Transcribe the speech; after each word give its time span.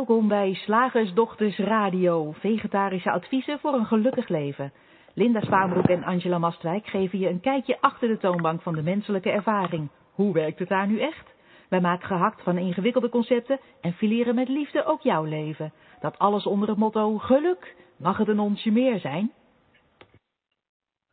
Welkom 0.00 0.28
bij 0.28 0.54
Slagersdochters 0.54 1.58
Radio, 1.58 2.32
vegetarische 2.32 3.10
adviezen 3.10 3.58
voor 3.58 3.74
een 3.74 3.86
gelukkig 3.86 4.28
leven. 4.28 4.72
Linda 5.14 5.40
Spaanbroek 5.40 5.86
en 5.86 6.04
Angela 6.04 6.38
Mastwijk 6.38 6.86
geven 6.86 7.18
je 7.18 7.28
een 7.28 7.40
kijkje 7.40 7.80
achter 7.80 8.08
de 8.08 8.18
toonbank 8.18 8.62
van 8.62 8.74
de 8.74 8.82
menselijke 8.82 9.30
ervaring. 9.30 9.88
Hoe 10.12 10.32
werkt 10.32 10.58
het 10.58 10.68
daar 10.68 10.86
nu 10.86 11.00
echt? 11.00 11.34
Wij 11.68 11.80
maken 11.80 12.06
gehakt 12.06 12.42
van 12.42 12.58
ingewikkelde 12.58 13.08
concepten 13.08 13.60
en 13.80 13.92
fileren 13.92 14.34
met 14.34 14.48
liefde 14.48 14.84
ook 14.84 15.00
jouw 15.00 15.24
leven. 15.24 15.72
Dat 16.00 16.18
alles 16.18 16.46
onder 16.46 16.68
het 16.68 16.78
motto 16.78 17.18
geluk. 17.18 17.76
Mag 17.96 18.16
het 18.16 18.28
een 18.28 18.40
onsje 18.40 18.70
meer 18.70 18.98
zijn? 18.98 19.32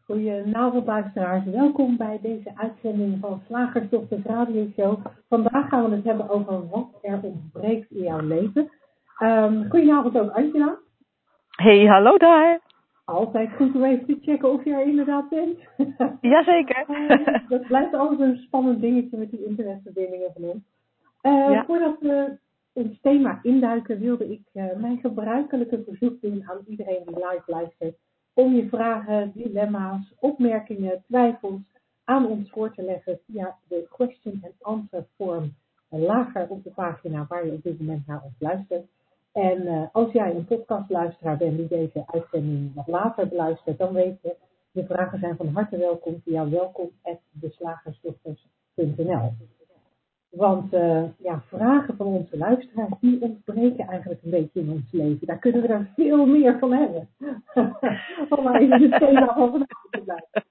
Goedenavond 0.05 0.85
luisteraars, 0.85 1.45
welkom 1.45 1.97
bij 1.97 2.19
deze 2.21 2.51
uitzending 2.55 3.17
van 3.19 3.41
Slagersdochters 3.47 4.23
Radio 4.23 4.67
Show. 4.75 5.05
Vandaag 5.29 5.69
gaan 5.69 5.89
we 5.89 5.95
het 5.95 6.03
hebben 6.03 6.29
over 6.29 6.69
wat 6.69 6.87
er 7.01 7.19
ontbreekt 7.21 7.91
in 7.91 8.03
jouw 8.03 8.21
leven. 8.21 8.71
Um, 9.19 9.69
goedenavond 9.69 10.17
ook 10.17 10.31
Angela. 10.31 10.77
Hey, 11.49 11.85
hallo 11.85 12.17
daar. 12.17 12.59
Altijd 13.05 13.49
goed 13.55 13.75
om 13.75 13.83
even 13.83 14.05
te 14.05 14.17
checken 14.21 14.51
of 14.51 14.63
je 14.63 14.73
er 14.73 14.87
inderdaad 14.87 15.29
bent. 15.29 15.59
Jazeker. 16.21 16.85
uh, 16.89 17.49
dat 17.49 17.67
blijft 17.67 17.93
altijd 17.93 18.19
een 18.19 18.37
spannend 18.37 18.81
dingetje 18.81 19.17
met 19.17 19.31
die 19.31 19.45
internetverbindingen 19.45 20.31
van 20.33 20.43
ons. 20.43 20.63
Uh, 21.21 21.51
ja. 21.51 21.65
Voordat 21.65 21.99
we 21.99 22.37
het 22.73 23.01
thema 23.01 23.39
induiken 23.43 23.99
wilde 23.99 24.31
ik 24.31 24.41
uh, 24.53 24.65
mijn 24.75 24.99
gebruikelijke 24.99 25.83
verzoek 25.85 26.21
doen 26.21 26.43
aan 26.49 26.59
iedereen 26.67 27.03
die 27.05 27.15
live 27.15 27.43
luistert 27.45 27.97
om 28.33 28.53
je 28.53 28.67
vragen, 28.67 29.31
dilemma's, 29.33 30.13
opmerkingen, 30.19 31.03
twijfels 31.07 31.61
aan 32.03 32.25
ons 32.25 32.49
voor 32.49 32.73
te 32.73 32.81
leggen 32.81 33.19
via 33.25 33.55
de 33.67 33.87
question 33.89 34.41
and 34.43 34.53
answer 34.61 35.05
vorm 35.17 35.53
lager 35.89 36.47
op 36.49 36.63
de 36.63 36.69
pagina 36.69 37.25
waar 37.27 37.45
je 37.45 37.51
op 37.51 37.63
dit 37.63 37.79
moment 37.79 38.07
naar 38.07 38.21
ons 38.23 38.35
luistert. 38.39 38.85
En 39.37 39.61
uh, 39.61 39.83
als 39.91 40.11
jij 40.11 40.35
een 40.35 40.45
podcastluisteraar 40.45 41.37
bent 41.37 41.57
die 41.57 41.67
deze 41.67 42.03
uitzending 42.05 42.73
wat 42.75 42.87
later 42.87 43.27
beluistert, 43.27 43.77
dan 43.77 43.93
weet 43.93 44.21
je, 44.21 44.35
de 44.71 44.85
vragen 44.85 45.19
zijn 45.19 45.35
van 45.35 45.47
harte 45.47 45.77
welkom 45.77 46.21
via 46.23 46.49
welkom.beslagersdochters.nl. 46.49 49.33
Want 50.29 50.73
uh, 50.73 51.03
ja, 51.17 51.41
vragen 51.47 51.95
van 51.95 52.05
onze 52.05 52.37
luisteraars, 52.37 52.93
die 52.99 53.21
ontbreken 53.21 53.87
eigenlijk 53.87 54.23
een 54.23 54.29
beetje 54.29 54.59
in 54.59 54.71
ons 54.71 54.91
leven. 54.91 55.27
Daar 55.27 55.39
kunnen 55.39 55.61
we 55.61 55.67
er 55.67 55.91
veel 55.95 56.25
meer 56.25 56.59
van 56.59 56.71
hebben. 56.71 57.09
Om 58.37 58.43
maar 58.43 58.61
even 58.61 58.81
het 58.81 58.99
thema 58.99 59.33
van 59.33 59.49
vandaag 59.49 59.85
te 59.89 60.01
blijven. 60.03 60.45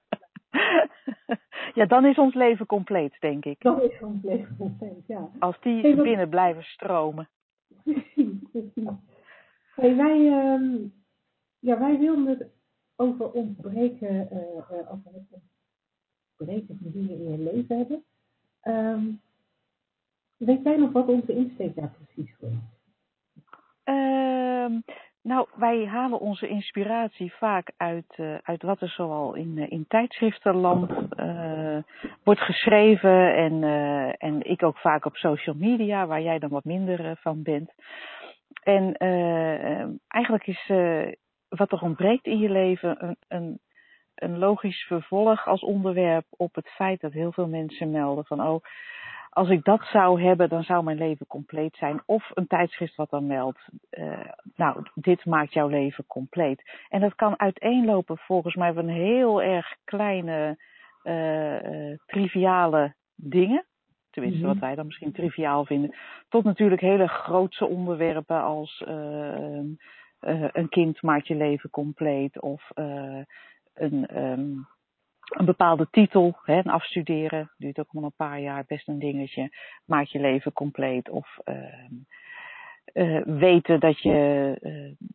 Ja, 1.73 1.85
dan 1.85 2.05
is 2.05 2.17
ons 2.17 2.33
leven 2.33 2.65
compleet, 2.65 3.17
denk 3.19 3.45
ik. 3.45 3.61
Dan 3.61 3.81
is 3.81 4.01
ons 4.01 4.23
leven 4.23 4.55
compleet, 4.57 5.07
ja. 5.07 5.29
Als 5.39 5.59
die 5.61 5.81
hey, 5.81 5.95
wat... 5.95 6.03
binnen 6.03 6.29
blijven 6.29 6.63
stromen. 6.63 7.29
Wij, 9.75 10.19
uh, 10.19 10.89
ja, 11.59 11.79
wij 11.79 11.97
wilden 11.99 12.25
het 12.25 12.47
over 12.95 13.31
ontbreken, 13.31 14.29
uh, 14.33 14.91
over 14.91 15.11
het 15.13 15.41
ontbreken 16.37 16.79
van 16.81 16.91
dingen 16.91 17.19
in 17.19 17.31
je 17.31 17.37
leven 17.37 17.77
hebben. 17.77 18.03
Um, 18.63 19.21
Weet 20.37 20.63
jij 20.63 20.77
nog 20.77 20.91
wat 20.91 21.07
onze 21.07 21.33
insteek 21.33 21.75
daar 21.75 21.91
precies 21.91 22.35
voor 22.39 22.49
is? 22.49 22.75
Nou, 25.27 25.47
wij 25.55 25.85
halen 25.85 26.19
onze 26.19 26.47
inspiratie 26.47 27.33
vaak 27.33 27.71
uit, 27.77 28.17
uh, 28.17 28.35
uit 28.43 28.61
wat 28.61 28.81
er 28.81 28.89
zoal 28.89 29.33
in, 29.33 29.57
uh, 29.57 29.71
in 29.71 29.85
tijdschriftenland 29.87 30.91
uh, 31.19 31.77
wordt 32.23 32.41
geschreven. 32.41 33.35
En, 33.35 33.63
en 34.17 34.49
ik 34.49 34.63
ook 34.63 34.77
vaak 34.77 35.05
op 35.05 35.15
social 35.15 35.55
media, 35.55 36.05
waar 36.05 36.21
jij 36.21 36.39
dan 36.39 36.49
wat 36.49 36.63
minder 36.63 37.17
van 37.21 37.43
bent. 37.43 37.73
En 38.63 38.93
eigenlijk 40.07 40.47
is 40.47 40.71
wat 41.49 41.71
er 41.71 41.81
ontbreekt 41.81 42.25
in 42.25 42.39
je 42.39 42.49
leven 42.49 43.05
een, 43.05 43.17
een, 43.27 43.59
een 44.15 44.37
logisch 44.37 44.85
vervolg 44.87 45.47
als 45.47 45.61
onderwerp 45.61 46.25
op 46.29 46.55
het 46.55 46.69
feit 46.69 47.01
dat 47.01 47.11
heel 47.11 47.31
veel 47.31 47.47
mensen 47.47 47.91
melden 47.91 48.25
van 48.25 48.41
oh 48.41 48.63
als 49.37 49.49
ik 49.49 49.63
dat 49.63 49.83
zou 49.83 50.21
hebben, 50.21 50.49
dan 50.49 50.63
zou 50.63 50.83
mijn 50.83 50.97
leven 50.97 51.27
compleet 51.27 51.75
zijn. 51.75 52.01
Of 52.05 52.31
een 52.33 52.47
tijdschrift 52.47 52.95
wat 52.95 53.09
dan 53.09 53.27
meldt, 53.27 53.67
uh, 53.91 54.31
nou, 54.55 54.85
dit 54.93 55.25
maakt 55.25 55.53
jouw 55.53 55.67
leven 55.67 56.05
compleet. 56.07 56.71
En 56.89 57.01
dat 57.01 57.15
kan 57.15 57.39
uiteenlopen 57.39 58.17
volgens 58.17 58.55
mij 58.55 58.73
van 58.73 58.87
heel 58.87 59.41
erg 59.41 59.75
kleine, 59.83 60.57
uh, 61.03 61.61
uh, 61.61 61.97
triviale 62.05 62.93
dingen. 63.15 63.65
Tenminste, 64.09 64.39
mm-hmm. 64.39 64.59
wat 64.59 64.67
wij 64.67 64.75
dan 64.75 64.85
misschien 64.85 65.11
triviaal 65.11 65.65
vinden. 65.65 65.95
Tot 66.29 66.43
natuurlijk 66.43 66.81
hele 66.81 67.07
grootse 67.07 67.65
onderwerpen 67.65 68.41
als 68.41 68.83
een 70.51 70.69
kind 70.69 71.01
maakt 71.01 71.27
je 71.27 71.35
leven 71.35 71.69
compleet. 71.69 72.41
Of 72.41 72.69
een... 73.73 74.21
Um, 74.21 74.67
een 75.29 75.45
bepaalde 75.45 75.87
titel, 75.91 76.39
hè, 76.43 76.57
een 76.57 76.69
afstuderen, 76.69 77.51
duurt 77.57 77.79
ook 77.79 77.93
nog 77.93 78.03
een 78.03 78.13
paar 78.15 78.39
jaar, 78.39 78.65
best 78.67 78.87
een 78.87 78.99
dingetje, 78.99 79.49
maakt 79.85 80.11
je 80.11 80.19
leven 80.19 80.53
compleet. 80.53 81.09
Of 81.09 81.37
uh, 81.45 81.55
uh, 82.93 83.21
weten 83.25 83.79
dat 83.79 84.01
je 84.01 84.57
uh, 84.61 85.07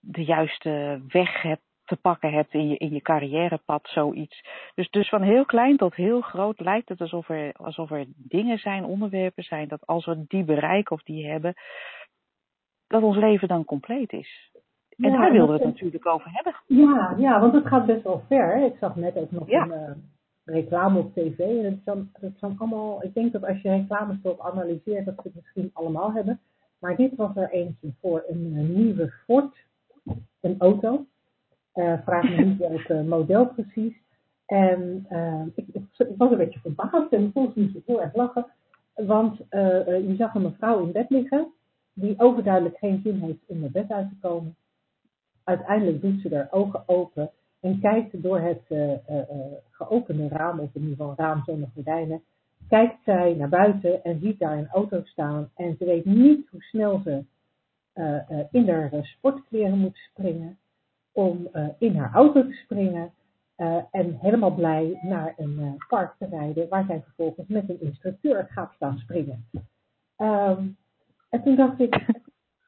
de 0.00 0.24
juiste 0.24 1.02
weg 1.08 1.42
hebt 1.42 1.62
te 1.84 1.96
pakken 1.96 2.32
hebt 2.32 2.54
in 2.54 2.68
je, 2.68 2.76
in 2.76 2.92
je 2.92 3.00
carrièrepad, 3.00 3.88
zoiets. 3.88 4.44
Dus, 4.74 4.90
dus 4.90 5.08
van 5.08 5.22
heel 5.22 5.44
klein 5.44 5.76
tot 5.76 5.94
heel 5.94 6.20
groot 6.20 6.60
lijkt 6.60 6.88
het 6.88 7.00
alsof 7.00 7.28
er, 7.28 7.52
alsof 7.52 7.90
er 7.90 8.04
dingen 8.16 8.58
zijn, 8.58 8.84
onderwerpen 8.84 9.44
zijn, 9.44 9.68
dat 9.68 9.86
als 9.86 10.04
we 10.04 10.24
die 10.28 10.44
bereiken 10.44 10.96
of 10.96 11.02
die 11.02 11.26
hebben, 11.26 11.54
dat 12.86 13.02
ons 13.02 13.16
leven 13.16 13.48
dan 13.48 13.64
compleet 13.64 14.12
is. 14.12 14.52
En 14.96 15.10
ja, 15.10 15.18
daar 15.18 15.32
wilden 15.32 15.56
we 15.56 15.64
het 15.64 15.72
natuurlijk 15.72 16.06
over 16.06 16.30
hebben. 16.32 16.54
Ja, 16.66 17.14
ja, 17.18 17.40
want 17.40 17.52
het 17.52 17.66
gaat 17.66 17.86
best 17.86 18.02
wel 18.02 18.22
ver. 18.28 18.64
Ik 18.64 18.76
zag 18.80 18.96
net 18.96 19.16
ook 19.16 19.30
nog 19.30 19.48
ja. 19.48 19.62
een 19.62 19.70
uh, 19.70 19.90
reclame 20.44 20.98
op 20.98 21.14
tv. 21.14 21.38
En 21.38 21.64
het 21.64 21.80
zijn, 21.84 22.10
het 22.12 22.38
zijn 22.38 22.58
allemaal, 22.58 23.02
ik 23.02 23.14
denk 23.14 23.32
dat 23.32 23.44
als 23.44 23.60
je 23.60 23.68
reclamestop 23.68 24.40
analyseert, 24.40 25.04
dat 25.04 25.14
ze 25.14 25.22
het 25.24 25.34
misschien 25.34 25.70
allemaal 25.72 26.12
hebben. 26.12 26.40
Maar 26.78 26.96
dit 26.96 27.16
was 27.16 27.36
er 27.36 27.50
eentje 27.50 27.92
voor 28.00 28.24
een 28.28 28.52
uh, 28.54 28.68
nieuwe 28.68 29.12
Ford, 29.24 29.56
een 30.40 30.56
auto. 30.58 31.06
Uh, 31.74 31.98
vraag 32.04 32.22
me 32.22 32.44
niet 32.44 32.58
welk 32.58 33.06
model 33.06 33.46
precies. 33.46 34.02
En 34.46 35.06
ik, 35.54 35.66
ik, 35.72 35.82
was 36.16 36.30
een 36.30 36.36
beetje 36.36 36.60
verbaasd 36.60 37.12
en 37.12 37.30
volgens 37.32 37.54
moest 37.54 37.74
ik 37.74 37.82
heel 37.86 38.02
erg 38.02 38.14
lachen. 38.14 38.46
Want 38.94 39.36
je 39.50 40.14
zag 40.18 40.34
een 40.34 40.42
mevrouw 40.42 40.82
in 40.82 40.92
bed 40.92 41.10
liggen, 41.10 41.52
die 41.92 42.20
overduidelijk 42.20 42.78
geen 42.78 43.00
zin 43.04 43.20
heeft 43.20 43.38
om 43.46 43.60
naar 43.60 43.70
bed 43.70 43.90
uit 43.90 44.08
te 44.08 44.16
komen 44.20 44.56
uiteindelijk 45.44 46.00
doet 46.00 46.20
ze 46.20 46.34
haar 46.34 46.48
ogen 46.50 46.82
open 46.86 47.30
en 47.60 47.80
kijkt 47.80 48.22
door 48.22 48.38
het 48.38 48.62
uh, 48.68 48.90
uh, 48.90 48.96
geopende 49.70 50.28
raam, 50.28 50.58
of 50.60 50.74
in 50.74 50.80
ieder 50.82 50.96
geval 50.96 51.14
raam 51.16 51.42
zonder 51.44 51.68
gordijnen, 51.74 52.22
kijkt 52.68 52.96
zij 53.04 53.34
naar 53.34 53.48
buiten 53.48 54.04
en 54.04 54.20
ziet 54.20 54.38
daar 54.38 54.58
een 54.58 54.68
auto 54.68 55.00
staan 55.04 55.50
en 55.56 55.76
ze 55.78 55.84
weet 55.84 56.04
niet 56.04 56.48
hoe 56.48 56.62
snel 56.62 57.00
ze 57.04 57.24
in 58.50 58.68
haar 58.68 58.90
sportkleren 59.02 59.78
moet 59.78 59.96
springen 59.96 60.58
om 61.12 61.48
in 61.78 61.96
haar 61.96 62.12
auto 62.12 62.42
te 62.42 62.52
springen 62.52 63.12
en 63.90 64.18
helemaal 64.20 64.54
blij 64.54 64.98
naar 65.02 65.34
een 65.36 65.76
park 65.88 66.14
te 66.18 66.26
rijden 66.26 66.68
waar 66.68 66.84
zij 66.84 67.02
vervolgens 67.02 67.48
met 67.48 67.68
een 67.68 67.80
instructeur 67.80 68.46
gaat 68.50 68.72
staan 68.74 68.98
springen. 68.98 69.46
Um, 70.18 70.76
en 71.30 71.42
toen 71.42 71.56
dacht 71.56 71.80
ik, 71.80 72.06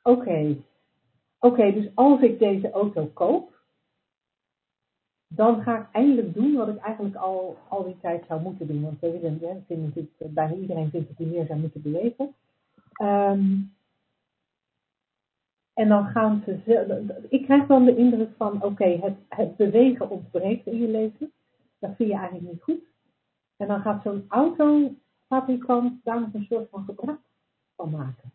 oké, 0.02 0.56
Oké, 1.46 1.72
dus 1.72 1.90
als 1.94 2.20
ik 2.20 2.38
deze 2.38 2.70
auto 2.70 3.06
koop, 3.06 3.54
dan 5.28 5.62
ga 5.62 5.78
ik 5.78 5.86
eindelijk 5.92 6.34
doen 6.34 6.54
wat 6.54 6.68
ik 6.68 6.76
eigenlijk 6.76 7.16
al, 7.16 7.56
al 7.68 7.84
die 7.84 7.98
tijd 8.00 8.24
zou 8.28 8.42
moeten 8.42 8.66
doen. 8.66 8.82
Want 8.82 9.00
we 9.00 9.12
iedereen 9.14 9.66
vindt 9.66 11.08
dat 11.08 11.16
hij 11.16 11.26
meer 11.26 11.46
zou 11.46 11.58
moeten 11.58 11.82
bewegen. 11.82 12.34
Um, 13.02 13.74
en 15.74 15.88
dan 15.88 16.06
gaan 16.06 16.42
ze. 16.44 17.24
Ik 17.28 17.42
krijg 17.44 17.66
dan 17.66 17.84
de 17.84 17.96
indruk 17.96 18.30
van: 18.36 18.62
oké, 18.62 18.84
het, 18.84 19.16
het 19.28 19.56
bewegen 19.56 20.10
ontbreekt 20.10 20.66
in 20.66 20.78
je 20.78 20.88
leven. 20.88 21.32
Dat 21.78 21.96
vind 21.96 22.08
je 22.08 22.16
eigenlijk 22.16 22.52
niet 22.52 22.62
goed. 22.62 22.82
En 23.56 23.66
dan 23.66 23.80
gaat 23.80 24.02
zo'n 24.02 24.24
autofabrikant 24.28 26.04
daar 26.04 26.20
nog 26.20 26.34
een 26.34 26.46
soort 26.48 26.68
van 26.68 26.84
gebruik 26.84 27.20
van 27.76 27.90
maken. 27.90 28.32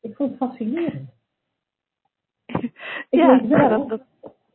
Ik 0.00 0.16
vond 0.16 0.30
het 0.30 0.38
fascinerend. 0.38 1.10
Ik, 3.10 3.20
ja, 3.20 3.40
weet 3.40 3.48
wel, 3.48 3.86
dat, 3.86 4.00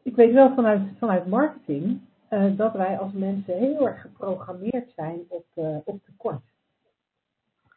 ik 0.04 0.16
weet 0.16 0.34
wel 0.34 0.54
vanuit, 0.54 0.82
vanuit 0.98 1.28
marketing 1.28 2.02
uh, 2.30 2.58
dat 2.58 2.74
wij 2.74 3.00
als 3.00 3.12
mensen 3.12 3.58
heel 3.58 3.88
erg 3.88 4.02
geprogrammeerd 4.02 4.92
zijn 4.96 5.20
op, 5.28 5.46
uh, 5.56 5.78
op 5.84 6.00
tekort. 6.06 6.42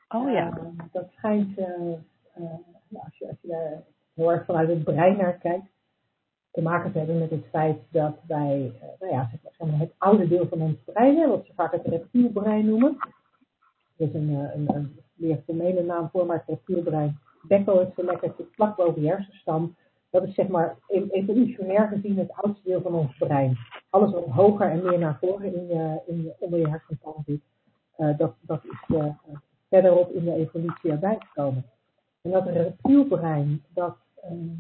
Oh 0.09 0.31
ja. 0.31 0.59
Uh, 0.59 0.85
dat 0.93 1.11
schijnt, 1.17 1.59
als, 1.59 3.19
je, 3.19 3.29
als 3.29 3.39
je 3.41 3.49
daar 3.49 3.83
heel 4.15 4.33
erg 4.33 4.45
vanuit 4.45 4.69
het 4.69 4.85
brein 4.85 5.17
naar 5.17 5.39
kijkt, 5.39 5.71
te 6.51 6.63
maken 6.63 6.93
te 6.93 6.99
hebben 6.99 7.19
met 7.19 7.31
het 7.31 7.47
feit 7.51 7.79
dat 7.91 8.17
wij, 8.27 8.73
nou 9.01 9.13
ja, 9.13 9.31
zeg 9.43 9.69
maar, 9.69 9.79
het 9.79 9.95
oude 9.99 10.29
deel 10.29 10.49
van 10.49 10.61
ons 10.61 10.77
brein, 10.85 11.29
wat 11.29 11.47
ze 11.47 11.53
vaak 11.55 11.73
het 11.73 11.87
reptielbrein 11.87 12.67
noemen. 12.67 12.97
Dat 13.97 14.09
is 14.09 14.15
een, 14.15 14.29
een, 14.29 14.75
een 14.75 15.01
meer 15.15 15.43
formele 15.45 15.83
naam 15.83 16.09
voor, 16.11 16.27
maar 16.27 16.37
het 16.37 16.49
reptielbrein 16.49 17.19
bekkel, 17.43 17.79
het 17.79 17.93
lekker 17.97 18.35
vlak 18.53 18.77
boven 18.77 19.03
je 19.03 19.09
hersenstam. 19.09 19.77
Dat 20.13 20.27
is 20.27 20.35
zeg 20.35 20.49
maar 20.49 20.77
evolutionair 20.89 21.89
gezien 21.89 22.19
het 22.19 22.33
oudste 22.33 22.69
deel 22.69 22.81
van 22.81 22.95
ons 22.95 23.17
brein. 23.17 23.57
Alles 23.91 24.13
wat 24.13 24.25
hoger 24.25 24.71
en 24.71 24.83
meer 24.83 24.99
naar 24.99 25.19
voren 25.21 25.55
in 25.55 25.67
je, 25.67 26.01
in 26.07 26.23
je, 26.23 26.35
onder 26.39 26.59
je 26.59 26.69
hersenstam 26.69 27.23
zit, 27.27 27.41
uh, 27.99 28.19
dat, 28.19 28.35
dat 28.41 28.65
is 28.65 28.97
uh, 28.97 29.05
verderop 29.69 30.13
in 30.13 30.25
de 30.25 30.35
evolutie 30.35 30.91
erbij 30.91 31.17
gekomen. 31.19 31.65
En 32.23 32.31
dat 32.31 32.47
reptielbrein, 32.47 33.63
dat, 33.69 33.97
uh, 34.25 34.51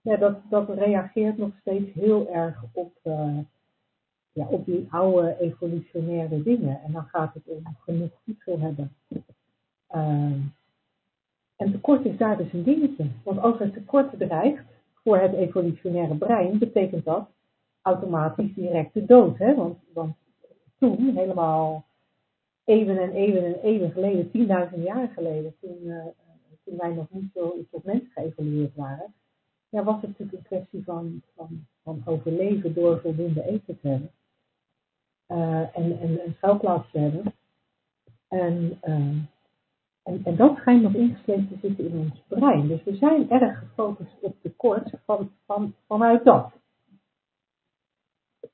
ja, 0.00 0.16
dat, 0.16 0.38
dat 0.50 0.68
reageert 0.68 1.38
nog 1.38 1.50
steeds 1.60 1.92
heel 1.92 2.28
erg 2.30 2.64
op, 2.72 2.92
ja, 4.32 4.46
op 4.46 4.64
die 4.64 4.86
oude 4.90 5.36
evolutionaire 5.40 6.42
dingen. 6.42 6.80
En 6.82 6.92
dan 6.92 7.04
gaat 7.04 7.34
het 7.34 7.42
om 7.46 7.62
genoeg 7.78 8.10
voedsel 8.24 8.58
hebben. 8.58 8.92
en 11.56 11.72
tekort 11.72 12.04
is 12.04 12.16
daar 12.16 12.36
dus 12.36 12.52
een 12.52 12.64
dingetje. 12.64 13.06
Want 13.22 13.38
als 13.38 13.60
er 13.60 13.72
tekort 13.72 14.18
dreigt, 14.18 14.64
voor 15.08 15.18
het 15.18 15.32
evolutionaire 15.32 16.16
brein 16.16 16.58
betekent 16.58 17.04
dat 17.04 17.28
automatisch 17.82 18.54
direct 18.54 18.94
de 18.94 19.04
dood. 19.04 19.38
Hè? 19.38 19.54
Want, 19.54 19.78
want 19.92 20.16
toen, 20.78 21.16
helemaal 21.16 21.84
eeuwen 22.64 22.98
en 22.98 23.12
eeuwen 23.12 23.44
en 23.44 23.60
eeuwen 23.62 23.90
geleden, 23.90 24.30
10.000 24.74 24.82
jaar 24.82 25.08
geleden, 25.08 25.54
toen, 25.60 25.78
uh, 25.82 26.06
toen 26.64 26.76
wij 26.76 26.92
nog 26.92 27.06
niet 27.10 27.30
zo 27.34 27.56
tot 27.70 27.84
mens 27.84 28.02
geëvolueerd 28.14 28.74
waren, 28.74 29.14
ja, 29.68 29.84
was 29.84 30.00
het 30.00 30.08
natuurlijk 30.10 30.38
een 30.38 30.58
kwestie 30.58 30.84
van, 30.84 31.22
van, 31.34 31.66
van 31.82 32.02
overleven 32.04 32.74
door 32.74 33.00
voldoende 33.00 33.44
eten 33.44 33.80
te 33.80 33.88
hebben. 33.88 34.10
Uh, 35.28 35.76
en, 35.76 36.00
en 36.00 36.20
een 36.26 36.34
schuilplaats 36.36 36.90
te 36.90 36.98
hebben. 36.98 37.34
En 38.28 38.78
uh, 38.84 39.16
en, 40.24 40.36
dat 40.36 40.56
schijnt 40.56 40.82
nog 40.82 40.94
ingeslepen 40.94 41.48
te 41.48 41.66
zitten 41.66 41.90
in 41.90 41.98
ons 41.98 42.22
brein. 42.28 42.68
Dus 42.68 42.82
we 42.84 42.96
zijn 42.96 43.30
erg 43.30 43.58
gefocust 43.58 44.20
op 44.20 44.36
tekort 44.42 44.90
van, 45.04 45.30
van, 45.46 45.74
vanuit 45.86 46.24
dat. 46.24 46.52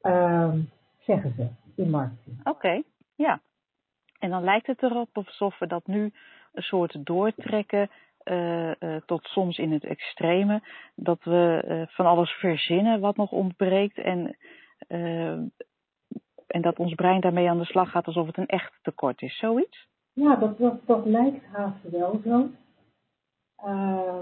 Uh, 0.03 0.55
zeggen 0.99 1.35
ze 1.37 1.49
in 1.77 1.91
marketing. 1.91 2.47
Oké, 2.47 2.83
ja. 3.15 3.41
En 4.19 4.31
dan 4.31 4.45
lijkt 4.45 4.67
het 4.67 4.83
erop 4.83 5.09
alsof 5.13 5.59
we 5.59 5.67
dat 5.67 5.87
nu 5.87 6.13
een 6.53 6.63
soort 6.63 7.07
doortrekken 7.07 7.91
uh, 8.25 8.73
uh, 8.81 8.97
tot 9.07 9.25
soms 9.25 9.59
in 9.59 9.73
het 9.73 9.85
extreme. 9.85 10.63
Dat 10.95 11.25
we 11.25 11.65
uh, 11.69 11.95
van 11.95 12.07
alles 12.07 12.31
verzinnen 12.31 13.01
wat 13.01 13.17
nog 13.17 13.31
ontbreekt 13.31 13.99
en, 13.99 14.37
en 16.47 16.63
dat 16.63 16.79
ons 16.79 16.95
brein 16.95 17.21
daarmee 17.21 17.49
aan 17.49 17.59
de 17.59 17.65
slag 17.65 17.91
gaat 17.91 18.07
alsof 18.07 18.27
het 18.27 18.37
een 18.37 18.47
echt 18.47 18.73
tekort 18.83 19.23
is. 19.23 19.39
Zoiets? 19.39 19.89
Ja, 20.15 20.37
dat, 20.37 20.59
dat, 20.59 20.87
dat 20.87 21.07
lijkt 21.07 21.45
haast 21.45 21.91
wel 21.91 22.21
zo. 22.25 22.49
Uh, 23.65 24.21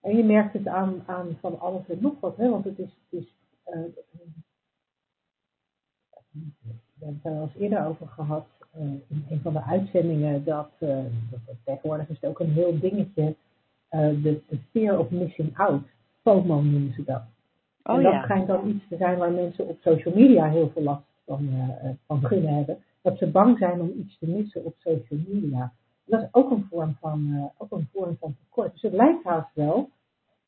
en 0.00 0.16
je 0.16 0.24
merkt 0.24 0.52
het 0.52 0.66
aan, 0.66 1.02
aan 1.06 1.36
van 1.40 1.60
alles 1.60 1.88
en 1.88 1.98
nog 2.00 2.20
wat, 2.20 2.36
hè, 2.36 2.50
want 2.50 2.64
het 2.64 2.78
is, 2.78 2.98
het 3.10 3.20
is 3.20 3.34
uh, 3.66 3.84
we 6.98 7.04
hebben 7.04 7.20
het 7.22 7.24
er 7.24 7.32
al 7.32 7.42
eens 7.42 7.54
eerder 7.54 7.86
over 7.86 8.08
gehad 8.08 8.46
uh, 8.76 8.82
in 8.82 9.24
een 9.28 9.40
van 9.40 9.52
de 9.52 9.62
uitzendingen 9.62 10.44
dat, 10.44 10.70
uh, 10.80 11.04
dat 11.30 11.40
tegenwoordig 11.64 12.08
is 12.08 12.20
het 12.20 12.30
ook 12.30 12.40
een 12.40 12.52
heel 12.52 12.78
dingetje, 12.78 13.36
de, 13.90 14.42
de 14.48 14.58
fear 14.70 14.98
of 14.98 15.10
missing 15.10 15.58
out, 15.58 15.82
FOMO 16.22 16.62
noemen 16.62 16.92
ze 16.92 17.04
dat. 17.04 17.22
Oh, 17.82 17.96
en 17.96 18.02
dat 18.02 18.12
ja. 18.12 18.22
schijnt 18.22 18.46
dan 18.46 18.68
iets 18.68 18.88
te 18.88 18.96
zijn 18.96 19.18
waar 19.18 19.32
mensen 19.32 19.66
op 19.68 19.78
social 19.80 20.14
media 20.14 20.48
heel 20.48 20.70
veel 20.70 20.82
last 20.82 21.04
van, 21.24 21.48
van 22.06 22.20
kunnen 22.20 22.54
hebben 22.54 22.82
dat 23.04 23.18
ze 23.18 23.26
bang 23.26 23.58
zijn 23.58 23.80
om 23.80 23.92
iets 23.98 24.18
te 24.18 24.26
missen 24.26 24.64
op 24.64 24.74
social 24.78 25.20
media. 25.28 25.72
Dat 26.04 26.22
is 26.22 26.28
ook 26.30 26.50
een 26.50 26.66
vorm 26.70 26.96
van, 27.00 27.26
uh, 27.26 27.44
ook 27.58 27.72
een 27.72 27.88
vorm 27.92 28.16
van 28.20 28.36
tekort. 28.38 28.72
Dus 28.72 28.82
het 28.82 28.92
lijkt 28.92 29.24
haast 29.24 29.54
wel, 29.54 29.90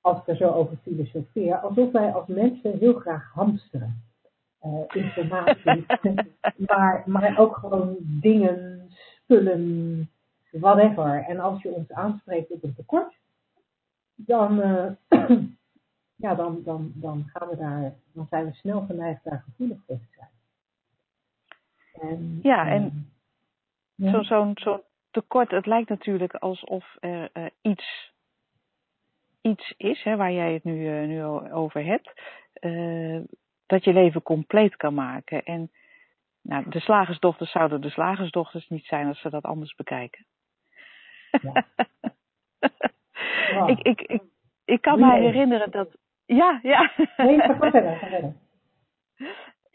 als 0.00 0.19
ik 0.19 0.26
er 0.26 0.37
zo 0.37 0.49
over 0.49 0.76
filosofeer, 0.76 1.56
alsof 1.56 1.93
wij 1.93 2.12
als 2.12 2.26
mensen 2.26 2.79
heel 2.79 2.94
graag 2.94 3.32
hamsteren. 3.32 4.03
Uh, 4.62 5.03
informatie, 5.03 5.87
maar, 6.70 7.03
maar 7.06 7.38
ook 7.38 7.56
gewoon 7.56 7.97
dingen, 8.00 8.88
spullen, 8.88 10.11
whatever. 10.50 11.25
En 11.25 11.41
als 11.41 11.62
je 11.62 11.69
ons 11.69 11.93
aanspreekt 11.93 12.50
op 12.50 12.62
een 12.62 12.75
tekort, 12.75 13.14
dan, 14.14 14.59
uh, 14.59 14.91
ja, 16.25 16.35
dan, 16.35 16.62
dan, 16.64 16.93
dan, 16.94 17.25
gaan 17.32 17.49
we 17.49 17.56
daar, 17.56 17.94
dan 18.12 18.26
zijn 18.29 18.44
we 18.44 18.52
snel 18.52 18.81
geneigd 18.81 19.25
daar 19.25 19.44
gevoelig 19.44 19.79
voor 19.87 19.97
te 19.97 20.17
zijn. 20.17 20.36
En, 22.00 22.38
ja, 22.43 22.69
en 22.69 23.10
ja. 23.94 24.10
zo'n 24.10 24.25
zo, 24.25 24.52
zo 24.54 24.84
tekort, 25.10 25.50
het 25.50 25.66
lijkt 25.66 25.88
natuurlijk 25.88 26.34
alsof 26.34 26.96
er 27.00 27.31
uh, 27.34 27.46
iets, 27.62 28.12
iets 29.40 29.75
is, 29.76 30.02
hè, 30.02 30.16
waar 30.16 30.32
jij 30.32 30.52
het 30.52 30.64
nu, 30.64 31.00
uh, 31.00 31.06
nu 31.08 31.25
over 31.52 31.84
hebt, 31.84 32.20
uh, 32.60 33.20
dat 33.66 33.84
je 33.84 33.93
leven 33.93 34.22
compleet 34.22 34.76
kan 34.76 34.94
maken. 34.94 35.44
En 35.44 35.70
nou, 36.43 36.69
de 36.69 36.81
slagersdochters 36.81 37.50
zouden 37.50 37.81
de 37.81 37.90
slagersdochters 37.90 38.69
niet 38.69 38.84
zijn 38.84 39.06
als 39.06 39.20
ze 39.20 39.31
dat 39.31 39.44
anders 39.44 39.75
bekijken. 39.75 40.26
Ja. 41.42 41.66
ik, 43.72 43.78
ik, 43.78 44.00
ik, 44.00 44.22
ik 44.64 44.81
kan 44.81 45.00
me 45.00 45.12
herinneren 45.12 45.70
dat. 45.70 45.88
Ja, 46.26 46.58
ja. 46.62 46.92
Nee, 47.16 47.40
ga 47.40 47.56
verder, 47.56 47.96
ga 47.96 48.06
verder 48.06 48.34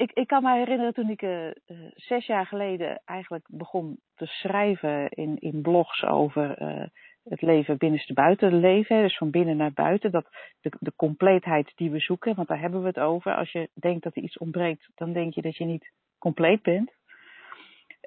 ik, 0.01 0.11
ik 0.11 0.27
kan 0.27 0.43
me 0.43 0.53
herinneren 0.53 0.93
toen 0.93 1.09
ik 1.09 1.21
uh, 1.21 1.51
zes 1.95 2.25
jaar 2.25 2.45
geleden 2.45 3.01
eigenlijk 3.05 3.45
begon 3.49 3.99
te 4.15 4.25
schrijven 4.25 5.09
in, 5.09 5.37
in 5.39 5.61
blogs 5.61 6.03
over 6.03 6.61
uh, 6.61 6.85
het 7.23 7.41
leven 7.41 7.77
binnenste 7.77 8.13
buiten 8.13 8.59
leven. 8.59 9.01
Dus 9.01 9.17
van 9.17 9.29
binnen 9.29 9.57
naar 9.57 9.73
buiten. 9.73 10.11
Dat 10.11 10.27
de, 10.61 10.71
de 10.79 10.93
compleetheid 10.95 11.71
die 11.75 11.91
we 11.91 11.99
zoeken, 11.99 12.35
want 12.35 12.47
daar 12.47 12.59
hebben 12.59 12.81
we 12.81 12.87
het 12.87 12.99
over. 12.99 13.35
Als 13.35 13.51
je 13.51 13.69
denkt 13.73 14.03
dat 14.03 14.15
er 14.15 14.21
iets 14.21 14.37
ontbreekt, 14.37 14.89
dan 14.95 15.13
denk 15.13 15.33
je 15.33 15.41
dat 15.41 15.57
je 15.57 15.65
niet 15.65 15.91
compleet 16.17 16.61
bent. 16.61 16.91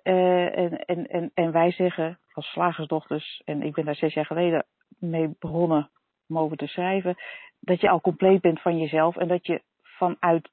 En, 0.02 0.84
en, 0.84 1.06
en, 1.06 1.30
en 1.34 1.52
wij 1.52 1.72
zeggen 1.72 2.18
als 2.32 2.46
slagersdochters, 2.46 3.42
en 3.44 3.62
ik 3.62 3.74
ben 3.74 3.84
daar 3.84 3.94
zes 3.94 4.14
jaar 4.14 4.26
geleden 4.26 4.66
mee 4.98 5.36
begonnen 5.38 5.90
om 6.28 6.38
over 6.38 6.56
te 6.56 6.66
schrijven, 6.66 7.14
dat 7.60 7.80
je 7.80 7.88
al 7.88 8.00
compleet 8.00 8.40
bent 8.40 8.60
van 8.60 8.78
jezelf 8.78 9.16
en 9.16 9.28
dat 9.28 9.46
je 9.46 9.62
vanuit 9.82 10.48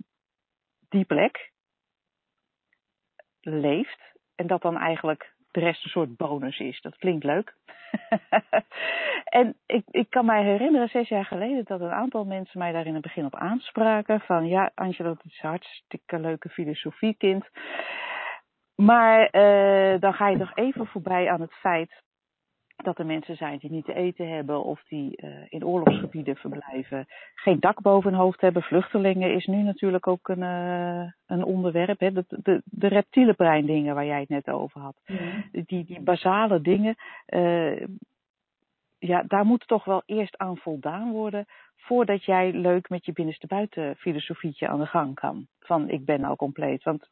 die 0.91 1.05
plek 1.05 1.51
leeft 3.41 4.01
en 4.35 4.47
dat 4.47 4.61
dan 4.61 4.77
eigenlijk 4.77 5.33
de 5.51 5.59
rest 5.59 5.83
een 5.83 5.89
soort 5.89 6.15
bonus 6.15 6.59
is. 6.59 6.81
Dat 6.81 6.97
klinkt 6.97 7.23
leuk. 7.23 7.55
en 9.39 9.57
ik, 9.65 9.83
ik 9.91 10.09
kan 10.09 10.25
mij 10.25 10.43
herinneren, 10.43 10.89
zes 10.89 11.07
jaar 11.07 11.25
geleden, 11.25 11.63
dat 11.65 11.81
een 11.81 11.91
aantal 11.91 12.25
mensen 12.25 12.59
mij 12.59 12.71
daar 12.71 12.85
in 12.85 12.93
het 12.93 13.01
begin 13.01 13.25
op 13.25 13.35
aanspraken. 13.35 14.19
Van 14.19 14.47
ja, 14.47 14.71
Angela, 14.75 15.09
dat 15.09 15.25
is 15.25 15.39
hartstikke 15.39 16.19
leuke 16.19 16.49
filosofiekind. 16.49 17.49
Maar 18.75 19.19
uh, 19.21 19.99
dan 19.99 20.13
ga 20.13 20.29
je 20.29 20.37
toch 20.37 20.55
even 20.55 20.87
voorbij 20.87 21.29
aan 21.29 21.41
het 21.41 21.53
feit 21.53 22.03
dat 22.83 22.99
er 22.99 23.05
mensen 23.05 23.35
zijn 23.35 23.57
die 23.57 23.71
niet 23.71 23.85
te 23.85 23.93
eten 23.93 24.29
hebben 24.29 24.63
of 24.63 24.83
die 24.87 25.21
uh, 25.23 25.29
in 25.49 25.65
oorlogsgebieden 25.65 26.35
verblijven, 26.35 27.07
geen 27.35 27.59
dak 27.59 27.81
boven 27.81 28.11
hun 28.11 28.19
hoofd 28.19 28.41
hebben. 28.41 28.61
Vluchtelingen 28.61 29.33
is 29.33 29.45
nu 29.45 29.61
natuurlijk 29.61 30.07
ook 30.07 30.27
een, 30.27 30.41
uh, 30.41 31.11
een 31.27 31.43
onderwerp. 31.43 31.99
Hè? 31.99 32.11
De, 32.11 32.25
de, 32.27 32.61
de 32.65 32.87
reptiele 32.87 33.33
breindingen 33.33 33.95
waar 33.95 34.05
jij 34.05 34.19
het 34.19 34.29
net 34.29 34.49
over 34.49 34.81
had. 34.81 34.95
Ja. 35.05 35.17
Die, 35.51 35.85
die 35.85 36.01
basale 36.01 36.61
dingen, 36.61 36.95
uh, 37.27 37.85
ja, 38.99 39.23
daar 39.27 39.45
moet 39.45 39.67
toch 39.67 39.85
wel 39.85 40.03
eerst 40.05 40.37
aan 40.37 40.57
voldaan 40.57 41.11
worden 41.11 41.45
voordat 41.75 42.25
jij 42.25 42.51
leuk 42.51 42.89
met 42.89 43.05
je 43.05 43.11
binnenste 43.11 43.47
buiten 43.47 43.95
filosofietje 43.95 44.67
aan 44.67 44.79
de 44.79 44.85
gang 44.85 45.15
kan. 45.15 45.47
Van 45.59 45.89
ik 45.89 46.05
ben 46.05 46.23
al 46.23 46.35
compleet. 46.35 46.83
Want 46.83 47.07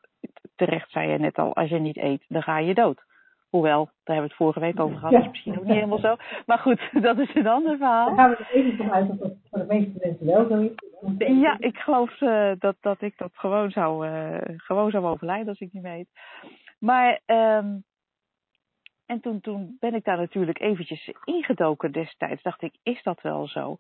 terecht 0.56 0.92
zei 0.92 1.12
je 1.12 1.18
net 1.18 1.38
al, 1.38 1.56
als 1.56 1.70
je 1.70 1.80
niet 1.80 1.98
eet, 1.98 2.26
dan 2.28 2.42
ga 2.42 2.60
je 2.60 2.74
dood. 2.74 3.08
Hoewel, 3.50 3.86
daar 3.86 4.16
hebben 4.16 4.24
we 4.24 4.30
het 4.30 4.34
vorige 4.34 4.60
week 4.60 4.80
over 4.80 4.98
gehad, 4.98 5.12
Ja. 5.12 5.18
dat 5.18 5.26
is 5.26 5.32
misschien 5.32 5.58
ook 5.58 5.64
niet 5.64 5.74
helemaal 5.74 6.00
zo. 6.00 6.16
Maar 6.46 6.58
goed, 6.58 6.90
dat 7.08 7.18
is 7.18 7.36
een 7.36 7.48
ander 7.48 7.78
verhaal. 7.78 8.06
Daar 8.08 8.16
gaan 8.16 8.30
we 8.30 8.36
er 8.36 8.52
even 8.52 8.78
vanuit 8.78 9.08
dat 9.08 9.20
het 9.20 9.38
voor 9.50 9.60
de 9.60 9.66
meeste 9.66 10.00
mensen 10.00 10.26
wel 10.26 10.48
zo 10.48 10.60
is. 11.18 11.42
Ja, 11.42 11.56
ik 11.60 11.78
geloof 11.78 12.22
uh, 12.22 12.52
dat, 12.60 12.76
dat 12.82 13.02
ik 13.02 13.18
dat 13.18 13.32
gewoon 13.34 13.72
zou, 13.72 14.08
uh, 14.08 14.38
gewoon 14.46 14.92
zou 14.92 15.06
overlijden 15.06 15.48
als 15.48 15.60
ik 15.60 15.74
niet 15.74 15.84
mee 15.84 16.00
eet. 16.00 16.10
Maar, 16.80 17.20
um, 17.26 17.84
en 19.06 19.22
toen, 19.22 19.42
toen 19.42 19.78
ben 19.80 19.94
ik 19.94 20.04
daar 20.04 20.18
natuurlijk 20.18 20.60
eventjes 20.60 21.12
ingedoken 21.24 21.92
destijds. 21.92 22.42
Dacht 22.42 22.62
ik, 22.62 22.74
is 22.84 23.04
dat 23.04 23.22
wel 23.22 23.48
zo? 23.48 23.78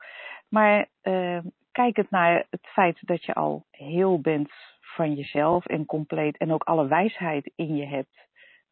Maar 0.47 0.87
uh, 1.03 1.39
kijkend 1.71 2.09
naar 2.09 2.45
het 2.49 2.67
feit 2.67 2.97
dat 3.01 3.25
je 3.25 3.33
al 3.33 3.65
heel 3.71 4.21
bent 4.21 4.51
van 4.81 5.13
jezelf 5.13 5.65
en 5.65 5.85
compleet 5.85 6.37
en 6.37 6.53
ook 6.53 6.63
alle 6.63 6.87
wijsheid 6.87 7.51
in 7.55 7.75
je 7.75 7.85
hebt. 7.85 8.27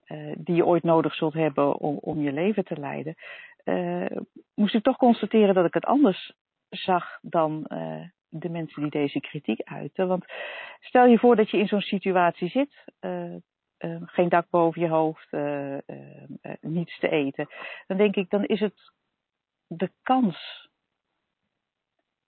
Uh, 0.08 0.34
die 0.38 0.56
je 0.56 0.66
ooit 0.66 0.84
nodig 0.84 1.16
zult 1.16 1.34
hebben 1.34 1.76
om, 1.76 1.98
om 2.02 2.22
je 2.22 2.32
leven 2.32 2.66
te 2.66 2.80
leiden, 2.80 3.16
uh, 3.64 4.18
moest 4.54 4.74
ik 4.76 4.84
toch 4.84 4.98
constateren 4.98 5.54
dat 5.54 5.66
ik 5.66 5.74
het 5.74 5.86
anders 5.86 6.34
zag 6.70 7.20
dan 7.22 7.66
uh, 7.68 8.04
de 8.30 8.50
mensen 8.50 8.82
die 8.82 8.92
deze 8.92 9.20
kritiek 9.20 9.62
uiten. 9.64 10.08
Want 10.08 10.26
stel 10.80 11.06
je 11.06 11.20
voor 11.20 11.36
dat 11.36 11.50
je 11.50 11.58
in 11.58 11.68
zo'n 11.68 11.82
situatie 11.82 12.50
zit, 12.50 12.84
geen 14.06 14.30
dak 14.30 14.50
boven 14.50 14.82
je 14.82 14.88
hoofd, 14.88 15.32
niets 16.62 17.00
te 17.00 17.10
eten, 17.10 17.48
dan 17.88 17.98
denk 17.98 18.16
ik, 18.16 18.30
dan 18.30 18.44
is 18.44 18.60
het 18.60 18.92
de 19.68 19.92
kans 20.04 20.70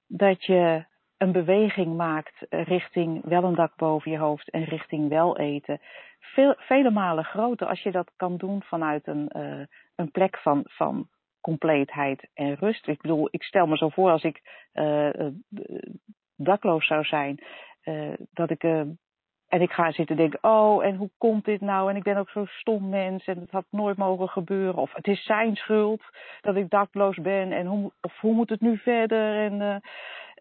dat 0.08 0.46
je 0.46 0.86
een 1.20 1.32
beweging 1.32 1.96
maakt 1.98 2.46
richting 2.50 3.22
wel 3.24 3.44
een 3.44 3.56
dak 3.56 3.76
boven 3.76 4.12
je 4.12 4.18
hoofd 4.18 4.50
en 4.50 4.64
richting 4.64 5.10
wel 5.10 5.38
eten, 5.38 5.82
veel, 6.20 6.56
vele 6.58 6.92
malen 6.92 7.24
groter 7.24 7.68
als 7.68 7.82
je 7.82 7.92
dat 7.92 8.12
kan 8.16 8.38
doen 8.38 8.64
vanuit 8.64 9.08
een, 9.08 9.32
uh, 9.38 9.66
een 9.96 10.12
plek 10.12 10.38
van, 10.38 10.62
van 10.66 11.08
compleetheid 11.42 12.30
en 12.34 12.56
rust. 12.56 12.88
Ik 12.88 13.02
bedoel, 13.02 13.28
ik 13.32 13.44
stel 13.44 13.68
me 13.68 13.78
zo 13.78 13.90
voor 13.90 14.12
als 14.12 14.24
ik 14.24 14.68
uh, 14.74 15.10
dakloos 16.36 16.86
zou 16.86 17.04
zijn, 17.04 17.44
dat 18.34 18.50
ik 18.50 18.64
en 19.50 19.62
ik 19.62 19.72
ga 19.72 19.92
zitten 19.92 20.16
denken, 20.16 20.40
oh, 20.42 20.86
en 20.86 20.96
hoe 20.96 21.10
komt 21.18 21.46
dit 21.46 21.62
nou? 21.62 21.90
En 21.90 21.96
ik 21.96 22.04
ben 22.04 22.18
ook 22.18 22.30
zo'n 22.30 22.48
stom 22.48 22.90
mens 22.90 23.26
en 23.26 23.40
het 23.40 23.52
had 23.52 23.66
nooit 23.70 23.98
mogen 23.98 24.30
gebeuren. 24.30 24.82
Of 24.82 24.94
het 24.94 25.08
is 25.08 25.24
zijn 25.24 25.56
schuld 25.56 26.02
dat 26.42 26.56
ik 26.56 26.70
dakloos 26.70 27.18
ben. 27.18 27.52
En 27.52 27.66
hoe, 27.66 27.92
of 28.02 28.20
hoe 28.20 28.34
moet 28.34 28.50
het 28.50 28.62
nu 28.62 28.78
verder? 28.78 29.36
En 29.36 29.82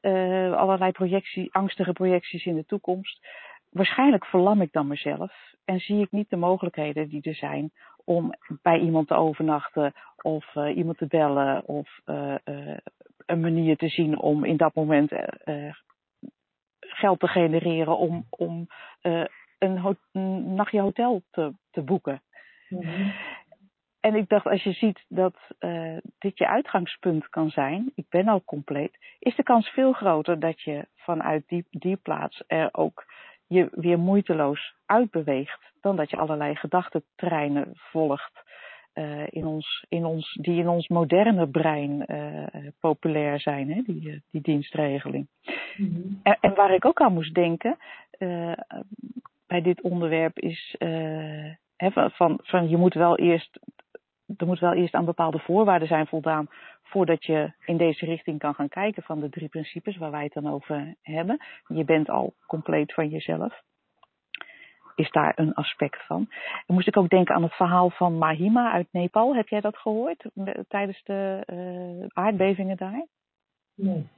uh, 0.02 0.56
allerlei 0.56 0.92
projectie, 0.92 1.54
angstige 1.54 1.92
projecties 1.92 2.44
in 2.44 2.54
de 2.54 2.64
toekomst. 2.64 3.26
Waarschijnlijk 3.70 4.26
verlam 4.26 4.60
ik 4.60 4.72
dan 4.72 4.86
mezelf 4.86 5.32
en 5.64 5.78
zie 5.78 6.00
ik 6.00 6.10
niet 6.10 6.30
de 6.30 6.36
mogelijkheden 6.36 7.08
die 7.08 7.22
er 7.22 7.34
zijn 7.34 7.70
om 8.04 8.34
bij 8.62 8.78
iemand 8.78 9.08
te 9.08 9.14
overnachten 9.14 9.92
of 10.22 10.54
uh, 10.54 10.76
iemand 10.76 10.98
te 10.98 11.06
bellen 11.06 11.66
of 11.66 12.00
een 13.26 13.40
manier 13.40 13.76
te 13.76 13.88
zien 13.88 14.18
om 14.18 14.44
in 14.44 14.56
dat 14.56 14.74
moment 14.74 15.12
geld 16.80 17.20
te 17.20 17.28
genereren 17.28 17.98
om, 17.98 18.26
om 18.30 18.66
een, 19.02 19.28
een, 20.12 20.54
nachtje 20.54 20.80
hotel 20.80 21.22
te, 21.30 21.52
te 21.70 21.82
boeken. 21.82 22.22
Mm-hmm. 22.68 23.12
En 24.00 24.14
ik 24.14 24.28
dacht, 24.28 24.46
als 24.46 24.62
je 24.62 24.72
ziet 24.72 25.04
dat 25.08 25.36
uh, 25.60 25.96
dit 26.18 26.38
je 26.38 26.48
uitgangspunt 26.48 27.28
kan 27.28 27.50
zijn, 27.50 27.92
ik 27.94 28.06
ben 28.08 28.28
al 28.28 28.42
compleet, 28.44 28.98
is 29.18 29.36
de 29.36 29.42
kans 29.42 29.68
veel 29.68 29.92
groter 29.92 30.40
dat 30.40 30.60
je 30.60 30.86
vanuit 30.96 31.48
die, 31.48 31.66
die 31.70 31.96
plaats 31.96 32.42
er 32.46 32.68
ook 32.72 33.04
je 33.46 33.68
weer 33.70 33.98
moeiteloos 33.98 34.74
uitbeweegt, 34.86 35.72
dan 35.80 35.96
dat 35.96 36.10
je 36.10 36.16
allerlei 36.16 36.56
gedachtentreinen 36.56 37.70
volgt 37.74 38.42
uh, 38.94 39.26
in 39.28 39.46
ons, 39.46 39.84
in 39.88 40.04
ons, 40.04 40.38
die 40.40 40.60
in 40.60 40.68
ons 40.68 40.88
moderne 40.88 41.48
brein 41.48 42.04
uh, 42.06 42.46
populair 42.80 43.40
zijn, 43.40 43.72
hè, 43.72 43.82
die, 43.82 44.22
die 44.30 44.40
dienstregeling. 44.40 45.26
Mm-hmm. 45.76 46.20
en, 46.22 46.36
en, 46.40 46.54
waar 46.54 46.74
ik 46.74 46.84
ook 46.84 47.00
aan 47.00 47.12
moest 47.12 47.34
denken 47.34 47.76
bij 49.46 49.60
dit 49.62 49.80
onderwerp 49.80 50.38
is 50.38 50.74
hè, 51.76 51.90
van, 52.10 52.38
van 52.42 52.68
je 52.68 52.76
moet 52.76 52.94
wel 52.94 53.18
eerst, 53.18 53.58
er 54.36 54.46
moet 54.46 54.58
wel 54.58 54.74
eerst 54.74 54.94
aan 54.94 55.04
bepaalde 55.04 55.38
voorwaarden 55.38 55.88
zijn 55.88 56.06
voldaan 56.06 56.46
voordat 56.82 57.24
je 57.24 57.52
in 57.64 57.76
deze 57.76 58.04
richting 58.04 58.38
kan 58.38 58.54
gaan 58.54 58.68
kijken 58.68 59.02
van 59.02 59.20
de 59.20 59.28
drie 59.28 59.48
principes 59.48 59.96
waar 59.96 60.10
wij 60.10 60.24
het 60.24 60.32
dan 60.32 60.48
over 60.48 60.94
hebben. 61.02 61.38
Je 61.66 61.84
bent 61.84 62.08
al 62.08 62.34
compleet 62.46 62.94
van 62.94 63.08
jezelf 63.08 63.62
is 64.98 65.10
daar 65.10 65.32
een 65.36 65.54
aspect 65.54 66.06
van. 66.06 66.26
En 66.66 66.74
moest 66.74 66.86
ik 66.86 66.96
ook 66.96 67.08
denken 67.08 67.34
aan 67.34 67.42
het 67.42 67.54
verhaal 67.54 67.90
van 67.90 68.18
Mahima 68.18 68.72
uit 68.72 68.88
Nepal. 68.90 69.34
Heb 69.34 69.48
jij 69.48 69.60
dat 69.60 69.76
gehoord 69.76 70.24
tijdens 70.68 71.02
de 71.04 71.42
uh, 71.46 72.06
aardbevingen 72.12 72.76
daar? 72.76 73.06
Nee. 73.74 74.08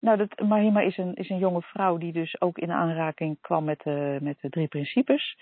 Nou, 0.00 0.16
dat, 0.16 0.40
Mahima 0.48 0.80
is 0.80 0.96
een, 0.96 1.14
is 1.14 1.28
een 1.28 1.38
jonge 1.38 1.62
vrouw 1.62 1.96
die 1.96 2.12
dus 2.12 2.40
ook 2.40 2.58
in 2.58 2.70
aanraking 2.70 3.40
kwam 3.40 3.64
met 3.64 3.80
de, 3.82 4.18
met 4.22 4.40
de 4.40 4.48
drie 4.48 4.68
principes. 4.68 5.38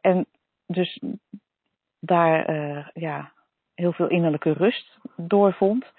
En 0.00 0.26
dus 0.66 1.00
daar 2.00 2.50
uh, 2.50 2.88
ja, 2.92 3.32
heel 3.74 3.92
veel 3.92 4.08
innerlijke 4.08 4.52
rust 4.52 4.98
doorvond. 5.16 5.92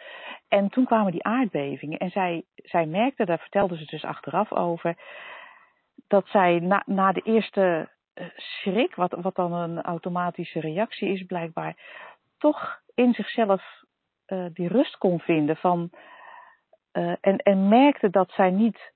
En 0.48 0.70
toen 0.70 0.86
kwamen 0.86 1.12
die 1.12 1.24
aardbevingen. 1.24 1.98
En 1.98 2.10
zij, 2.10 2.44
zij 2.56 2.86
merkte, 2.86 3.26
daar 3.26 3.40
vertelde 3.40 3.78
ze 3.78 3.86
dus 3.86 4.04
achteraf 4.04 4.52
over, 4.52 4.96
dat 6.08 6.28
zij 6.28 6.60
na, 6.60 6.84
na 6.86 7.12
de 7.12 7.22
eerste 7.22 7.90
eh, 8.14 8.26
schrik, 8.36 8.96
wat, 8.96 9.16
wat 9.22 9.36
dan 9.36 9.54
een 9.54 9.82
automatische 9.82 10.60
reactie 10.60 11.10
is 11.10 11.26
blijkbaar, 11.26 11.76
toch 12.38 12.82
in 12.96 13.14
zichzelf 13.14 13.64
uh, 14.28 14.46
die 14.54 14.68
rust 14.68 14.98
kon 14.98 15.20
vinden 15.20 15.56
van, 15.58 15.90
en, 17.22 17.38
en 17.38 17.68
merkte 17.68 18.10
dat 18.10 18.32
zij 18.32 18.50
niet 18.50 18.94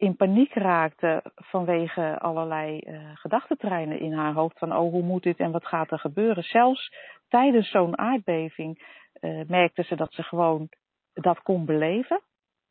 in 0.00 0.16
paniek 0.16 0.54
raakte 0.54 1.22
vanwege 1.34 2.18
allerlei 2.18 2.80
uh, 2.84 3.10
gedachtentreinen 3.14 4.00
in 4.00 4.12
haar 4.12 4.32
hoofd 4.32 4.58
van 4.58 4.76
oh 4.76 4.90
hoe 4.90 5.02
moet 5.02 5.22
dit 5.22 5.38
en 5.38 5.50
wat 5.50 5.66
gaat 5.66 5.90
er 5.90 5.98
gebeuren. 5.98 6.42
Zelfs 6.42 6.94
tijdens 7.28 7.70
zo'n 7.70 7.98
aardbeving 7.98 8.98
merkte 9.46 9.82
ze 9.82 9.96
dat 9.96 10.12
ze 10.12 10.22
gewoon 10.22 10.68
dat 11.12 11.42
kon 11.42 11.64
beleven. 11.64 12.20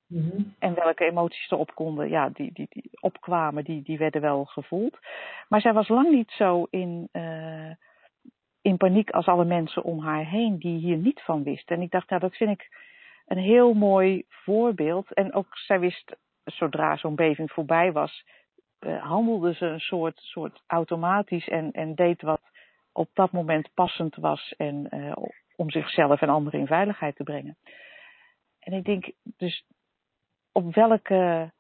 Mm-hmm. 0.10 0.56
En 0.60 0.74
welke 0.74 1.06
emoties 1.06 1.52
erop 1.52 1.76
konden, 1.76 2.10
ja, 2.10 2.30
die, 2.30 2.52
die, 2.54 2.68
die 2.70 2.90
opkwamen, 3.00 3.64
die, 3.64 3.82
die 3.82 3.98
werden 3.98 4.22
wel 4.22 4.46
gevoeld. 4.46 4.98
Maar 5.48 5.62
zij 5.62 5.74
was 5.74 5.88
lang 5.88 6.12
niet 6.12 6.32
zo 6.32 6.68
in, 6.70 7.10
uh, 7.12 7.72
in 8.62 8.78
paniek 8.78 9.10
als 9.10 9.26
alle 9.26 9.46
mensen 9.46 9.84
om 9.84 10.00
haar 10.00 10.26
heen 10.26 10.58
die 10.58 10.78
hier 10.78 10.98
niet 10.98 11.22
van 11.22 11.44
wisten. 11.44 11.76
En 11.76 11.82
ik 11.82 11.92
dacht, 11.92 12.10
nou, 12.10 12.22
dat 12.22 12.36
vind 12.36 12.50
ik 12.50 12.70
een 13.26 13.38
heel 13.38 13.74
mooi 13.74 14.24
voorbeeld. 14.28 15.14
En 15.14 15.34
ook 15.34 15.58
zij 15.58 15.80
wist, 15.80 16.16
zodra 16.44 16.98
zo'n 16.98 17.16
beving 17.16 17.52
voorbij 17.52 17.92
was, 17.92 18.26
uh, 18.80 19.04
handelde 19.04 19.54
ze 19.54 19.66
een 19.66 19.80
soort, 19.80 20.18
soort 20.18 20.64
automatisch 20.68 21.48
en, 21.48 21.72
en 21.72 21.96
deed 21.96 22.22
wat 22.22 22.42
op 22.92 23.10
dat 23.14 23.32
moment 23.32 23.70
passend 23.74 24.16
was 24.16 24.54
en, 24.58 24.88
uh, 24.92 25.16
om 25.56 25.70
zichzelf 25.70 26.22
en 26.22 26.30
anderen 26.30 26.60
in 26.60 26.68
veiligheid 26.68 27.16
te 27.16 27.24
brengen. 27.24 27.58
En 28.60 28.74
ik 28.74 28.84
denk, 28.84 29.12
dus 29.24 29.66
op 30.52 30.74
welke 30.74 31.52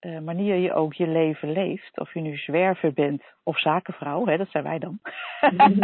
uh, 0.00 0.18
manier 0.18 0.54
je 0.54 0.72
ook 0.72 0.94
je 0.94 1.06
leven 1.06 1.52
leeft, 1.52 1.98
of 1.98 2.14
je 2.14 2.20
nu 2.20 2.36
zwerver 2.36 2.92
bent 2.92 3.22
of 3.42 3.58
zakenvrouw, 3.58 4.26
hè, 4.26 4.36
dat 4.36 4.50
zijn 4.50 4.64
wij 4.64 4.78
dan. 4.78 5.00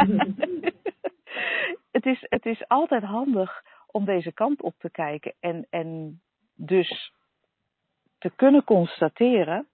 het, 1.96 2.06
is, 2.06 2.26
het 2.28 2.46
is 2.46 2.68
altijd 2.68 3.02
handig 3.02 3.62
om 3.86 4.04
deze 4.04 4.32
kant 4.32 4.62
op 4.62 4.74
te 4.78 4.90
kijken 4.90 5.34
en, 5.40 5.66
en 5.70 6.20
dus 6.54 7.12
te 8.24 8.32
kunnen 8.36 8.64
constateren 8.64 9.66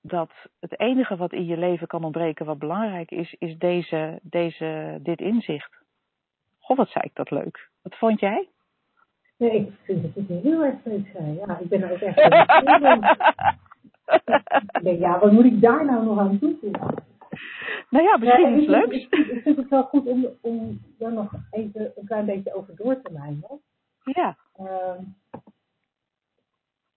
dat 0.00 0.30
het 0.60 0.80
enige 0.80 1.16
wat 1.16 1.32
in 1.32 1.44
je 1.44 1.56
leven 1.56 1.86
kan 1.86 2.04
ontbreken 2.04 2.46
wat 2.46 2.58
belangrijk 2.58 3.10
is, 3.10 3.36
is 3.38 3.58
deze, 3.58 4.18
deze, 4.22 4.98
dit 5.02 5.20
inzicht. 5.20 5.76
Goh, 6.58 6.76
wat 6.76 6.88
zei 6.88 7.04
ik 7.04 7.14
dat 7.14 7.30
leuk. 7.30 7.68
Wat 7.82 7.96
vond 7.96 8.20
jij? 8.20 8.48
Nee, 9.36 9.50
ik 9.50 9.72
vind 9.82 10.14
het 10.14 10.28
heel 10.28 10.64
erg 10.64 10.84
leuk 10.84 11.10
zijn. 11.12 11.34
Ja, 11.34 11.58
ik 11.58 11.68
ben 11.68 11.82
er 11.82 11.92
ook 11.92 11.98
echt 11.98 12.16
denk, 14.82 14.98
ja, 14.98 15.18
wat 15.18 15.32
moet 15.32 15.44
ik 15.44 15.60
daar 15.60 15.84
nou 15.84 16.04
nog 16.04 16.18
aan 16.18 16.38
toevoegen? 16.38 16.94
Nou 17.90 18.04
ja, 18.04 18.16
misschien 18.16 18.58
iets 18.58 18.68
leuks. 18.68 18.96
Ik, 18.96 19.14
ik, 19.14 19.42
vind 19.42 19.56
het 19.56 19.68
wel 19.68 19.82
goed 19.82 20.06
om, 20.06 20.26
om 20.40 20.80
daar 20.98 21.12
nog 21.12 21.32
even 21.50 21.92
een 21.96 22.06
klein 22.06 22.26
beetje 22.26 22.54
over 22.54 22.76
door 22.76 23.02
te 23.02 23.12
mijnen. 23.12 23.60
Ja. 24.02 24.36
Uh, 24.60 24.98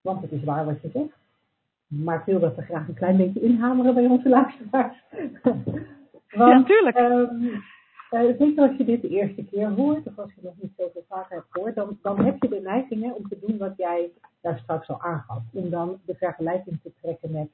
want 0.01 0.21
het 0.21 0.31
is 0.31 0.43
waar 0.43 0.65
wat 0.65 0.81
je 0.81 0.89
zegt. 0.93 1.19
Maar 1.87 2.19
ik 2.19 2.25
wil 2.25 2.39
dat 2.39 2.55
we 2.55 2.61
graag 2.61 2.87
een 2.87 2.93
klein 2.93 3.17
beetje 3.17 3.41
inhameren 3.41 3.93
bij 3.93 4.05
onze 4.05 4.29
luisteraars. 4.29 5.03
want, 5.43 6.49
ja, 6.51 6.57
natuurlijk. 6.57 6.97
Um, 6.97 7.63
uh, 8.11 8.37
zeker 8.37 8.67
als 8.67 8.77
je 8.77 8.85
dit 8.85 9.01
de 9.01 9.09
eerste 9.09 9.43
keer 9.43 9.69
hoort, 9.69 10.07
of 10.07 10.19
als 10.19 10.33
je 10.35 10.41
nog 10.43 10.53
niet 10.61 10.73
zoveel 10.77 11.05
vaker 11.07 11.35
hebt 11.35 11.47
gehoord, 11.49 11.75
dan, 11.75 11.97
dan 12.01 12.25
heb 12.25 12.41
je 12.43 12.49
de 12.49 12.61
neiging 12.61 13.03
hè, 13.03 13.11
om 13.11 13.27
te 13.27 13.39
doen 13.45 13.57
wat 13.57 13.73
jij 13.77 14.11
daar 14.41 14.59
straks 14.59 14.87
al 14.87 15.01
aangaf. 15.01 15.43
Om 15.53 15.69
dan 15.69 15.99
de 16.05 16.15
vergelijking 16.15 16.79
te 16.83 16.91
trekken 17.01 17.31
met 17.31 17.49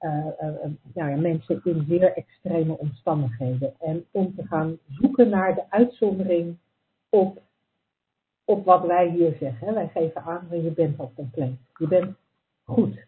uh, 0.00 0.26
uh, 0.26 0.70
nou 0.94 1.10
ja, 1.10 1.16
mensen 1.16 1.60
in 1.64 1.84
zeer 1.88 2.12
extreme 2.16 2.78
omstandigheden. 2.78 3.74
En 3.80 4.04
om 4.10 4.34
te 4.36 4.46
gaan 4.46 4.78
zoeken 4.88 5.28
naar 5.28 5.54
de 5.54 5.70
uitzondering 5.70 6.56
op, 7.08 7.42
op 8.44 8.64
wat 8.64 8.86
wij 8.86 9.08
hier 9.08 9.36
zeggen. 9.40 9.74
Wij 9.74 9.88
geven 9.88 10.22
aan, 10.22 10.46
je 10.50 10.70
bent 10.70 10.98
al 10.98 11.12
compleet. 11.14 11.58
Je 11.78 11.88
bent 11.88 12.16
goed. 12.62 13.06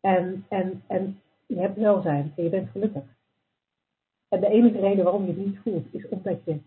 En, 0.00 0.44
en, 0.48 0.82
en 0.86 1.20
je 1.46 1.58
hebt 1.58 1.78
welzijn 1.78 2.32
en 2.36 2.44
je 2.44 2.50
bent 2.50 2.70
gelukkig. 2.70 3.02
En 4.28 4.40
de 4.40 4.48
enige 4.48 4.80
reden 4.80 5.04
waarom 5.04 5.22
je 5.22 5.32
het 5.32 5.46
niet 5.46 5.58
voelt, 5.58 5.94
is 5.94 6.08
omdat 6.08 6.44
je 6.44 6.60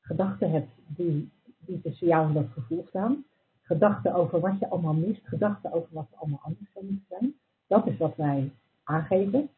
gedachten 0.00 0.50
hebt 0.50 0.68
die, 0.86 1.30
die 1.58 1.80
tussen 1.80 2.06
jou 2.06 2.26
en 2.26 2.34
dat 2.34 2.48
gevoel 2.52 2.84
staan. 2.88 3.24
Gedachten 3.62 4.14
over 4.14 4.40
wat 4.40 4.58
je 4.58 4.68
allemaal 4.68 4.94
mist, 4.94 5.26
gedachten 5.26 5.72
over 5.72 5.88
wat 5.92 6.06
er 6.10 6.18
allemaal 6.18 6.40
anders 6.42 6.72
zou 6.72 6.84
moeten 6.84 7.06
zijn. 7.08 7.34
Dat 7.66 7.86
is 7.86 7.96
wat 7.96 8.16
wij 8.16 8.52
aangeven. 8.84 9.48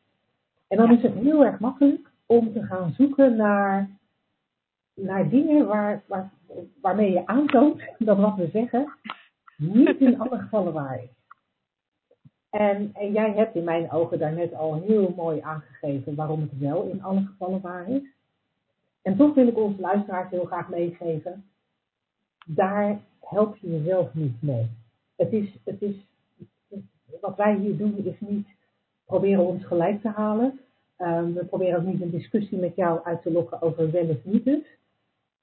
En 0.69 0.77
dan 0.77 0.93
is 0.93 1.03
het 1.03 1.15
heel 1.15 1.45
erg 1.45 1.61
makkelijk 1.61 2.11
om 2.27 2.53
te 2.53 2.63
gaan 2.63 2.93
zoeken 2.93 3.37
naar, 3.37 3.98
naar 4.99 5.29
dingen 5.29 5.67
waar, 5.67 6.03
waar, 6.07 6.31
waarmee 6.81 7.13
je 7.13 7.27
aantoont 7.27 7.83
dat 7.99 8.19
wat 8.19 8.37
we 8.37 8.49
zeggen 8.53 8.93
niet 9.57 9.99
in 9.99 10.21
alle 10.21 10.39
gevallen 10.39 10.73
waar 10.73 11.03
is. 11.03 11.09
En, 12.51 12.91
en 12.95 13.13
jij 13.13 13.33
hebt 13.33 13.55
in 13.55 13.65
mijn 13.65 13.91
ogen 13.91 14.19
daarnet 14.19 14.55
al 14.55 14.83
heel 14.83 15.13
mooi 15.17 15.41
aangegeven 15.41 16.15
waarom 16.15 16.41
het 16.41 16.59
wel 16.59 16.83
in 16.83 17.03
alle 17.03 17.23
gevallen 17.27 17.61
waar 17.61 17.91
is. 17.91 18.03
En 19.03 19.17
toch 19.17 19.35
wil 19.35 19.47
ik 19.47 19.59
onze 19.59 19.81
luisteraars 19.81 20.31
heel 20.31 20.45
graag 20.45 20.69
meegeven, 20.69 21.45
daar 22.47 23.01
help 23.21 23.57
je 23.57 23.71
jezelf 23.71 24.15
niet 24.15 24.43
mee. 24.43 24.67
Het 25.17 25.33
is, 25.33 25.59
het 25.65 25.83
is, 25.83 25.95
wat 27.21 27.37
wij 27.37 27.57
hier 27.57 27.77
doen 27.77 27.97
is 27.97 28.21
niet 28.21 28.47
proberen 29.07 29.47
ons 29.47 29.65
gelijk 29.65 30.01
te 30.01 30.09
halen. 30.09 30.61
Um, 30.99 31.35
we 31.35 31.45
proberen 31.45 31.79
ook 31.79 31.87
niet 31.87 32.01
een 32.01 32.11
discussie 32.11 32.59
met 32.59 32.77
jou 32.77 33.05
uit 33.05 33.23
te 33.23 33.33
lokken 33.33 33.63
over 33.63 33.91
wel 33.91 34.09
of 34.09 34.25
niet 34.25 34.45
dus. 34.45 34.67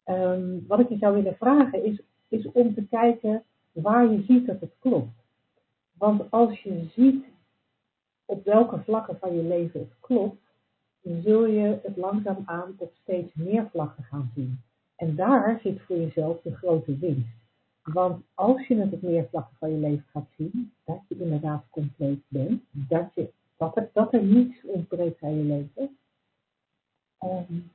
Um, 0.06 0.66
wat 0.68 0.80
ik 0.80 0.90
je 0.90 0.98
zou 0.98 1.16
willen 1.16 1.36
vragen 1.36 1.84
is, 1.84 2.02
is 2.28 2.52
om 2.52 2.74
te 2.74 2.88
kijken 2.88 3.44
waar 3.72 4.12
je 4.12 4.24
ziet 4.28 4.46
dat 4.46 4.60
het 4.60 4.74
klopt. 4.80 5.24
Want 5.98 6.32
als 6.32 6.62
je 6.62 6.86
ziet 6.94 7.26
op 8.26 8.46
welke 8.46 8.80
vlakken 8.84 9.18
van 9.20 9.36
je 9.36 9.44
leven 9.44 9.80
het 9.80 9.96
klopt, 10.00 10.42
zul 11.02 11.46
je 11.46 11.80
het 11.84 11.98
langzaamaan 11.98 12.76
op 12.78 12.94
steeds 13.02 13.34
meer 13.34 13.68
vlakken 13.72 14.04
gaan 14.04 14.32
zien. 14.36 14.62
En 14.96 15.16
daar 15.16 15.60
zit 15.64 15.82
voor 15.82 15.98
jezelf 15.98 16.42
de 16.42 16.56
grote 16.56 16.98
winst. 16.98 17.36
Want 17.84 18.24
als 18.34 18.68
je 18.68 18.76
het 18.76 18.94
op 18.94 19.02
meer 19.02 19.28
vlakken 19.30 19.56
van 19.60 19.72
je 19.72 19.78
leven 19.78 20.06
gaat 20.12 20.28
zien, 20.38 20.72
dat 20.84 21.00
je 21.08 21.16
inderdaad 21.20 21.66
compleet 21.70 22.24
bent, 22.28 22.64
dat, 22.72 23.14
je, 23.14 23.30
dat, 23.58 23.78
er, 23.78 23.90
er 24.12 24.24
niets 24.24 24.66
ontbreekt 24.66 25.24
aan 25.24 25.38
je 25.38 25.44
leven, 25.44 25.98
um, 27.24 27.72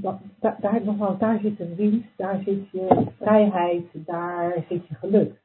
dat, 0.00 0.18
daar, 0.60 0.84
nogmaals, 0.84 1.18
daar 1.18 1.38
zit 1.42 1.60
een 1.60 1.74
winst, 1.74 2.08
daar 2.16 2.42
zit 2.44 2.70
je 2.70 3.06
vrijheid, 3.18 3.86
daar 3.92 4.64
zit 4.68 4.86
je 4.88 4.94
geluk. 4.94 5.40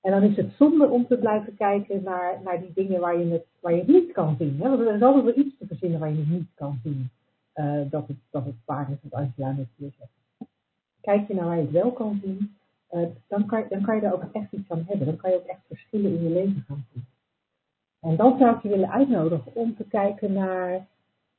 En 0.00 0.10
dan 0.10 0.22
is 0.22 0.36
het 0.36 0.52
zonde 0.58 0.88
om 0.88 1.06
te 1.06 1.16
blijven 1.16 1.56
kijken 1.56 2.02
naar, 2.02 2.40
naar 2.44 2.60
die 2.60 2.72
dingen 2.74 3.00
waar 3.00 3.18
je, 3.18 3.32
het, 3.32 3.46
waar 3.60 3.74
je 3.74 3.84
niet 3.86 4.12
kan 4.12 4.36
zien. 4.38 4.58
Want 4.58 4.80
er 4.80 4.94
is 4.94 5.02
altijd 5.02 5.24
wel 5.24 5.44
iets 5.44 5.58
te 5.58 5.66
verzinnen 5.66 6.00
waar 6.00 6.10
je 6.10 6.18
het 6.18 6.28
niet 6.28 6.48
kan 6.54 6.78
zien. 6.82 7.10
Uh, 7.54 7.80
dat, 7.90 8.08
het, 8.08 8.16
dat 8.30 8.44
het 8.44 8.54
waar 8.64 8.90
is 8.90 8.96
wat 9.02 9.20
Angela 9.20 9.52
net 9.52 9.66
hier 9.76 9.92
zegt. 9.98 10.10
Kijk 11.00 11.28
je 11.28 11.34
naar 11.34 11.44
waar 11.44 11.56
je 11.56 11.62
het 11.62 11.70
wel 11.70 11.92
kan 11.92 12.20
zien, 12.22 12.56
uh, 12.92 13.06
dan, 13.28 13.46
kan, 13.46 13.64
dan 13.68 13.82
kan 13.82 13.96
je 13.96 14.02
er 14.02 14.12
ook 14.12 14.24
echt 14.32 14.52
iets 14.52 14.70
aan 14.70 14.84
hebben. 14.86 15.06
Dan 15.06 15.16
kan 15.16 15.30
je 15.30 15.36
ook 15.36 15.46
echt 15.46 15.60
verschillen 15.66 16.16
in 16.16 16.22
je 16.22 16.30
leven 16.30 16.64
gaan 16.66 16.84
zien. 16.92 17.04
En 18.00 18.16
dan 18.16 18.38
zou 18.38 18.56
ik 18.56 18.62
je 18.62 18.68
willen 18.68 18.90
uitnodigen 18.90 19.54
om 19.54 19.76
te 19.76 19.84
kijken 19.84 20.32
naar, 20.32 20.86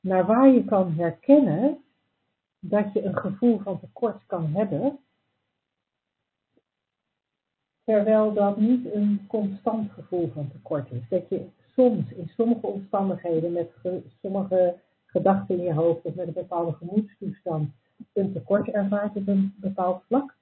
naar 0.00 0.26
waar 0.26 0.48
je 0.48 0.64
kan 0.64 0.92
herkennen 0.96 1.78
dat 2.68 2.92
je 2.92 3.04
een 3.04 3.16
gevoel 3.16 3.58
van 3.58 3.80
tekort 3.80 4.26
kan 4.26 4.46
hebben 4.54 4.98
terwijl 7.86 8.32
dat 8.32 8.56
niet 8.56 8.94
een 8.94 9.24
constant 9.28 9.90
gevoel 9.90 10.30
van 10.34 10.50
tekort 10.50 10.90
is. 10.90 11.08
Dat 11.08 11.28
je 11.28 11.46
soms 11.74 12.12
in 12.12 12.28
sommige 12.36 12.66
omstandigheden 12.66 13.52
met 13.52 13.70
sommige 14.22 14.76
gedachten 15.06 15.58
in 15.58 15.64
je 15.64 15.72
hoofd 15.72 16.04
of 16.04 16.14
met 16.14 16.26
een 16.26 16.32
bepaalde 16.32 16.72
gemoedstoestand 16.72 17.70
een 18.12 18.32
tekort 18.32 18.68
ervaart 18.68 19.16
op 19.16 19.28
een 19.28 19.54
bepaald 19.56 20.02
vlak. 20.06 20.36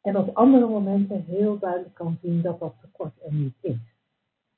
En 0.00 0.16
op 0.16 0.36
andere 0.36 0.66
momenten 0.66 1.24
heel 1.24 1.58
duidelijk 1.58 1.94
kan 1.94 2.18
zien 2.22 2.42
dat 2.42 2.60
dat 2.60 2.74
tekort 2.80 3.12
er 3.24 3.34
niet 3.34 3.54
is. 3.60 3.89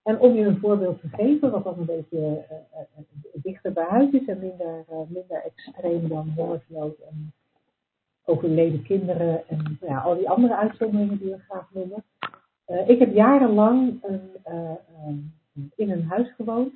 En 0.02 0.18
om 0.20 0.34
je 0.34 0.44
een 0.44 0.58
voorbeeld 0.58 1.00
te 1.00 1.08
geven, 1.08 1.50
wat 1.50 1.64
dan 1.64 1.78
een 1.78 1.84
beetje 1.84 2.18
uh, 2.18 2.56
uh, 2.76 3.42
dichter 3.42 3.72
bij 3.72 3.86
huis 3.88 4.10
is 4.10 4.26
en 4.26 4.38
minder, 4.38 4.84
uh, 4.90 4.98
minder 5.08 5.42
extreem 5.44 6.08
dan 6.08 6.32
hongersnood 6.36 6.98
en 6.98 7.32
overleden 8.24 8.82
kinderen 8.82 9.48
en 9.48 9.78
ja, 9.80 9.98
al 9.98 10.16
die 10.16 10.30
andere 10.30 10.56
uitzonderingen 10.56 11.18
die 11.18 11.30
we 11.30 11.38
graag 11.38 11.70
noemen. 11.72 12.04
Ik 12.86 12.98
heb 12.98 13.14
jarenlang 13.14 14.02
in 15.74 15.90
een 15.90 16.04
huis 16.04 16.32
gewoond 16.34 16.72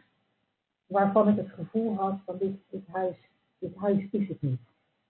waarvan 0.87 1.29
ik 1.29 1.37
het 1.37 1.51
gevoel 1.51 1.95
had 1.95 2.19
van 2.25 2.37
dit, 2.39 2.53
dit, 2.71 2.87
huis, 2.93 3.17
dit 3.59 3.77
huis 3.77 4.09
is 4.11 4.29
het 4.29 4.43
niet. 4.43 4.61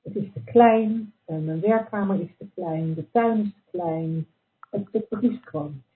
Het 0.02 0.16
is 0.16 0.32
te 0.32 0.40
klein, 0.44 1.12
mijn 1.24 1.60
werkkamer 1.60 2.20
is 2.20 2.30
te 2.38 2.46
klein, 2.54 2.94
de 2.94 3.10
tuin 3.10 3.40
is 3.40 3.52
te 3.54 3.78
klein, 3.78 4.26
het, 4.70 4.88
het, 4.92 5.06
het 5.08 5.22
is 5.22 5.38
gewoon 5.42 5.72
niet. 5.72 5.95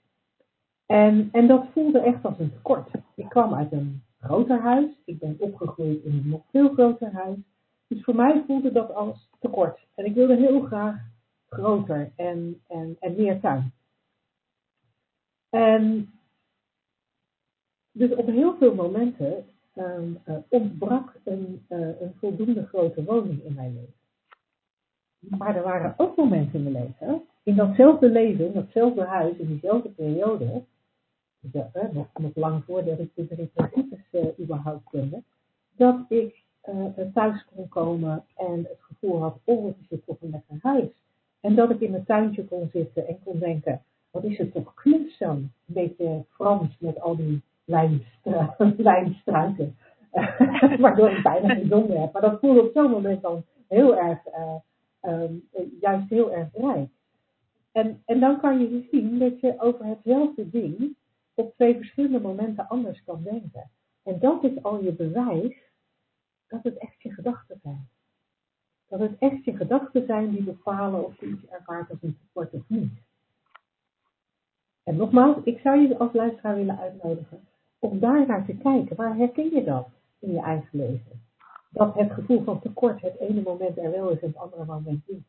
En, 0.90 1.29
en 1.33 1.46
dat 1.46 1.66
voelde 1.72 2.00
echt 2.00 2.24
als 2.24 2.38
een 2.38 2.53
tekort. 2.53 2.90
Ik 3.14 3.29
kwam 3.29 3.55
uit 3.55 3.72
een 3.72 4.03
groter 4.20 4.61
huis, 4.61 4.90
ik 5.05 5.18
ben 5.18 5.37
opgegroeid 5.38 6.05
in 6.05 6.12
een 6.12 6.29
nog 6.29 6.42
veel 6.50 6.68
groter 6.68 7.12
huis. 7.12 7.37
Dus 7.87 8.05
voor 8.05 8.14
mij 8.14 8.42
voelde 8.46 8.72
dat 8.72 8.94
als 8.94 9.31
tekort. 9.38 9.87
En 9.94 10.05
ik 10.05 10.14
wilde 10.14 10.37
heel 10.37 10.61
graag 10.61 10.96
groter 11.48 12.12
en, 12.16 12.61
en, 12.68 12.96
en 13.00 13.14
meer 13.16 13.40
tuin. 13.40 13.72
En 15.50 16.11
dus 17.92 18.14
op 18.14 18.26
heel 18.26 18.57
veel 18.57 18.74
momenten 18.74 19.44
um, 19.74 20.18
uh, 20.29 20.37
ontbrak 20.48 21.14
een, 21.24 21.66
uh, 21.68 22.00
een 22.00 22.14
voldoende 22.18 22.66
grote 22.66 23.05
woning 23.05 23.44
in 23.44 23.55
mijn 23.55 23.74
leven. 23.74 23.94
Maar 25.38 25.57
er 25.57 25.62
waren 25.62 25.94
ook 25.96 26.16
momenten 26.16 26.64
in 26.64 26.72
mijn 26.72 26.85
leven, 26.85 27.22
in 27.42 27.55
datzelfde 27.55 28.11
leven, 28.11 28.46
in 28.46 28.53
datzelfde 28.53 29.05
huis, 29.05 29.37
in 29.37 29.46
diezelfde 29.46 29.88
periode, 29.88 30.64
uh, 31.53 31.62
nog, 31.92 32.07
nog 32.20 32.31
lang 32.35 32.64
voordat 32.64 32.98
ik 32.98 33.11
de 33.14 33.26
drie 33.26 33.46
principes 33.46 34.38
überhaupt 34.38 34.90
kende, 34.90 35.22
dat 35.76 36.05
ik 36.09 36.42
thuis 37.14 37.44
kon 37.55 37.68
komen 37.68 38.24
en 38.37 38.57
het 38.57 38.79
gevoel 38.81 39.20
had, 39.20 39.38
oh, 39.44 39.66
het 39.66 39.76
is 39.88 39.98
toch 40.07 40.16
een 40.20 40.31
lekker 40.31 40.59
huis. 40.62 40.90
En 41.40 41.55
dat 41.55 41.70
ik 41.70 41.81
in 41.81 41.90
mijn 41.90 42.05
tuintje 42.05 42.44
kon 42.44 42.68
zitten 42.72 43.07
en 43.07 43.18
kon 43.24 43.38
denken, 43.38 43.83
wat 44.11 44.24
is 44.24 44.38
het 44.38 44.53
toch 44.53 44.74
zo? 45.18 45.31
Een 45.31 45.53
beetje 45.66 46.24
Frans 46.29 46.76
met 46.79 47.00
al 47.00 47.16
die 47.16 47.42
lijnstruiken. 48.76 49.76
Waardoor 50.81 51.11
ik 51.11 51.22
bijna 51.22 51.55
geen 51.55 51.68
zon 51.68 51.90
heb. 51.90 52.12
Maar 52.12 52.22
dat 52.22 52.40
voelde 52.40 52.62
op 52.62 52.70
zo'n 52.74 52.90
moment 52.90 53.22
dan 53.22 53.44
heel 53.68 53.96
erg, 53.96 54.18
uh, 54.26 54.55
um, 55.12 55.48
juist 55.81 56.09
heel 56.09 56.33
erg 56.33 56.48
rijk. 56.53 56.88
En, 57.72 58.03
en 58.05 58.20
dan 58.20 58.40
kan 58.40 58.61
je 58.61 58.68
dus 58.68 58.90
zien 58.90 59.18
dat 59.18 59.40
je 59.40 59.55
over 59.59 59.85
hetzelfde 59.85 60.50
ding 60.50 60.96
op 61.40 61.55
twee 61.55 61.76
verschillende 61.76 62.20
momenten 62.20 62.68
anders 62.68 63.03
kan 63.05 63.22
denken. 63.22 63.70
En 64.03 64.18
dat 64.18 64.44
is 64.44 64.62
al 64.62 64.83
je 64.83 64.92
bewijs 64.92 65.57
dat 66.48 66.62
het 66.62 66.79
echt 66.79 67.03
je 67.03 67.12
gedachten 67.12 67.59
zijn. 67.62 67.88
Dat 68.88 69.00
het 69.00 69.18
echt 69.18 69.44
je 69.44 69.57
gedachten 69.57 70.07
zijn 70.07 70.31
die 70.31 70.42
bepalen 70.42 71.05
of 71.05 71.20
je 71.20 71.26
iets 71.26 71.46
ervaart 71.46 71.90
als 71.90 72.03
een 72.03 72.18
tekort 72.22 72.53
of 72.53 72.62
niet. 72.66 72.92
En 74.83 74.96
nogmaals, 74.96 75.37
ik 75.44 75.59
zou 75.59 75.81
je 75.81 75.98
als 75.98 76.12
luisteraar 76.12 76.57
willen 76.57 76.79
uitnodigen 76.79 77.40
om 77.79 77.98
daar 77.98 78.26
naar 78.26 78.44
te 78.44 78.57
kijken. 78.57 78.96
Waar 78.96 79.16
herken 79.16 79.50
je 79.50 79.64
dat 79.64 79.88
in 80.18 80.33
je 80.33 80.40
eigen 80.40 80.79
leven? 80.79 81.22
Dat 81.70 81.94
het 81.94 82.12
gevoel 82.12 82.44
van 82.44 82.61
tekort 82.61 83.00
het 83.00 83.18
ene 83.18 83.42
moment 83.42 83.79
er 83.79 83.90
wel 83.90 84.09
is 84.09 84.20
en 84.20 84.29
het 84.29 84.37
andere 84.37 84.64
moment 84.64 85.09
niet. 85.09 85.24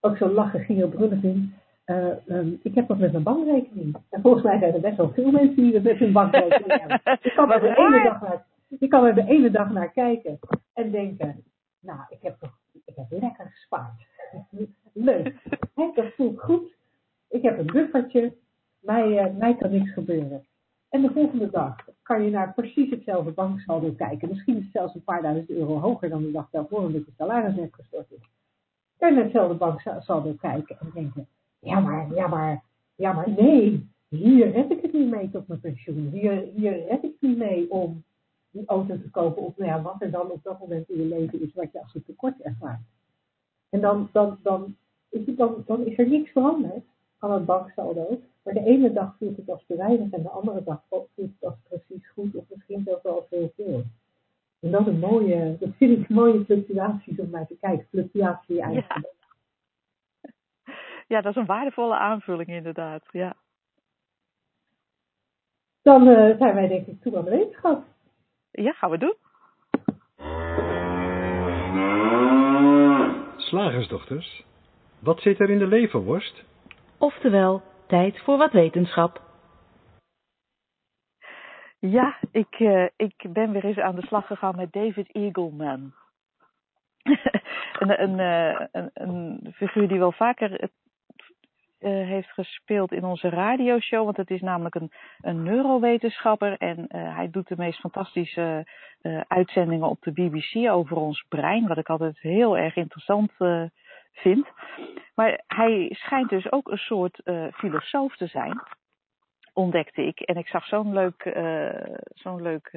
Ook 0.00 0.16
zo 0.16 0.28
lachen 0.28 0.64
Gio 0.64 0.88
Brunnevin. 0.88 1.54
Uh, 1.90 2.06
um, 2.26 2.60
ik 2.62 2.74
heb 2.74 2.88
dat 2.88 2.98
met 2.98 3.12
mijn 3.12 3.24
bankrekening. 3.24 3.96
En 4.10 4.20
volgens 4.20 4.44
mij 4.44 4.58
zijn 4.58 4.74
er 4.74 4.80
best 4.80 4.96
wel 4.96 5.12
veel 5.12 5.30
mensen 5.30 5.56
die 5.56 5.72
dat 5.72 5.82
met 5.82 5.98
hun 5.98 6.12
bankrekening 6.12 6.80
hebben. 6.80 7.00
Ik 7.20 7.32
kan, 7.34 7.52
er 7.52 7.60
de 7.60 7.76
ene 7.76 8.02
dag 8.02 8.20
naar, 8.20 8.44
ik 8.78 8.90
kan 8.90 9.04
er 9.04 9.14
de 9.14 9.24
ene 9.26 9.50
dag 9.50 9.70
naar 9.70 9.92
kijken 9.92 10.38
en 10.72 10.90
denken, 10.90 11.44
nou, 11.80 12.00
ik 12.08 12.18
heb 12.22 12.36
toch 12.40 12.58
ik 12.88 12.96
heb 12.96 13.20
lekker 13.20 13.50
gespaard. 13.50 14.06
Leuk. 14.92 15.34
dat 15.94 16.14
voelt 16.16 16.40
goed. 16.40 16.76
Ik 17.28 17.42
heb 17.42 17.58
een 17.58 17.66
buffertje. 17.66 18.36
Mij, 18.78 19.30
uh, 19.30 19.36
mij 19.36 19.56
kan 19.56 19.70
niks 19.70 19.92
gebeuren. 19.92 20.46
En 20.88 21.02
de 21.02 21.10
volgende 21.12 21.50
dag 21.50 21.76
kan 22.02 22.22
je 22.22 22.30
naar 22.30 22.54
precies 22.54 22.90
hetzelfde 22.90 23.30
banksaldo 23.30 23.92
kijken. 23.92 24.28
Misschien 24.28 24.56
is 24.56 24.62
het 24.62 24.72
zelfs 24.72 24.94
een 24.94 25.04
paar 25.04 25.22
duizend 25.22 25.50
euro 25.50 25.78
hoger 25.78 26.08
dan 26.08 26.22
de 26.22 26.30
dag 26.30 26.50
daarvoor, 26.50 26.78
omdat 26.78 27.06
je 27.06 27.12
salaris 27.16 27.54
net 27.54 27.74
gestort 27.74 28.10
is. 28.10 28.30
En 28.98 29.14
naar 29.14 29.22
hetzelfde 29.22 29.54
banksaldo 29.54 30.32
kijken 30.32 30.76
en 30.80 30.90
denken, 30.94 31.28
ja 31.60 31.80
maar, 31.80 32.14
ja 32.14 32.26
maar, 32.26 32.62
ja 32.94 33.12
maar 33.12 33.30
nee, 33.30 33.88
hier 34.08 34.50
red 34.50 34.70
ik 34.70 34.82
het 34.82 34.92
niet 34.92 35.10
mee 35.10 35.30
tot 35.30 35.48
mijn 35.48 35.60
pensioen. 35.60 36.08
Hier, 36.12 36.48
hier 36.54 37.04
ik 37.04 37.14
niet 37.20 37.36
mee 37.36 37.70
om 37.70 38.04
die 38.50 38.66
auto 38.66 39.00
te 39.00 39.10
kopen 39.10 39.42
of 39.42 39.56
nou 39.56 39.70
ja, 39.70 39.82
wat 39.82 40.02
er 40.02 40.10
dan 40.10 40.30
op 40.30 40.42
dat 40.42 40.60
moment 40.60 40.88
in 40.88 40.98
je 40.98 41.04
leven 41.04 41.42
is 41.42 41.54
wat 41.54 41.72
je 41.72 41.82
als 41.82 41.94
een 41.94 42.04
tekort 42.04 42.40
ervaart. 42.40 42.80
En 43.68 43.80
dan, 43.80 44.08
dan, 44.12 44.38
dan, 44.42 44.76
is, 45.08 45.26
het 45.26 45.36
dan, 45.36 45.62
dan 45.66 45.86
is 45.86 45.98
er 45.98 46.08
niks 46.08 46.30
veranderd 46.30 46.84
aan 47.18 47.32
het 47.32 47.44
banksaldo. 47.44 48.20
Maar 48.42 48.54
de 48.54 48.64
ene 48.64 48.92
dag 48.92 49.16
voelt 49.18 49.36
het 49.36 49.50
als 49.50 49.64
te 49.66 49.76
weinig 49.76 50.10
en 50.10 50.22
de 50.22 50.28
andere 50.28 50.62
dag 50.64 50.82
voelt 50.88 51.08
het 51.14 51.30
als 51.40 51.54
precies 51.68 52.08
goed 52.08 52.34
of 52.34 52.44
misschien 52.54 52.82
zelfs 52.84 53.02
wel 53.02 53.14
als 53.14 53.30
heel 53.30 53.52
veel. 53.56 53.82
En 54.60 54.70
dat, 54.70 54.86
een 54.86 54.98
mooie, 54.98 55.56
dat 55.60 55.68
vind 55.76 55.98
ik 55.98 56.08
mooie 56.08 56.44
fluctuaties 56.44 57.18
om 57.18 57.30
naar 57.30 57.46
te 57.46 57.56
kijken. 57.60 57.86
Fluctuatie 57.90 58.60
eigenlijk. 58.60 59.16
Ja, 61.08 61.20
dat 61.20 61.30
is 61.30 61.36
een 61.36 61.46
waardevolle 61.46 61.96
aanvulling 61.96 62.48
inderdaad. 62.48 63.02
Ja. 63.10 63.36
Dan 65.82 66.08
uh, 66.08 66.38
zijn 66.38 66.54
wij 66.54 66.68
denk 66.68 66.86
ik 66.86 67.02
toe 67.02 67.16
aan 67.16 67.24
de 67.24 67.30
wetenschap. 67.30 67.84
Ja, 68.50 68.72
gaan 68.72 68.90
we 68.90 68.98
doen. 68.98 69.16
Slagersdochters, 73.36 74.44
wat 74.98 75.20
zit 75.20 75.40
er 75.40 75.50
in 75.50 75.58
de 75.58 75.66
leverworst? 75.66 76.44
Oftewel, 76.98 77.62
tijd 77.86 78.20
voor 78.20 78.36
wat 78.36 78.52
wetenschap. 78.52 79.22
Ja, 81.78 82.18
ik, 82.32 82.58
uh, 82.58 82.88
ik 82.96 83.26
ben 83.28 83.52
weer 83.52 83.64
eens 83.64 83.78
aan 83.78 83.94
de 83.94 84.06
slag 84.06 84.26
gegaan 84.26 84.56
met 84.56 84.72
David 84.72 85.14
Eagleman. 85.14 85.92
een, 87.78 88.02
een, 88.02 88.18
eh, 88.18 88.66
een, 88.72 88.90
een 88.94 89.52
figuur 89.52 89.88
die 89.88 89.98
wel 89.98 90.12
vaker 90.12 90.70
uh, 91.80 91.90
heeft 91.90 92.30
gespeeld 92.30 92.92
in 92.92 93.04
onze 93.04 93.28
radioshow. 93.28 94.04
Want 94.04 94.16
het 94.16 94.30
is 94.30 94.40
namelijk 94.40 94.74
een, 94.74 94.92
een 95.20 95.42
neurowetenschapper. 95.42 96.56
En 96.56 96.78
uh, 96.78 97.16
hij 97.16 97.30
doet 97.30 97.48
de 97.48 97.56
meest 97.56 97.80
fantastische 97.80 98.66
uitzendingen 99.28 99.88
op 99.88 100.02
de 100.02 100.12
BBC 100.12 100.70
over 100.70 100.96
ons 100.96 101.24
brein. 101.28 101.66
Wat 101.66 101.78
ik 101.78 101.88
altijd 101.88 102.18
heel 102.20 102.56
erg 102.58 102.76
interessant 102.76 103.32
vind. 104.12 104.46
Maar 105.14 105.42
hij 105.46 105.88
schijnt 105.90 106.28
dus 106.28 106.52
ook 106.52 106.70
een 106.70 106.78
soort 106.78 107.20
filosoof 107.52 108.16
te 108.16 108.26
zijn. 108.26 108.60
Ontdekte 109.52 110.06
ik. 110.06 110.20
En 110.20 110.36
ik 110.36 110.48
zag 110.48 110.66
zo'n 110.66 110.92
leuk, 110.92 111.32
zo'n 112.14 112.42
leuk 112.42 112.70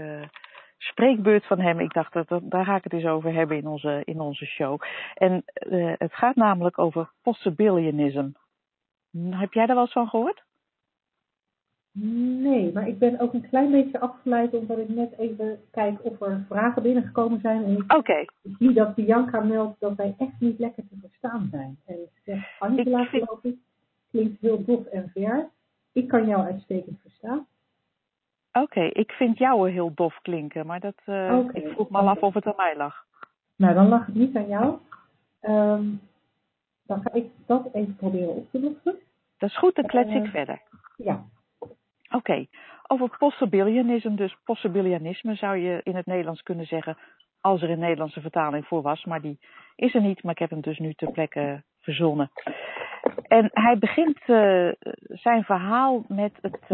spreekbeurt 0.77 1.45
van 1.45 1.59
hem. 1.59 1.79
Ik 1.79 1.93
dacht, 1.93 2.13
dat, 2.13 2.41
daar 2.43 2.65
ga 2.65 2.75
ik 2.75 2.83
het 2.83 2.93
eens 2.93 3.05
over 3.05 3.33
hebben 3.33 3.57
in 3.57 3.67
onze, 3.67 4.01
in 4.03 4.19
onze 4.19 4.45
show. 4.45 4.81
En 5.13 5.43
het 5.97 6.13
gaat 6.13 6.35
namelijk 6.35 6.79
over 6.79 7.11
possibilionism. 7.21 8.29
Heb 9.11 9.53
jij 9.53 9.65
daar 9.65 9.75
wel 9.75 9.83
eens 9.83 9.93
van 9.93 10.07
gehoord? 10.07 10.43
Nee, 11.93 12.73
maar 12.73 12.87
ik 12.87 12.99
ben 12.99 13.19
ook 13.19 13.33
een 13.33 13.47
klein 13.49 13.71
beetje 13.71 13.99
afgeleid 13.99 14.53
omdat 14.53 14.77
ik 14.77 14.89
net 14.89 15.17
even 15.17 15.59
kijk 15.71 16.03
of 16.03 16.21
er 16.21 16.45
vragen 16.47 16.83
binnengekomen 16.83 17.39
zijn. 17.39 17.63
En 17.63 17.77
ik 17.77 17.93
okay. 17.93 18.27
zie 18.59 18.73
dat 18.73 18.95
Bianca 18.95 19.39
meldt 19.39 19.79
dat 19.79 19.95
wij 19.95 20.15
echt 20.17 20.39
niet 20.39 20.59
lekker 20.59 20.83
te 20.87 20.95
verstaan 21.01 21.47
zijn. 21.51 21.79
En 21.85 21.95
ze 21.95 22.21
zegt, 22.23 22.59
Angela 22.59 23.05
vind... 23.05 23.23
geloof 23.23 23.43
ik, 23.43 23.55
klinkt 24.11 24.41
heel 24.41 24.65
dof 24.65 24.85
en 24.85 25.11
ver. 25.13 25.49
Ik 25.91 26.07
kan 26.07 26.27
jou 26.27 26.43
uitstekend 26.43 26.99
verstaan. 27.01 27.47
Oké, 28.51 28.81
ik 28.81 29.11
vind 29.11 29.37
jou 29.37 29.71
heel 29.71 29.91
dof 29.95 30.21
klinken, 30.21 30.65
maar 30.65 30.79
dat, 30.79 31.01
uh, 31.05 31.37
okay. 31.37 31.61
ik 31.61 31.71
vroeg 31.71 31.89
me 31.89 31.97
al 31.97 32.09
af 32.09 32.21
of 32.21 32.33
het 32.33 32.45
aan 32.45 32.53
mij 32.57 32.75
lag. 32.77 33.05
Nou, 33.55 33.73
dan 33.73 33.87
lag 33.87 34.05
het 34.05 34.15
niet 34.15 34.35
aan 34.35 34.47
jou. 34.47 34.77
Um, 35.41 36.01
dan 36.91 37.01
ga 37.01 37.13
ik 37.13 37.25
dat 37.45 37.69
even 37.73 37.95
proberen 37.95 38.35
op 38.35 38.51
te 38.51 38.59
lossen. 38.59 38.99
Dat 39.37 39.49
is 39.49 39.57
goed, 39.57 39.75
dan 39.75 39.85
klets 39.85 40.13
ik 40.13 40.25
verder. 40.25 40.61
Ja. 40.95 41.23
Oké, 41.59 41.75
okay. 42.15 42.49
over 42.87 43.17
possibilianisme, 43.17 44.15
dus 44.15 44.37
possibilianisme 44.43 45.35
zou 45.35 45.57
je 45.57 45.81
in 45.83 45.95
het 45.95 46.05
Nederlands 46.05 46.41
kunnen 46.41 46.65
zeggen, 46.65 46.97
als 47.41 47.61
er 47.61 47.69
een 47.69 47.79
Nederlandse 47.79 48.21
vertaling 48.21 48.65
voor 48.65 48.81
was, 48.81 49.05
maar 49.05 49.21
die 49.21 49.39
is 49.75 49.95
er 49.95 50.01
niet, 50.01 50.23
maar 50.23 50.31
ik 50.31 50.39
heb 50.39 50.49
hem 50.49 50.61
dus 50.61 50.77
nu 50.79 50.93
ter 50.93 51.11
plekke 51.11 51.63
verzonnen. 51.79 52.31
En 53.27 53.49
hij 53.53 53.77
begint 53.77 54.19
uh, 54.27 54.71
zijn 55.07 55.43
verhaal 55.43 56.03
met 56.07 56.37
het 56.41 56.67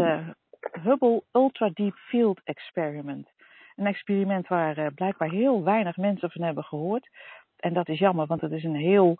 Hubble 0.82 1.22
Ultra 1.32 1.70
Deep 1.74 1.94
Field 1.94 2.40
Experiment. 2.44 3.28
Een 3.76 3.86
experiment 3.86 4.48
waar 4.48 4.78
uh, 4.78 4.86
blijkbaar 4.94 5.30
heel 5.30 5.64
weinig 5.64 5.96
mensen 5.96 6.30
van 6.30 6.42
hebben 6.42 6.64
gehoord. 6.64 7.08
En 7.56 7.72
dat 7.72 7.88
is 7.88 7.98
jammer, 7.98 8.26
want 8.26 8.40
het 8.40 8.52
is 8.52 8.64
een 8.64 8.76
heel 8.76 9.18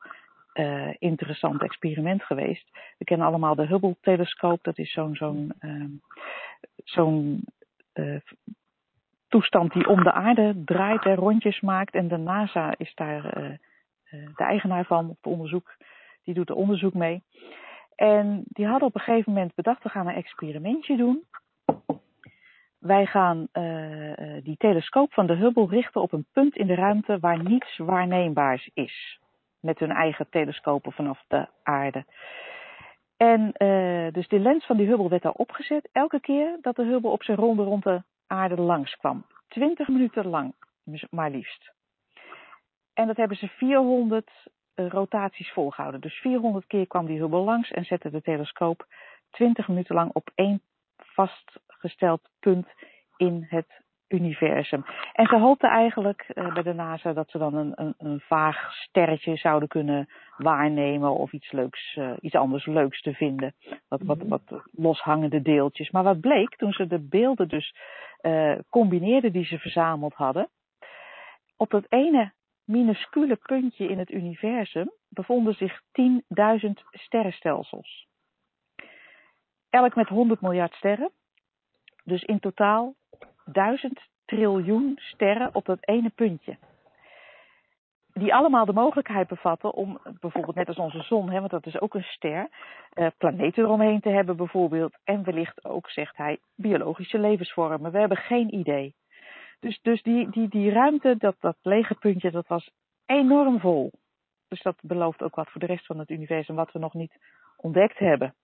uh, 0.58 0.94
interessant 0.98 1.62
experiment 1.62 2.22
geweest. 2.22 2.70
We 2.98 3.04
kennen 3.04 3.26
allemaal 3.26 3.54
de 3.54 3.66
Hubble-telescoop. 3.66 4.62
Dat 4.62 4.78
is 4.78 4.92
zo'n 4.92 5.16
zo'n 6.84 7.44
uh, 7.94 8.20
toestand 9.28 9.72
die 9.72 9.88
om 9.88 10.02
de 10.02 10.12
aarde 10.12 10.62
draait 10.64 11.04
en 11.04 11.14
rondjes 11.14 11.60
maakt. 11.60 11.94
En 11.94 12.08
de 12.08 12.16
NASA 12.16 12.74
is 12.76 12.94
daar 12.94 13.22
de 14.10 14.44
eigenaar 14.44 14.84
van, 14.84 15.08
op 15.08 15.26
onderzoek. 15.26 15.76
Die 16.24 16.34
doet 16.34 16.48
er 16.48 16.54
onderzoek 16.54 16.94
mee. 16.94 17.22
En 17.94 18.42
die 18.46 18.66
hadden 18.66 18.88
op 18.88 18.94
een 18.94 19.00
gegeven 19.00 19.32
moment 19.32 19.54
bedacht, 19.54 19.82
we 19.82 19.88
gaan 19.88 20.06
een 20.06 20.14
experimentje 20.14 20.96
doen. 20.96 21.24
Wij 22.78 23.06
gaan 23.06 23.48
die 24.42 24.56
telescoop 24.56 25.12
van 25.12 25.26
de 25.26 25.34
Hubble 25.34 25.66
richten 25.66 26.00
op 26.00 26.12
een 26.12 26.26
punt 26.32 26.56
in 26.56 26.66
de 26.66 26.74
ruimte 26.74 27.18
waar 27.18 27.42
niets 27.42 27.76
waarneembaars 27.76 28.70
is. 28.74 29.18
Met 29.60 29.78
hun 29.78 29.90
eigen 29.90 30.28
telescopen 30.30 30.92
vanaf 30.92 31.24
de 31.28 31.48
aarde. 31.62 32.04
En 33.16 33.40
uh, 33.58 34.12
dus 34.12 34.28
de 34.28 34.38
lens 34.38 34.66
van 34.66 34.76
die 34.76 34.86
Hubble 34.86 35.08
werd 35.08 35.22
daar 35.22 35.32
opgezet 35.32 35.88
elke 35.92 36.20
keer 36.20 36.58
dat 36.60 36.76
de 36.76 36.84
Hubble 36.84 37.10
op 37.10 37.22
zijn 37.22 37.36
ronde 37.36 37.62
rond 37.62 37.84
de 37.84 38.02
aarde 38.26 38.60
langskwam. 38.60 39.26
20 39.48 39.88
minuten 39.88 40.26
lang, 40.26 40.54
maar 41.10 41.30
liefst. 41.30 41.72
En 42.94 43.06
dat 43.06 43.16
hebben 43.16 43.36
ze 43.36 43.48
400 43.48 44.30
rotaties 44.74 45.52
volgehouden. 45.52 46.00
Dus 46.00 46.14
400 46.14 46.66
keer 46.66 46.86
kwam 46.86 47.06
die 47.06 47.18
Hubble 47.20 47.38
langs 47.38 47.70
en 47.70 47.84
zette 47.84 48.10
de 48.10 48.22
telescoop 48.22 48.86
20 49.30 49.68
minuten 49.68 49.94
lang 49.94 50.10
op 50.12 50.30
één 50.34 50.62
vastgesteld 50.96 52.28
punt 52.40 52.66
in 53.16 53.46
het 53.48 53.82
universum. 54.08 54.84
En 55.12 55.26
ze 55.26 55.38
hoopten 55.38 55.70
eigenlijk 55.70 56.30
uh, 56.34 56.54
bij 56.54 56.62
de 56.62 56.72
NASA 56.72 57.12
dat 57.12 57.30
ze 57.30 57.38
dan 57.38 57.54
een, 57.54 57.72
een, 57.74 57.94
een, 57.98 58.20
vaag 58.20 58.74
sterretje 58.74 59.36
zouden 59.36 59.68
kunnen 59.68 60.08
waarnemen 60.36 61.10
of 61.10 61.32
iets 61.32 61.52
leuks, 61.52 61.96
uh, 61.96 62.12
iets 62.20 62.34
anders 62.34 62.66
leuks 62.66 63.02
te 63.02 63.14
vinden. 63.14 63.54
Wat, 63.88 64.00
wat, 64.02 64.18
wat 64.22 64.62
loshangende 64.72 65.42
deeltjes. 65.42 65.90
Maar 65.90 66.02
wat 66.02 66.20
bleek 66.20 66.56
toen 66.56 66.72
ze 66.72 66.86
de 66.86 66.98
beelden 66.98 67.48
dus 67.48 67.74
uh, 68.22 68.58
combineerden 68.70 69.32
die 69.32 69.44
ze 69.44 69.58
verzameld 69.58 70.14
hadden. 70.14 70.48
Op 71.56 71.70
dat 71.70 71.84
ene 71.88 72.32
minuscule 72.64 73.36
puntje 73.36 73.88
in 73.88 73.98
het 73.98 74.10
universum 74.10 74.90
bevonden 75.08 75.54
zich 75.54 75.80
10.000 76.62 76.70
sterrenstelsels. 76.90 78.06
Elk 79.70 79.94
met 79.94 80.08
100 80.08 80.40
miljard 80.40 80.74
sterren. 80.74 81.10
Dus 82.04 82.22
in 82.22 82.40
totaal 82.40 82.94
1000 83.52 84.00
triljoen 84.24 84.92
sterren 84.96 85.54
op 85.54 85.64
dat 85.64 85.78
ene 85.80 86.10
puntje. 86.14 86.56
Die 88.12 88.34
allemaal 88.34 88.64
de 88.64 88.72
mogelijkheid 88.72 89.28
bevatten 89.28 89.72
om, 89.72 89.98
bijvoorbeeld 90.20 90.56
net 90.56 90.68
als 90.68 90.76
onze 90.76 91.02
zon, 91.02 91.30
hè, 91.30 91.38
want 91.38 91.50
dat 91.50 91.66
is 91.66 91.80
ook 91.80 91.94
een 91.94 92.02
ster, 92.02 92.48
eh, 92.92 93.06
planeten 93.18 93.64
eromheen 93.64 94.00
te 94.00 94.08
hebben 94.08 94.36
bijvoorbeeld. 94.36 94.98
En 95.04 95.24
wellicht 95.24 95.64
ook, 95.64 95.90
zegt 95.90 96.16
hij, 96.16 96.38
biologische 96.54 97.18
levensvormen. 97.18 97.92
We 97.92 97.98
hebben 97.98 98.16
geen 98.16 98.54
idee. 98.54 98.94
Dus, 99.60 99.78
dus 99.82 100.02
die, 100.02 100.30
die, 100.30 100.48
die 100.48 100.70
ruimte, 100.70 101.16
dat, 101.18 101.36
dat 101.40 101.56
lege 101.62 101.94
puntje, 101.94 102.30
dat 102.30 102.46
was 102.46 102.70
enorm 103.06 103.60
vol. 103.60 103.92
Dus 104.48 104.62
dat 104.62 104.76
belooft 104.80 105.22
ook 105.22 105.34
wat 105.34 105.50
voor 105.50 105.60
de 105.60 105.66
rest 105.66 105.86
van 105.86 105.98
het 105.98 106.10
universum, 106.10 106.54
wat 106.54 106.72
we 106.72 106.78
nog 106.78 106.94
niet 106.94 107.18
ontdekt 107.56 107.98
hebben. 107.98 108.34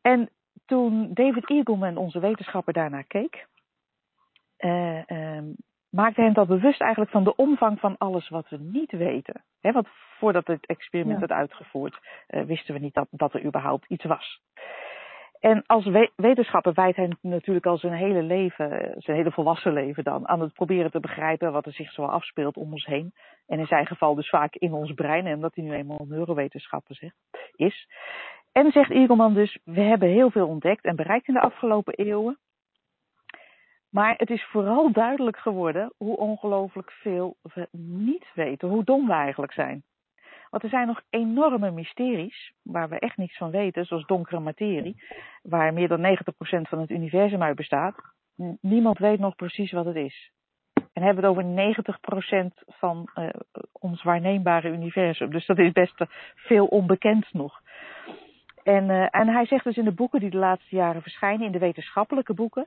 En 0.00 0.30
toen 0.72 1.10
David 1.14 1.50
Eagleman, 1.50 1.96
onze 1.96 2.20
wetenschapper, 2.20 2.72
daarnaar 2.72 3.04
keek, 3.04 3.46
uh, 4.58 5.06
uh, 5.06 5.42
maakte 5.90 6.20
hem 6.20 6.32
dat 6.32 6.46
bewust 6.46 6.80
eigenlijk 6.80 7.10
van 7.10 7.24
de 7.24 7.36
omvang 7.36 7.80
van 7.80 7.98
alles 7.98 8.28
wat 8.28 8.48
we 8.48 8.58
niet 8.58 8.92
weten. 8.92 9.44
He, 9.60 9.72
want 9.72 9.88
voordat 10.18 10.46
het 10.46 10.66
experiment 10.66 11.20
ja. 11.20 11.26
werd 11.26 11.40
uitgevoerd, 11.40 11.98
uh, 12.28 12.42
wisten 12.42 12.74
we 12.74 12.80
niet 12.80 12.94
dat, 12.94 13.06
dat 13.10 13.34
er 13.34 13.44
überhaupt 13.44 13.86
iets 13.88 14.04
was. 14.04 14.40
En 15.40 15.62
als 15.66 15.90
wetenschapper 16.16 16.72
wijdt 16.72 16.96
hij 16.96 17.16
natuurlijk 17.20 17.66
al 17.66 17.78
zijn 17.78 17.92
hele 17.92 18.22
leven, 18.22 18.94
zijn 18.98 19.16
hele 19.16 19.32
volwassen 19.32 19.72
leven 19.72 20.04
dan, 20.04 20.28
aan 20.28 20.40
het 20.40 20.52
proberen 20.52 20.90
te 20.90 21.00
begrijpen 21.00 21.52
wat 21.52 21.66
er 21.66 21.72
zich 21.72 21.92
zo 21.92 22.02
afspeelt 22.04 22.56
om 22.56 22.72
ons 22.72 22.86
heen. 22.86 23.12
En 23.46 23.58
in 23.58 23.66
zijn 23.66 23.86
geval 23.86 24.14
dus 24.14 24.28
vaak 24.28 24.54
in 24.54 24.72
ons 24.72 24.92
brein, 24.92 25.26
en 25.26 25.34
omdat 25.34 25.54
hij 25.54 25.64
nu 25.64 25.72
eenmaal 25.72 26.06
neurowetenschapper 26.08 26.94
zegt, 26.94 27.16
is. 27.56 27.86
En 28.52 28.72
zegt 28.72 28.90
Eagleman 28.90 29.34
dus, 29.34 29.58
we 29.64 29.80
hebben 29.80 30.08
heel 30.08 30.30
veel 30.30 30.48
ontdekt 30.48 30.84
en 30.84 30.96
bereikt 30.96 31.28
in 31.28 31.34
de 31.34 31.40
afgelopen 31.40 31.94
eeuwen. 31.94 32.38
Maar 33.90 34.14
het 34.16 34.30
is 34.30 34.44
vooral 34.44 34.92
duidelijk 34.92 35.36
geworden 35.36 35.92
hoe 35.96 36.16
ongelooflijk 36.16 36.90
veel 36.90 37.36
we 37.42 37.68
niet 37.78 38.26
weten, 38.34 38.68
hoe 38.68 38.84
dom 38.84 39.06
we 39.06 39.12
eigenlijk 39.12 39.52
zijn. 39.52 39.82
Want 40.50 40.62
er 40.62 40.68
zijn 40.68 40.86
nog 40.86 41.02
enorme 41.10 41.70
mysteries 41.70 42.52
waar 42.62 42.88
we 42.88 42.98
echt 42.98 43.16
niets 43.16 43.36
van 43.36 43.50
weten, 43.50 43.84
zoals 43.84 44.06
donkere 44.06 44.40
materie, 44.40 45.02
waar 45.42 45.72
meer 45.72 45.88
dan 45.88 46.16
90% 46.16 46.68
van 46.68 46.78
het 46.78 46.90
universum 46.90 47.42
uit 47.42 47.56
bestaat. 47.56 47.94
Niemand 48.60 48.98
weet 48.98 49.18
nog 49.18 49.34
precies 49.34 49.72
wat 49.72 49.84
het 49.84 49.96
is. 49.96 50.30
En 50.92 51.02
hebben 51.02 51.34
we 51.34 51.42
het 51.42 51.56
over 51.56 52.44
90% 52.64 52.76
van 52.78 53.08
uh, 53.14 53.28
ons 53.72 54.02
waarneembare 54.02 54.68
universum. 54.68 55.30
Dus 55.30 55.46
dat 55.46 55.58
is 55.58 55.72
best 55.72 56.04
veel 56.34 56.66
onbekend 56.66 57.32
nog. 57.32 57.60
En, 58.62 58.88
uh, 58.88 59.06
en 59.10 59.28
hij 59.28 59.46
zegt 59.46 59.64
dus 59.64 59.76
in 59.76 59.84
de 59.84 59.92
boeken 59.92 60.20
die 60.20 60.30
de 60.30 60.36
laatste 60.36 60.76
jaren 60.76 61.02
verschijnen, 61.02 61.46
in 61.46 61.52
de 61.52 61.58
wetenschappelijke 61.58 62.34
boeken, 62.34 62.66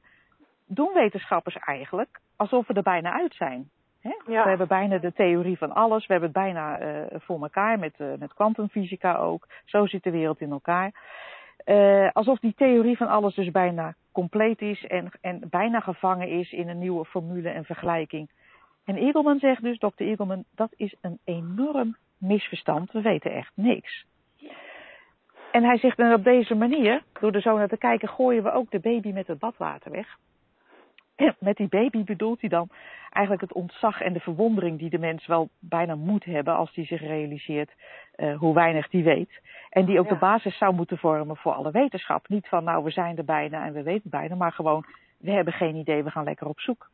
doen 0.66 0.94
wetenschappers 0.94 1.56
eigenlijk 1.56 2.20
alsof 2.36 2.68
we 2.68 2.74
er 2.74 2.84
bijna 2.84 3.14
uit 3.14 3.34
zijn. 3.34 3.70
Ja. 4.02 4.44
We 4.44 4.50
hebben 4.50 4.68
bijna 4.68 4.98
de 4.98 5.14
theorie 5.14 5.58
van 5.58 5.72
alles. 5.72 6.08
We 6.08 6.14
hebben 6.14 6.32
het 6.34 6.38
bijna 6.38 6.82
uh, 6.82 7.06
voor 7.12 7.42
elkaar 7.42 7.80
met, 7.80 7.94
uh, 7.98 8.08
met 8.20 8.34
kwantumfysica 8.34 9.16
ook. 9.16 9.48
Zo 9.66 9.86
zit 9.86 10.04
de 10.04 10.12
wereld 10.12 10.42
in 10.42 10.52
elkaar. 10.52 10.92
Alsof 12.14 12.40
die 12.40 12.54
theorie 12.56 12.98
van 12.98 13.08
alles 13.08 13.36
dus 13.36 13.52
bijna 13.52 13.96
compleet 14.12 14.62
is 14.62 14.86
en, 14.86 15.12
en 15.22 15.42
bijna 15.50 15.80
gevangen 15.80 16.30
is 16.30 16.52
in 16.52 16.70
een 16.70 16.80
nieuwe 16.80 17.06
formule 17.06 17.50
en 17.50 17.66
vergelijking. 17.66 18.30
En 18.86 18.96
Eagleman 18.96 19.40
zegt 19.40 19.62
dus, 19.62 19.80
dokter 19.80 20.06
Eagleman, 20.06 20.44
dat 20.56 20.74
is 20.76 20.96
een 21.02 21.20
enorm 21.24 21.98
misverstand. 22.18 22.92
We 22.92 23.02
weten 23.02 23.32
echt 23.32 23.52
niks. 23.56 24.06
En 25.56 25.64
hij 25.64 25.78
zegt, 25.78 26.00
en 26.00 26.14
op 26.14 26.24
deze 26.24 26.56
manier, 26.56 27.04
door 27.20 27.32
er 27.32 27.42
zo 27.42 27.58
naar 27.58 27.68
te 27.68 27.78
kijken, 27.78 28.10
gooien 28.10 28.44
we 28.44 28.52
ook 28.52 28.72
de 28.72 28.80
baby 28.80 29.12
met 29.12 29.28
het 29.28 29.40
badwater 29.40 29.92
weg. 29.92 30.18
met 31.40 31.58
die 31.58 31.68
baby 31.68 32.04
bedoelt 32.04 32.40
hij 32.40 32.50
dan 32.50 32.70
eigenlijk 33.10 33.42
het 33.42 33.54
ontzag 33.54 34.02
en 34.02 34.14
de 34.14 34.20
verwondering 34.20 34.80
die 34.80 34.90
de 34.90 35.00
mens 35.00 35.28
wel 35.28 35.50
bijna 35.60 35.96
moet 35.96 36.26
hebben 36.26 36.56
als 36.56 36.74
die 36.74 36.86
zich 36.86 37.02
realiseert 37.02 37.72
uh, 38.16 38.38
hoe 38.38 38.54
weinig 38.54 38.90
die 38.90 39.04
weet. 39.04 39.42
En 39.70 39.86
die 39.86 40.00
ook 40.00 40.10
de 40.10 40.18
basis 40.18 40.58
zou 40.58 40.74
moeten 40.74 40.98
vormen 40.98 41.38
voor 41.38 41.54
alle 41.54 41.72
wetenschap. 41.72 42.28
Niet 42.28 42.48
van 42.48 42.64
nou 42.64 42.84
we 42.84 42.92
zijn 42.92 43.18
er 43.18 43.26
bijna 43.26 43.66
en 43.66 43.74
we 43.74 43.84
weten 43.84 44.10
bijna, 44.10 44.36
maar 44.36 44.52
gewoon 44.52 44.86
we 45.18 45.32
hebben 45.32 45.54
geen 45.54 45.76
idee, 45.76 46.04
we 46.04 46.12
gaan 46.12 46.24
lekker 46.24 46.48
op 46.48 46.60
zoek. 46.60 46.90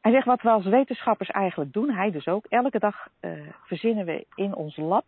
Hij 0.00 0.12
zegt 0.12 0.26
wat 0.26 0.42
we 0.42 0.50
als 0.50 0.64
wetenschappers 0.64 1.30
eigenlijk 1.30 1.72
doen, 1.72 1.90
hij 1.90 2.10
dus 2.10 2.28
ook, 2.28 2.46
elke 2.48 2.78
dag 2.78 3.08
uh, 3.20 3.30
verzinnen 3.64 4.04
we 4.04 4.26
in 4.34 4.54
ons 4.54 4.76
lab 4.76 5.04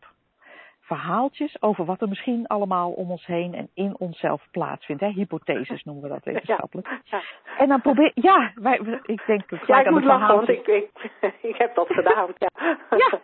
verhaaltjes 0.95 1.63
over 1.63 1.85
wat 1.85 2.01
er 2.01 2.09
misschien 2.09 2.47
allemaal 2.47 2.91
om 2.91 3.11
ons 3.11 3.27
heen 3.27 3.55
en 3.55 3.69
in 3.75 3.95
onszelf 3.99 4.47
plaatsvindt. 4.51 5.03
Hè? 5.03 5.09
Hypotheses 5.09 5.83
noemen 5.85 6.03
we 6.03 6.09
dat 6.09 6.25
wetenschappelijk. 6.25 6.89
Ja, 7.05 7.23
En 7.59 7.69
dan 7.69 7.81
probeer 7.81 8.13
ja, 8.15 8.53
wij, 8.55 9.01
ik 9.03 9.23
denk 9.27 9.49
dat 9.49 9.67
ja, 9.67 9.81
ik 9.81 9.91
moet 9.91 10.05
lachen, 10.05 10.35
want 10.37 10.49
ik, 10.49 10.67
ik, 10.67 10.91
ik 11.51 11.57
heb 11.57 11.75
dat 11.75 11.87
gedaan. 11.89 12.29
Ja. 12.39 12.51
ja. 12.91 13.21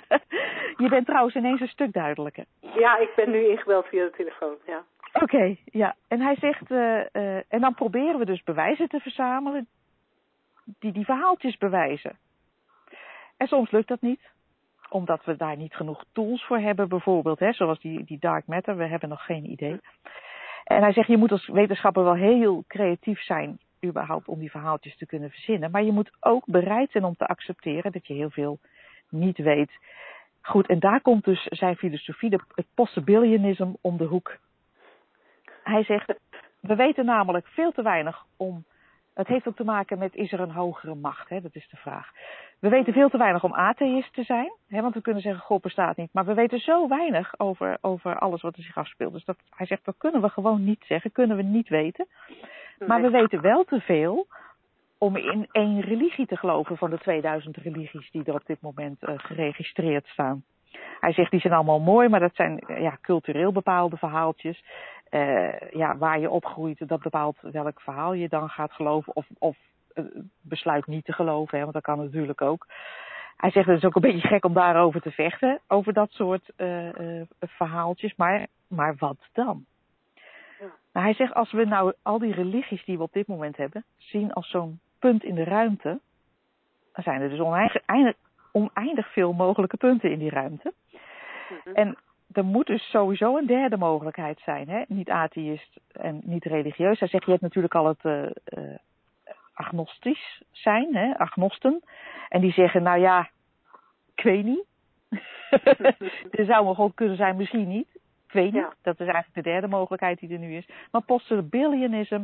je 0.82 0.88
bent 0.88 1.06
trouwens 1.06 1.34
ineens 1.34 1.60
een 1.60 1.68
stuk 1.68 1.92
duidelijker. 1.92 2.44
Ja, 2.60 2.98
ik 2.98 3.12
ben 3.16 3.30
nu 3.30 3.48
ingebeld 3.48 3.86
via 3.86 4.04
de 4.04 4.10
telefoon. 4.10 4.56
Ja. 4.66 4.84
Oké, 5.12 5.56
ja. 5.64 5.94
En 6.08 6.20
hij 6.20 6.36
zegt, 6.36 6.70
uh, 6.70 6.78
uh, 7.12 7.36
en 7.48 7.60
dan 7.60 7.74
proberen 7.74 8.18
we 8.18 8.24
dus 8.24 8.42
bewijzen 8.42 8.88
te 8.88 9.00
verzamelen 9.00 9.68
die 10.78 10.92
die 10.92 11.04
verhaaltjes 11.04 11.56
bewijzen. 11.56 12.18
En 13.36 13.46
soms 13.46 13.70
lukt 13.70 13.88
dat 13.88 14.00
niet 14.00 14.30
omdat 14.92 15.24
we 15.24 15.36
daar 15.36 15.56
niet 15.56 15.74
genoeg 15.74 16.04
tools 16.12 16.44
voor 16.44 16.58
hebben, 16.58 16.88
bijvoorbeeld, 16.88 17.38
hè, 17.38 17.52
zoals 17.52 17.80
die, 17.80 18.04
die 18.04 18.18
dark 18.18 18.46
matter, 18.46 18.76
we 18.76 18.86
hebben 18.86 19.08
nog 19.08 19.24
geen 19.24 19.50
idee. 19.50 19.80
En 20.64 20.82
hij 20.82 20.92
zegt, 20.92 21.08
je 21.08 21.16
moet 21.16 21.32
als 21.32 21.46
wetenschapper 21.46 22.04
wel 22.04 22.14
heel 22.14 22.64
creatief 22.66 23.20
zijn, 23.22 23.58
überhaupt, 23.84 24.28
om 24.28 24.38
die 24.38 24.50
verhaaltjes 24.50 24.96
te 24.96 25.06
kunnen 25.06 25.30
verzinnen. 25.30 25.70
Maar 25.70 25.82
je 25.82 25.92
moet 25.92 26.12
ook 26.20 26.46
bereid 26.46 26.90
zijn 26.90 27.04
om 27.04 27.16
te 27.16 27.26
accepteren 27.26 27.92
dat 27.92 28.06
je 28.06 28.14
heel 28.14 28.30
veel 28.30 28.58
niet 29.08 29.38
weet. 29.38 29.70
Goed, 30.40 30.66
en 30.66 30.78
daar 30.78 31.00
komt 31.00 31.24
dus 31.24 31.44
zijn 31.44 31.76
filosofie, 31.76 32.30
de, 32.30 32.40
het 32.54 32.66
possibilionism, 32.74 33.72
om 33.80 33.96
de 33.96 34.04
hoek. 34.04 34.36
Hij 35.62 35.84
zegt, 35.84 36.14
we 36.60 36.74
weten 36.74 37.04
namelijk 37.04 37.46
veel 37.46 37.72
te 37.72 37.82
weinig 37.82 38.24
om 38.36 38.64
het 39.14 39.26
heeft 39.26 39.48
ook 39.48 39.56
te 39.56 39.64
maken 39.64 39.98
met 39.98 40.14
is 40.14 40.32
er 40.32 40.40
een 40.40 40.50
hogere 40.50 40.94
macht? 40.94 41.28
Hè? 41.28 41.40
Dat 41.40 41.54
is 41.54 41.68
de 41.68 41.76
vraag. 41.76 42.10
We 42.58 42.68
weten 42.68 42.92
veel 42.92 43.08
te 43.08 43.18
weinig 43.18 43.44
om 43.44 43.54
atheïst 43.54 44.14
te 44.14 44.22
zijn. 44.22 44.52
Hè? 44.68 44.80
Want 44.80 44.94
we 44.94 45.00
kunnen 45.00 45.22
zeggen 45.22 45.42
God 45.42 45.62
bestaat 45.62 45.96
niet. 45.96 46.12
Maar 46.12 46.24
we 46.24 46.34
weten 46.34 46.58
zo 46.58 46.88
weinig 46.88 47.38
over, 47.38 47.78
over 47.80 48.18
alles 48.18 48.42
wat 48.42 48.56
er 48.56 48.62
zich 48.62 48.76
afspeelt. 48.76 49.12
Dus 49.12 49.24
dat, 49.24 49.36
hij 49.50 49.66
zegt 49.66 49.84
dat 49.84 49.94
kunnen 49.98 50.20
we 50.20 50.28
gewoon 50.28 50.64
niet 50.64 50.84
zeggen. 50.86 51.12
Kunnen 51.12 51.36
we 51.36 51.42
niet 51.42 51.68
weten. 51.68 52.06
Maar 52.86 53.02
we 53.02 53.10
weten 53.10 53.40
wel 53.40 53.64
te 53.64 53.80
veel 53.80 54.26
om 54.98 55.16
in 55.16 55.48
één 55.52 55.80
religie 55.80 56.26
te 56.26 56.36
geloven 56.36 56.76
van 56.76 56.90
de 56.90 56.98
2000 56.98 57.56
religies 57.56 58.10
die 58.10 58.24
er 58.24 58.34
op 58.34 58.46
dit 58.46 58.60
moment 58.60 59.02
uh, 59.02 59.14
geregistreerd 59.16 60.06
staan. 60.06 60.44
Hij 61.00 61.12
zegt 61.12 61.30
die 61.30 61.40
zijn 61.40 61.52
allemaal 61.52 61.80
mooi, 61.80 62.08
maar 62.08 62.20
dat 62.20 62.34
zijn 62.34 62.64
ja, 62.66 62.98
cultureel 63.00 63.52
bepaalde 63.52 63.96
verhaaltjes 63.96 64.64
uh, 65.14 65.70
ja, 65.70 65.96
waar 65.96 66.18
je 66.18 66.30
opgroeit, 66.30 66.88
dat 66.88 67.02
bepaalt 67.02 67.38
welk 67.40 67.80
verhaal 67.80 68.12
je 68.12 68.28
dan 68.28 68.48
gaat 68.48 68.72
geloven 68.72 69.16
of, 69.16 69.26
of 69.38 69.56
uh, 69.94 70.04
besluit 70.40 70.86
niet 70.86 71.04
te 71.04 71.12
geloven, 71.12 71.56
hè, 71.56 71.62
want 71.62 71.74
dat 71.74 71.82
kan 71.82 71.98
natuurlijk 71.98 72.40
ook. 72.40 72.66
Hij 73.36 73.50
zegt 73.50 73.66
het 73.66 73.76
is 73.76 73.84
ook 73.84 73.94
een 73.94 74.02
beetje 74.02 74.28
gek 74.28 74.44
om 74.44 74.52
daarover 74.52 75.00
te 75.00 75.10
vechten, 75.10 75.60
over 75.68 75.92
dat 75.92 76.10
soort 76.10 76.52
uh, 76.56 77.22
verhaaltjes, 77.40 78.14
maar, 78.16 78.46
maar 78.68 78.94
wat 78.98 79.16
dan? 79.32 79.64
Ja. 80.60 80.66
Nou, 80.92 81.06
hij 81.06 81.14
zegt 81.14 81.34
als 81.34 81.52
we 81.52 81.64
nou 81.64 81.92
al 82.02 82.18
die 82.18 82.34
religies 82.34 82.84
die 82.84 82.96
we 82.96 83.02
op 83.02 83.12
dit 83.12 83.26
moment 83.26 83.56
hebben 83.56 83.84
zien 83.96 84.32
als 84.32 84.50
zo'n 84.50 84.80
punt 84.98 85.24
in 85.24 85.34
de 85.34 85.44
ruimte, 85.44 86.00
dan 86.92 87.04
zijn 87.04 87.20
er 87.20 87.28
dus 87.28 87.40
oneindig, 87.40 87.82
oneindig 88.52 89.12
veel 89.12 89.32
mogelijke 89.32 89.76
punten 89.76 90.10
in 90.10 90.18
die 90.18 90.30
ruimte. 90.30 90.72
-hmm. 91.64 91.74
En 91.74 91.96
er 92.32 92.44
moet 92.44 92.66
dus 92.66 92.90
sowieso 92.90 93.36
een 93.36 93.46
derde 93.46 93.76
mogelijkheid 93.76 94.40
zijn. 94.44 94.68
Hè? 94.68 94.82
Niet 94.86 95.10
atheïst 95.10 95.80
en 95.92 96.20
niet 96.24 96.44
religieus. 96.44 96.98
Hij 96.98 97.08
zegt, 97.08 97.24
je 97.24 97.30
hebt 97.30 97.42
natuurlijk 97.42 97.74
al 97.74 97.86
het 97.86 98.04
uh, 98.04 98.22
uh, 98.22 98.76
agnostisch 99.52 100.42
zijn, 100.50 100.94
hè? 100.96 101.18
agnosten. 101.18 101.82
En 102.28 102.40
die 102.40 102.52
zeggen, 102.52 102.82
nou 102.82 103.00
ja, 103.00 103.30
ik 104.14 104.22
weet 104.22 104.44
niet. 104.44 104.64
er 106.38 106.44
zou 106.44 106.68
een 106.68 106.74
god 106.74 106.94
kunnen 106.94 107.16
zijn, 107.16 107.36
misschien 107.36 107.68
niet. 107.68 107.88
Ik 108.26 108.32
weet 108.32 108.52
niet. 108.52 108.62
Ja. 108.62 108.74
Dat 108.82 109.00
is 109.00 109.06
eigenlijk 109.06 109.34
de 109.34 109.50
derde 109.50 109.68
mogelijkheid 109.68 110.18
die 110.18 110.32
er 110.32 110.38
nu 110.38 110.56
is. 110.56 110.68
Maar 110.90 111.02
possibilionism 111.02 112.22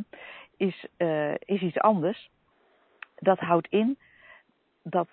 is, 0.57 0.85
uh, 0.97 1.33
is 1.33 1.61
iets 1.61 1.79
anders. 1.79 2.29
Dat 3.15 3.39
houdt 3.39 3.67
in 3.67 3.97
dat 4.83 5.09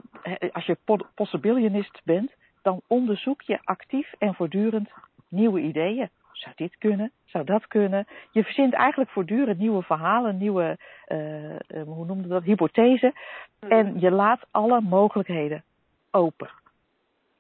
als 0.53 0.67
je 0.67 0.77
possibilionist 1.15 2.01
bent, 2.05 2.35
dan 2.67 2.81
onderzoek 2.87 3.43
je 3.43 3.59
actief 3.65 4.13
en 4.19 4.35
voortdurend 4.35 4.91
nieuwe 5.29 5.61
ideeën. 5.61 6.09
Zou 6.33 6.55
dit 6.57 6.77
kunnen? 6.79 7.13
Zou 7.25 7.45
dat 7.45 7.67
kunnen? 7.67 8.07
Je 8.31 8.45
verzint 8.45 8.75
eigenlijk 8.75 9.11
voortdurend 9.11 9.59
nieuwe 9.59 9.83
verhalen, 9.83 10.39
nieuwe, 10.39 10.79
uh, 11.09 11.83
hoe 11.85 12.07
noemde 12.07 12.29
dat, 12.29 12.43
hypothesen. 12.43 13.13
Mm. 13.61 13.71
En 13.71 14.01
je 14.01 14.11
laat 14.11 14.47
alle 14.51 14.81
mogelijkheden 14.81 15.65
open. 16.11 16.51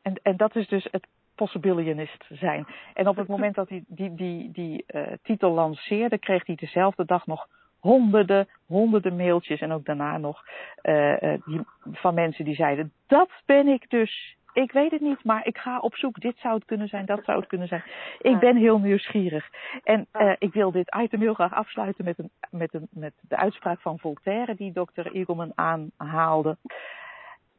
En, 0.02 0.20
en 0.22 0.36
dat 0.36 0.56
is 0.56 0.68
dus 0.68 0.88
het 0.90 1.06
possibilionist 1.34 2.24
zijn. 2.28 2.66
En 2.94 3.08
op 3.08 3.16
het 3.16 3.28
moment 3.28 3.54
dat 3.54 3.68
hij 3.68 3.84
die, 3.86 4.14
die, 4.14 4.50
die 4.52 4.84
uh, 4.88 5.06
titel 5.22 5.50
lanceerde, 5.50 6.18
kreeg 6.18 6.46
hij 6.46 6.54
dezelfde 6.54 7.04
dag 7.04 7.26
nog 7.26 7.48
honderden, 7.78 8.48
honderden 8.66 9.16
mailtjes 9.16 9.60
en 9.60 9.72
ook 9.72 9.84
daarna 9.84 10.18
nog 10.18 10.42
uh, 10.82 11.34
die, 11.44 11.60
van 11.92 12.14
mensen 12.14 12.44
die 12.44 12.54
zeiden: 12.54 12.92
Dat 13.06 13.30
ben 13.46 13.66
ik 13.66 13.90
dus 13.90 14.36
ik 14.56 14.72
weet 14.72 14.90
het 14.90 15.00
niet, 15.00 15.24
maar 15.24 15.46
ik 15.46 15.58
ga 15.58 15.78
op 15.78 15.96
zoek. 15.96 16.20
Dit 16.20 16.38
zou 16.38 16.54
het 16.54 16.64
kunnen 16.64 16.88
zijn, 16.88 17.06
dat 17.06 17.24
zou 17.24 17.38
het 17.38 17.48
kunnen 17.48 17.68
zijn. 17.68 17.84
Ik 18.18 18.38
ben 18.38 18.56
heel 18.56 18.78
nieuwsgierig. 18.78 19.50
En 19.84 20.06
uh, 20.12 20.32
ik 20.38 20.52
wil 20.52 20.70
dit 20.70 20.96
item 20.96 21.20
heel 21.20 21.34
graag 21.34 21.52
afsluiten 21.52 22.04
met, 22.04 22.18
een, 22.18 22.30
met, 22.50 22.74
een, 22.74 22.88
met 22.90 23.12
de 23.20 23.36
uitspraak 23.36 23.80
van 23.80 23.98
Voltaire, 23.98 24.54
die 24.54 24.72
dokter 24.72 25.12
Eagleman 25.12 25.52
aanhaalde. 25.54 26.56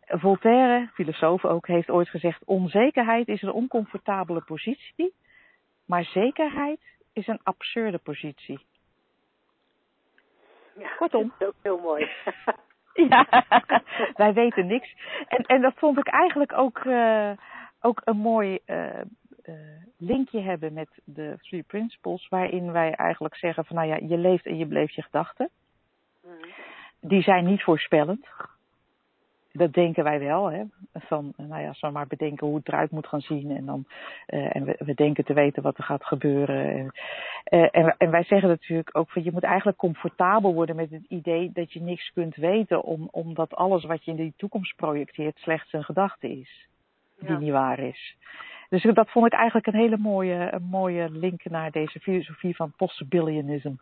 Voltaire, 0.07 0.89
filosoof 0.93 1.45
ook, 1.45 1.67
heeft 1.67 1.89
ooit 1.89 2.09
gezegd: 2.09 2.45
onzekerheid 2.45 3.27
is 3.27 3.41
een 3.41 3.51
oncomfortabele 3.51 4.41
positie, 4.41 5.13
maar 5.85 6.03
zekerheid 6.03 6.79
is 7.13 7.27
een 7.27 7.39
absurde 7.43 7.97
positie. 7.97 8.59
Ja, 10.77 10.95
Kortom. 10.95 11.33
Dat 11.37 11.41
is 11.41 11.47
ook 11.47 11.53
heel 11.61 11.79
mooi. 11.79 12.09
Ja, 13.09 13.45
wij 14.23 14.33
weten 14.33 14.67
niks. 14.67 14.95
En, 15.27 15.43
en 15.43 15.61
dat 15.61 15.73
vond 15.75 15.97
ik 15.97 16.07
eigenlijk 16.07 16.53
ook, 16.53 16.83
uh, 16.83 17.31
ook 17.81 18.01
een 18.03 18.17
mooi 18.17 18.59
uh, 18.65 18.85
uh, 19.45 19.55
linkje 19.97 20.41
hebben 20.41 20.73
met 20.73 20.89
de 21.03 21.35
Three 21.41 21.63
Principles, 21.63 22.27
waarin 22.29 22.71
wij 22.71 22.91
eigenlijk 22.91 23.35
zeggen 23.35 23.65
van 23.65 23.75
nou 23.75 23.87
ja, 23.87 23.97
je 24.01 24.17
leeft 24.17 24.45
en 24.45 24.57
je 24.57 24.65
beleeft 24.65 24.93
je 24.93 25.01
gedachten. 25.01 25.49
Mm. 26.23 26.31
Die 26.99 27.21
zijn 27.21 27.45
niet 27.45 27.63
voorspellend 27.63 28.27
dat 29.57 29.73
denken 29.73 30.03
wij 30.03 30.19
wel. 30.19 30.51
Hè? 30.51 30.63
Van, 30.93 31.33
nou 31.37 31.61
ja, 31.61 31.73
zo 31.73 31.91
maar 31.91 32.07
bedenken 32.07 32.47
hoe 32.47 32.55
het 32.55 32.67
eruit 32.67 32.91
moet 32.91 33.07
gaan 33.07 33.21
zien. 33.21 33.51
En, 33.55 33.65
dan, 33.65 33.85
en 34.25 34.63
we, 34.63 34.75
we, 34.85 34.93
denken 34.93 35.25
te 35.25 35.33
weten 35.33 35.63
wat 35.63 35.77
er 35.77 35.83
gaat 35.83 36.05
gebeuren. 36.05 36.71
En, 36.71 36.91
uh, 37.49 37.67
en, 37.71 37.95
en, 37.97 38.11
wij 38.11 38.23
zeggen 38.23 38.49
natuurlijk 38.49 38.97
ook 38.97 39.09
van 39.09 39.23
je 39.23 39.31
moet 39.31 39.43
eigenlijk 39.43 39.77
comfortabel 39.77 40.53
worden 40.53 40.75
met 40.75 40.89
het 40.89 41.05
idee 41.07 41.51
dat 41.53 41.73
je 41.73 41.81
niks 41.81 42.11
kunt 42.13 42.35
weten. 42.35 42.83
Om, 42.83 43.07
omdat 43.11 43.55
alles 43.55 43.83
wat 43.83 44.05
je 44.05 44.11
in 44.11 44.17
de 44.17 44.33
toekomst 44.37 44.75
projecteert 44.75 45.37
slechts 45.37 45.73
een 45.73 45.83
gedachte 45.83 46.29
is. 46.29 46.67
Die 47.19 47.29
ja. 47.29 47.37
niet 47.37 47.51
waar 47.51 47.79
is. 47.79 48.15
Dus 48.69 48.83
dat 48.83 49.09
vond 49.09 49.25
ik 49.25 49.33
eigenlijk 49.33 49.67
een 49.67 49.79
hele 49.79 49.97
mooie, 49.97 50.51
een 50.51 50.63
mooie 50.63 51.09
link 51.09 51.43
naar 51.43 51.71
deze 51.71 51.99
filosofie 51.99 52.55
van 52.55 52.73
possibilionism. 52.77 53.73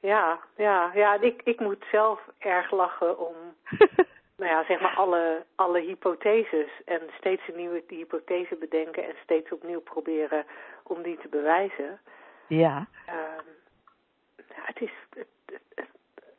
Ja, 0.00 0.38
ja, 0.56 0.90
ja. 0.94 1.20
Ik, 1.20 1.42
ik 1.44 1.60
moet 1.60 1.84
zelf 1.90 2.20
erg 2.38 2.70
lachen 2.70 3.28
om 3.28 3.34
nou 4.38 4.50
ja, 4.50 4.64
zeg 4.64 4.80
maar 4.80 4.94
alle, 4.96 5.44
alle 5.54 5.80
hypotheses 5.80 6.70
en 6.84 7.00
steeds 7.18 7.42
een 7.48 7.56
nieuwe 7.56 7.84
hypothese 7.88 8.56
bedenken 8.56 9.04
en 9.04 9.14
steeds 9.22 9.52
opnieuw 9.52 9.80
proberen 9.80 10.44
om 10.82 11.02
die 11.02 11.18
te 11.18 11.28
bewijzen. 11.28 12.00
Ja. 12.46 12.86
Um, 13.08 13.46
ja 14.36 14.62
het, 14.62 14.80
is, 14.80 14.92
het, 15.10 15.26
het, 15.74 15.88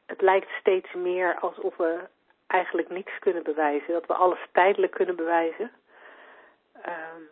het, 0.06 0.22
lijkt 0.22 0.50
steeds 0.60 0.94
meer 0.94 1.40
alsof 1.40 1.78
we 1.78 2.08
eigenlijk 2.48 2.90
niks 2.90 3.20
kunnen 3.20 3.44
bewijzen, 3.44 3.94
dat 3.94 4.06
we 4.06 4.14
alles 4.14 4.40
tijdelijk 4.52 4.92
kunnen 4.92 5.16
bewijzen. 5.16 5.72
Um, 6.76 7.28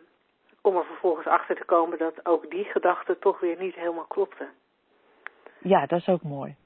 om 0.60 0.76
er 0.76 0.84
vervolgens 0.84 1.26
achter 1.26 1.56
te 1.56 1.64
komen 1.64 1.98
dat 1.98 2.26
ook 2.26 2.50
die 2.50 2.64
gedachte 2.64 3.18
toch 3.18 3.40
weer 3.40 3.58
niet 3.58 3.74
helemaal 3.74 4.04
klopte. 4.04 4.48
Ja, 5.58 5.86
dat 5.86 6.00
is 6.00 6.08
ook 6.08 6.22
mooi. 6.22 6.56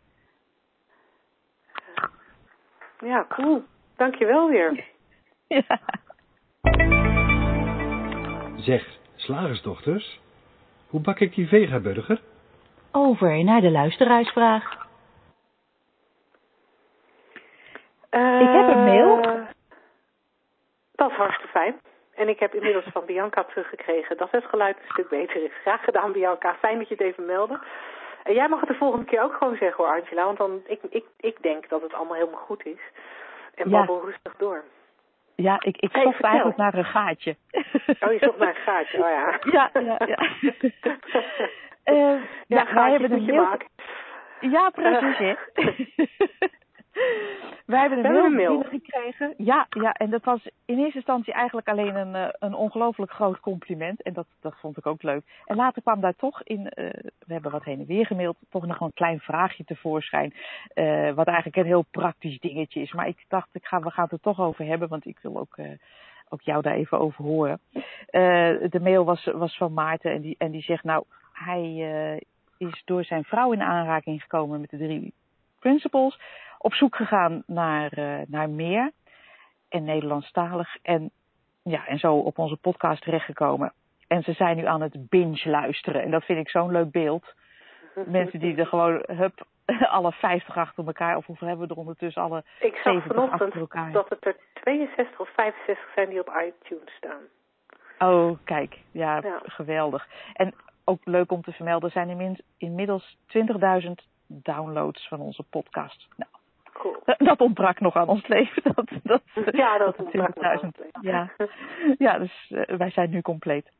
Ja, 2.98 3.26
cool. 3.28 3.64
Dankjewel 4.02 4.48
weer. 4.48 4.84
Ja. 5.46 5.78
Zeg, 8.56 8.86
slagersdochters, 9.16 10.20
hoe 10.88 11.00
bak 11.00 11.18
ik 11.18 11.34
die 11.34 11.48
vegaburger? 11.48 12.20
Over 12.92 13.44
naar 13.44 13.60
de 13.60 13.70
luisteraarsvraag. 13.70 14.72
ik 18.10 18.52
heb 18.56 18.68
een 18.68 18.84
mail. 18.84 19.20
Eh, 19.20 19.46
dat 20.92 21.10
is 21.10 21.16
hartstikke 21.16 21.52
fijn. 21.52 21.80
En 22.14 22.28
ik 22.28 22.38
heb 22.38 22.54
inmiddels 22.54 22.84
van 22.92 23.06
Bianca 23.06 23.44
teruggekregen 23.44 24.16
dat 24.16 24.30
het 24.30 24.44
geluid 24.44 24.76
een 24.76 24.92
stuk 24.92 25.08
beter 25.08 25.44
is. 25.44 25.52
Graag 25.60 25.84
gedaan, 25.84 26.12
Bianca. 26.12 26.54
Fijn 26.54 26.78
dat 26.78 26.88
je 26.88 26.94
het 26.94 27.04
even 27.04 27.26
meldde. 27.26 27.60
En 28.22 28.34
jij 28.34 28.48
mag 28.48 28.60
het 28.60 28.68
de 28.68 28.74
volgende 28.74 29.06
keer 29.06 29.22
ook 29.22 29.34
gewoon 29.34 29.56
zeggen 29.56 29.84
hoor, 29.84 29.94
Angela. 29.94 30.24
Want 30.24 30.38
dan, 30.38 30.62
ik, 30.66 30.80
ik, 30.90 31.04
ik 31.16 31.42
denk 31.42 31.68
dat 31.68 31.82
het 31.82 31.92
allemaal 31.92 32.16
helemaal 32.16 32.44
goed 32.46 32.66
is. 32.66 32.80
En 33.54 33.68
Ja. 33.70 33.78
babbel 33.78 34.04
rustig 34.04 34.34
door. 34.36 34.64
Ja, 35.36 35.56
ik, 35.60 35.76
ik 35.76 35.90
zocht 35.96 36.20
eigenlijk 36.20 36.56
naar 36.56 36.74
een 36.74 36.84
gaatje. 36.84 37.36
Oh, 38.00 38.12
je 38.12 38.18
zoekt 38.20 38.38
naar 38.38 38.48
een 38.48 38.54
gaatje. 38.54 38.98
Oh 38.98 39.08
ja. 39.08 39.38
Ja, 39.52 39.70
ja, 39.80 40.06
ja. 40.06 40.18
Eh, 41.82 41.94
ja, 41.96 42.10
ja, 42.46 42.64
wij 42.64 42.66
gaatjes 42.66 43.00
hebben 43.00 43.18
een 43.18 43.24
mail. 43.24 43.42
maken. 43.42 43.68
Ja, 44.40 44.70
precies. 44.70 45.18
hè. 45.18 45.34
wij 47.66 47.81
hebben 47.81 48.05
een 48.05 48.12
mail, 48.12 48.31
mail. 48.31 48.59
binnengekregen. 48.59 49.35
Ja, 49.37 49.66
ja, 49.70 49.92
en 49.92 50.11
dat 50.11 50.24
was 50.24 50.48
in 50.64 50.78
eerste 50.78 50.96
instantie 50.96 51.33
eigenlijk 51.33 51.68
alleen 51.68 51.94
een, 51.94 52.14
eh, 52.14 52.28
een 52.38 52.55
ongelooflijk 52.55 53.12
groot 53.12 53.40
compliment. 53.40 54.02
En 54.02 54.12
dat, 54.12 54.26
dat 54.40 54.55
vond 54.57 54.76
ik 54.76 54.87
ook 54.87 55.02
leuk. 55.02 55.22
En 55.46 55.57
later 55.57 55.83
kwam 55.83 56.00
daar 56.00 56.16
toch 56.16 56.42
in, 56.42 56.68
eh, 56.68 56.90
we 57.26 57.33
hebben 57.33 57.50
wat 57.50 57.64
heen 57.64 57.78
en 57.78 57.87
weer 57.87 58.07
gemaild, 58.07 58.37
toch 58.50 58.66
nog 58.66 58.81
een 58.81 58.92
klein 58.92 59.20
vraagje 59.20 59.64
tevoorschijn. 59.64 60.35
eh, 60.74 61.12
wat 61.12 61.26
eigenlijk 61.26 61.57
een 61.57 61.64
heel 61.64 61.85
praktisch 61.90 62.38
dingetje 62.38 62.81
is. 62.81 62.92
Maar 62.92 63.09
ik 63.09 63.24
dacht, 63.28 63.48
ik 63.52 63.64
ga, 63.64 63.81
we 63.81 63.90
gaan 63.90 64.05
het 64.05 64.12
er 64.12 64.20
toch 64.20 64.40
over 64.40 64.64
hebben, 64.64 64.88
want 64.88 65.07
ik 65.07 65.18
wil 65.22 65.38
ook, 65.38 65.57
ook 66.28 66.40
jou 66.40 66.62
daar 66.62 66.74
even 66.74 66.98
over 66.98 67.24
horen. 67.24 67.61
De 68.70 68.81
mail 68.81 69.05
was, 69.05 69.24
was 69.24 69.57
van 69.57 69.72
Maarten 69.72 70.12
en 70.12 70.20
die, 70.20 70.35
en 70.38 70.50
die 70.50 70.62
zegt, 70.62 70.85
nou, 70.85 71.05
hij 71.33 71.74
is 72.59 72.83
door 72.85 73.05
zijn 73.05 73.24
vrouw 73.24 73.52
in 73.52 73.62
aanraking 73.62 74.22
gekomen 74.22 74.61
met 74.61 74.70
de 74.70 74.76
drie 74.76 75.12
principles. 75.59 76.18
Op 76.62 76.75
zoek 76.75 76.96
gegaan 76.96 77.42
naar, 77.46 77.92
eh, 77.92 78.20
naar 78.27 78.51
meer. 78.51 78.90
En 79.68 79.85
Nederlandstalig. 79.85 80.77
En, 80.83 81.11
ja, 81.62 81.87
en 81.87 81.98
zo 81.98 82.14
op 82.14 82.38
onze 82.38 82.57
podcast 82.57 83.03
terechtgekomen. 83.03 83.72
En 84.09 84.22
ze 84.22 84.33
zijn 84.33 84.57
nu 84.57 84.64
aan 84.66 84.81
het 84.81 85.09
binge 85.09 85.51
luisteren. 85.51 86.03
En 86.03 86.11
dat 86.11 86.25
vind 86.25 86.38
ik 86.38 86.48
zo'n 86.48 86.70
leuk 86.70 86.90
beeld. 86.90 87.35
Mensen 88.07 88.38
die 88.40 88.57
er 88.57 88.66
gewoon, 88.66 89.03
hup, 89.07 89.46
alle 89.96 90.12
50 90.12 90.57
achter 90.57 90.87
elkaar. 90.87 91.16
Of 91.16 91.27
hoeveel 91.27 91.48
hebben 91.48 91.66
we 91.66 91.72
er 91.72 91.81
ondertussen? 91.81 92.22
Alle 92.22 92.44
Ik 92.61 92.75
zag 92.75 92.83
70 92.83 93.16
achter 93.16 93.38
vanochtend 93.53 93.92
dat 93.92 94.09
het 94.09 94.27
er 94.27 94.37
62 94.55 95.20
of 95.20 95.29
65 95.35 95.92
zijn 95.94 96.09
die 96.09 96.20
op 96.20 96.42
iTunes 96.46 96.94
staan. 96.96 97.22
Oh, 97.98 98.38
kijk. 98.44 98.79
Ja, 98.90 99.20
Ja. 99.22 99.40
geweldig. 99.44 100.09
En 100.33 100.55
ook 100.85 101.01
leuk 101.05 101.33
om 101.33 101.42
te 101.42 101.53
vermelden, 101.53 101.88
er 101.88 102.07
zijn 102.07 102.38
inmiddels 102.59 103.18
20.000 103.27 104.07
downloads 104.27 105.09
van 105.09 105.20
onze 105.20 105.42
podcast. 105.42 106.09
Nou, 106.16 106.31
Cool. 106.72 106.96
dat- 107.04 107.18
dat 107.18 107.40
ontbrak 107.40 107.80
nog 107.80 107.96
aan 107.96 108.08
ons 108.08 108.26
leven. 108.26 108.62
Dat, 108.74 108.90
dat, 109.02 109.22
Ja, 109.52 109.78
dat 109.78 109.96
de 109.96 110.02
ontbrak 110.02 110.35
nog 110.35 110.44
aan 110.44 110.58
20.000. 110.58 110.62
ons 110.64 110.76
leven. 110.76 111.00
Ja, 111.00 111.30
ja 112.12 112.18
dus 112.18 112.50
eh, 112.50 112.76
wij 112.76 112.90
zijn 112.90 113.11
nu 113.11 113.20
compleet. 113.22 113.70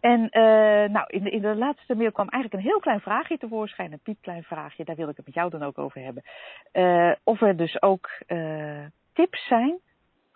En 0.00 0.28
eh, 0.28 0.88
nou, 0.90 1.04
in 1.06 1.22
de, 1.22 1.30
in 1.30 1.40
de 1.42 1.54
laatste 1.56 1.94
mail 1.94 2.12
kwam 2.12 2.28
eigenlijk 2.28 2.62
een 2.64 2.70
heel 2.70 2.80
klein 2.80 3.00
vraagje 3.00 3.38
tevoorschijn, 3.38 3.92
een 3.92 4.00
piepklein 4.02 4.42
vraagje. 4.42 4.84
Daar 4.84 4.96
wil 4.96 5.08
ik 5.08 5.16
het 5.16 5.26
met 5.26 5.34
jou 5.34 5.50
dan 5.50 5.62
ook 5.62 5.78
over 5.78 6.00
hebben. 6.00 6.22
Eh, 6.72 7.12
of 7.24 7.40
er 7.42 7.56
dus 7.56 7.82
ook 7.82 8.08
eh, 8.26 8.84
tips 9.12 9.46
zijn, 9.46 9.78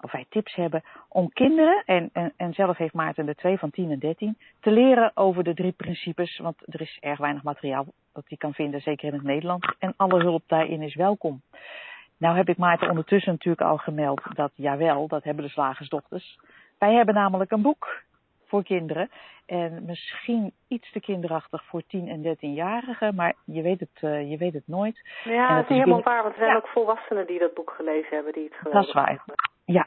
of 0.01 0.13
wij 0.13 0.27
tips 0.29 0.55
hebben, 0.55 0.83
om 1.09 1.33
kinderen, 1.33 1.83
en, 1.87 2.11
en, 2.13 2.33
en 2.37 2.53
zelf 2.53 2.77
heeft 2.77 2.95
Maarten 2.95 3.29
er 3.29 3.35
twee 3.35 3.59
van 3.59 3.71
10 3.71 3.91
en 3.91 3.99
13, 3.99 4.39
te 4.61 4.71
leren 4.71 5.11
over 5.15 5.45
de 5.45 5.55
drie 5.55 5.73
principes. 5.73 6.39
Want 6.39 6.57
er 6.75 6.81
is 6.81 6.99
erg 7.01 7.19
weinig 7.19 7.43
materiaal 7.43 7.87
dat 8.13 8.25
hij 8.29 8.37
kan 8.39 8.55
vinden, 8.55 8.81
zeker 8.81 9.09
in 9.09 9.15
het 9.15 9.23
Nederlands. 9.23 9.75
En 9.79 9.95
alle 9.97 10.23
hulp 10.23 10.43
daarin 10.47 10.83
is 10.83 10.95
welkom. 10.95 11.43
Nou 12.19 12.37
heb 12.37 12.49
ik 12.49 12.57
Maarten 12.59 12.89
ondertussen 12.91 13.33
natuurlijk 13.33 13.63
al 13.71 13.77
gemeld 13.77 14.23
dat, 14.35 14.51
jawel, 14.55 15.07
dat 15.09 15.25
hebben 15.25 15.45
de 15.45 15.51
slagersdochters. 15.51 16.39
Wij 16.79 16.95
hebben 16.95 17.15
namelijk 17.15 17.51
een 17.51 17.63
boek 17.63 18.03
voor 18.47 18.63
kinderen. 18.65 19.11
En 19.47 19.85
misschien 19.85 20.53
iets 20.69 20.93
te 20.93 21.01
kinderachtig 21.01 21.65
voor 21.65 21.83
10 21.87 22.09
en 22.09 22.23
13-jarigen, 22.37 23.15
maar 23.15 23.35
je 23.45 23.63
weet 23.63 23.81
het, 23.81 23.99
eh, 24.01 24.31
je 24.31 24.37
weet 24.37 24.53
het 24.53 24.67
nooit. 24.67 25.01
Ja, 25.25 25.49
dat 25.49 25.57
dat 25.57 25.63
is 25.63 25.69
niet 25.69 25.79
helemaal 25.79 25.85
binnen- 25.85 26.05
waar, 26.05 26.23
want 26.23 26.35
er 26.35 26.41
zijn 26.41 26.51
Ja. 26.51 26.57
ook 26.57 26.67
volwassenen 26.69 27.27
die 27.27 27.39
dat 27.39 27.55
boek 27.55 27.71
gelezen 27.77 28.15
hebben, 28.15 28.33
die 28.33 28.45
het 28.45 28.55
geweldig 28.55 28.81
Dat 28.81 28.89
is 28.89 28.95
waar. 28.95 29.25
Ja, 29.73 29.87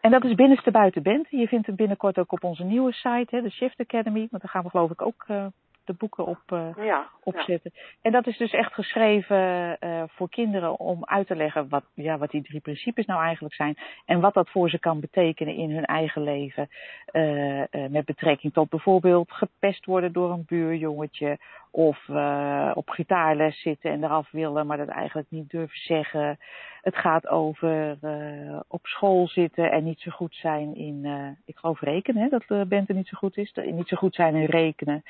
en 0.00 0.10
dat 0.10 0.24
is 0.24 0.34
Binnenste 0.34 0.70
Buiten 0.70 1.02
Bent. 1.02 1.26
Je 1.30 1.48
vindt 1.48 1.66
hem 1.66 1.76
binnenkort 1.76 2.18
ook 2.18 2.32
op 2.32 2.44
onze 2.44 2.64
nieuwe 2.64 2.92
site, 2.92 3.36
hè, 3.36 3.42
de 3.42 3.50
Shift 3.50 3.80
Academy. 3.80 4.26
Want 4.30 4.42
daar 4.42 4.50
gaan 4.50 4.62
we 4.62 4.70
geloof 4.70 4.90
ik 4.90 5.02
ook 5.02 5.24
eh, 5.26 5.46
de 5.84 5.92
boeken 5.92 6.26
op, 6.26 6.42
eh, 6.46 6.68
Ja, 6.76 6.84
ja. 6.84 7.08
opzetten. 7.22 7.72
En 8.02 8.12
dat 8.12 8.26
is 8.26 8.36
dus 8.36 8.52
echt 8.52 8.74
geschreven 8.74 9.76
eh, 9.78 10.02
voor 10.06 10.28
kinderen 10.28 10.78
om 10.78 11.04
uit 11.04 11.26
te 11.26 11.36
leggen 11.36 11.68
wat, 11.68 11.84
ja, 11.94 12.18
wat 12.18 12.30
die 12.30 12.42
drie 12.42 12.60
principes 12.60 13.06
nou 13.06 13.22
eigenlijk 13.22 13.54
zijn. 13.54 13.76
En 14.04 14.20
wat 14.20 14.34
dat 14.34 14.50
voor 14.50 14.70
ze 14.70 14.78
kan 14.78 15.00
betekenen 15.00 15.54
in 15.54 15.70
hun 15.70 15.84
eigen 15.84 16.22
leven. 16.22 16.68
Eh, 17.06 17.60
eh, 17.60 17.90
met 17.90 18.04
betrekking 18.04 18.52
tot 18.52 18.68
bijvoorbeeld 18.68 19.32
gepest 19.32 19.84
worden 19.84 20.12
door 20.12 20.30
een 20.30 20.44
buurjongetje. 20.46 21.38
Of 21.74 22.08
eh, 22.08 22.70
op 22.74 22.88
gitaarles 22.88 23.60
zitten 23.60 23.90
en 23.90 24.04
eraf 24.04 24.30
willen, 24.30 24.66
maar 24.66 24.76
dat 24.76 24.88
eigenlijk 24.88 25.30
niet 25.30 25.50
durven 25.50 25.78
zeggen. 25.78 26.38
Het 26.82 26.96
gaat 26.96 27.28
over 27.28 27.96
eh, 28.00 28.60
op 28.68 28.86
school 28.86 29.28
zitten 29.28 29.70
en 29.70 29.84
niet 29.84 30.00
zo 30.00 30.10
goed 30.10 30.34
zijn 30.34 30.74
in, 30.74 31.04
eh, 31.04 31.28
ik 31.44 31.56
geloof 31.56 31.80
rekenen, 31.80 32.22
hè, 32.22 32.28
dat 32.28 32.68
Bente 32.68 32.92
niet 32.92 33.08
zo 33.08 33.16
goed 33.18 33.36
is. 33.36 33.52
Niet 33.54 33.88
zo 33.88 33.96
goed 33.96 34.14
zijn 34.14 34.34
in 34.34 34.44
rekenen. 34.44 35.02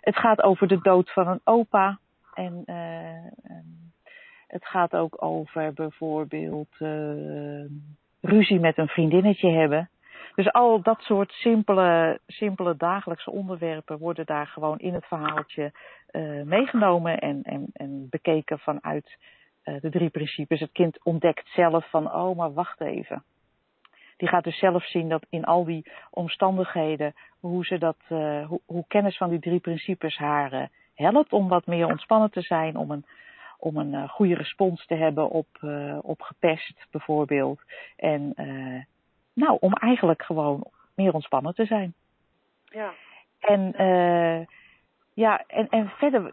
Het 0.00 0.16
gaat 0.16 0.42
over 0.42 0.68
de 0.68 0.78
dood 0.80 1.12
van 1.12 1.28
een 1.28 1.40
opa. 1.44 1.98
En 2.34 2.62
het 4.46 4.66
gaat 4.66 4.94
ook 4.94 5.22
over 5.22 5.72
bijvoorbeeld 5.72 6.76
ruzie 8.20 8.60
met 8.60 8.78
een 8.78 8.88
vriendinnetje 8.88 9.50
hebben. 9.50 9.90
Dus 10.34 10.52
al 10.52 10.82
dat 10.82 11.00
soort 11.00 11.32
simpele, 11.32 12.20
simpele 12.26 12.76
dagelijkse 12.76 13.30
onderwerpen 13.30 13.98
worden 13.98 14.26
daar 14.26 14.46
gewoon 14.46 14.78
in 14.78 14.94
het 14.94 15.06
verhaaltje 15.06 15.72
uh, 16.12 16.42
meegenomen 16.42 17.18
en, 17.18 17.42
en, 17.42 17.66
en 17.72 18.06
bekeken 18.10 18.58
vanuit 18.58 19.16
uh, 19.64 19.80
de 19.80 19.90
drie 19.90 20.10
principes. 20.10 20.60
Het 20.60 20.72
kind 20.72 21.04
ontdekt 21.04 21.48
zelf 21.48 21.90
van, 21.90 22.12
oh, 22.12 22.36
maar 22.36 22.52
wacht 22.52 22.80
even. 22.80 23.24
Die 24.16 24.28
gaat 24.28 24.44
dus 24.44 24.58
zelf 24.58 24.84
zien 24.84 25.08
dat 25.08 25.26
in 25.30 25.44
al 25.44 25.64
die 25.64 25.90
omstandigheden, 26.10 27.14
hoe, 27.40 27.64
ze 27.64 27.78
dat, 27.78 27.96
uh, 28.08 28.46
hoe, 28.46 28.60
hoe 28.66 28.84
kennis 28.88 29.16
van 29.16 29.30
die 29.30 29.40
drie 29.40 29.60
principes 29.60 30.16
haar 30.16 30.70
helpt 30.94 31.32
om 31.32 31.48
wat 31.48 31.66
meer 31.66 31.86
ontspannen 31.86 32.30
te 32.30 32.40
zijn, 32.40 32.76
om 32.76 32.90
een, 32.90 33.04
om 33.58 33.76
een 33.76 34.08
goede 34.08 34.34
respons 34.34 34.86
te 34.86 34.94
hebben 34.94 35.30
op, 35.30 35.46
op 36.00 36.20
gepest 36.20 36.86
bijvoorbeeld. 36.90 37.60
En 37.96 38.34
nou, 39.32 39.56
om 39.60 39.72
eigenlijk 39.72 40.22
gewoon 40.22 40.66
meer 40.94 41.14
ontspannen 41.14 41.54
te 41.54 41.64
zijn. 41.64 41.94
Ja. 42.64 42.92
En 43.40 43.82
uh, 43.82 44.46
ja, 45.14 45.44
en, 45.46 45.68
en 45.68 45.88
verder 45.88 46.32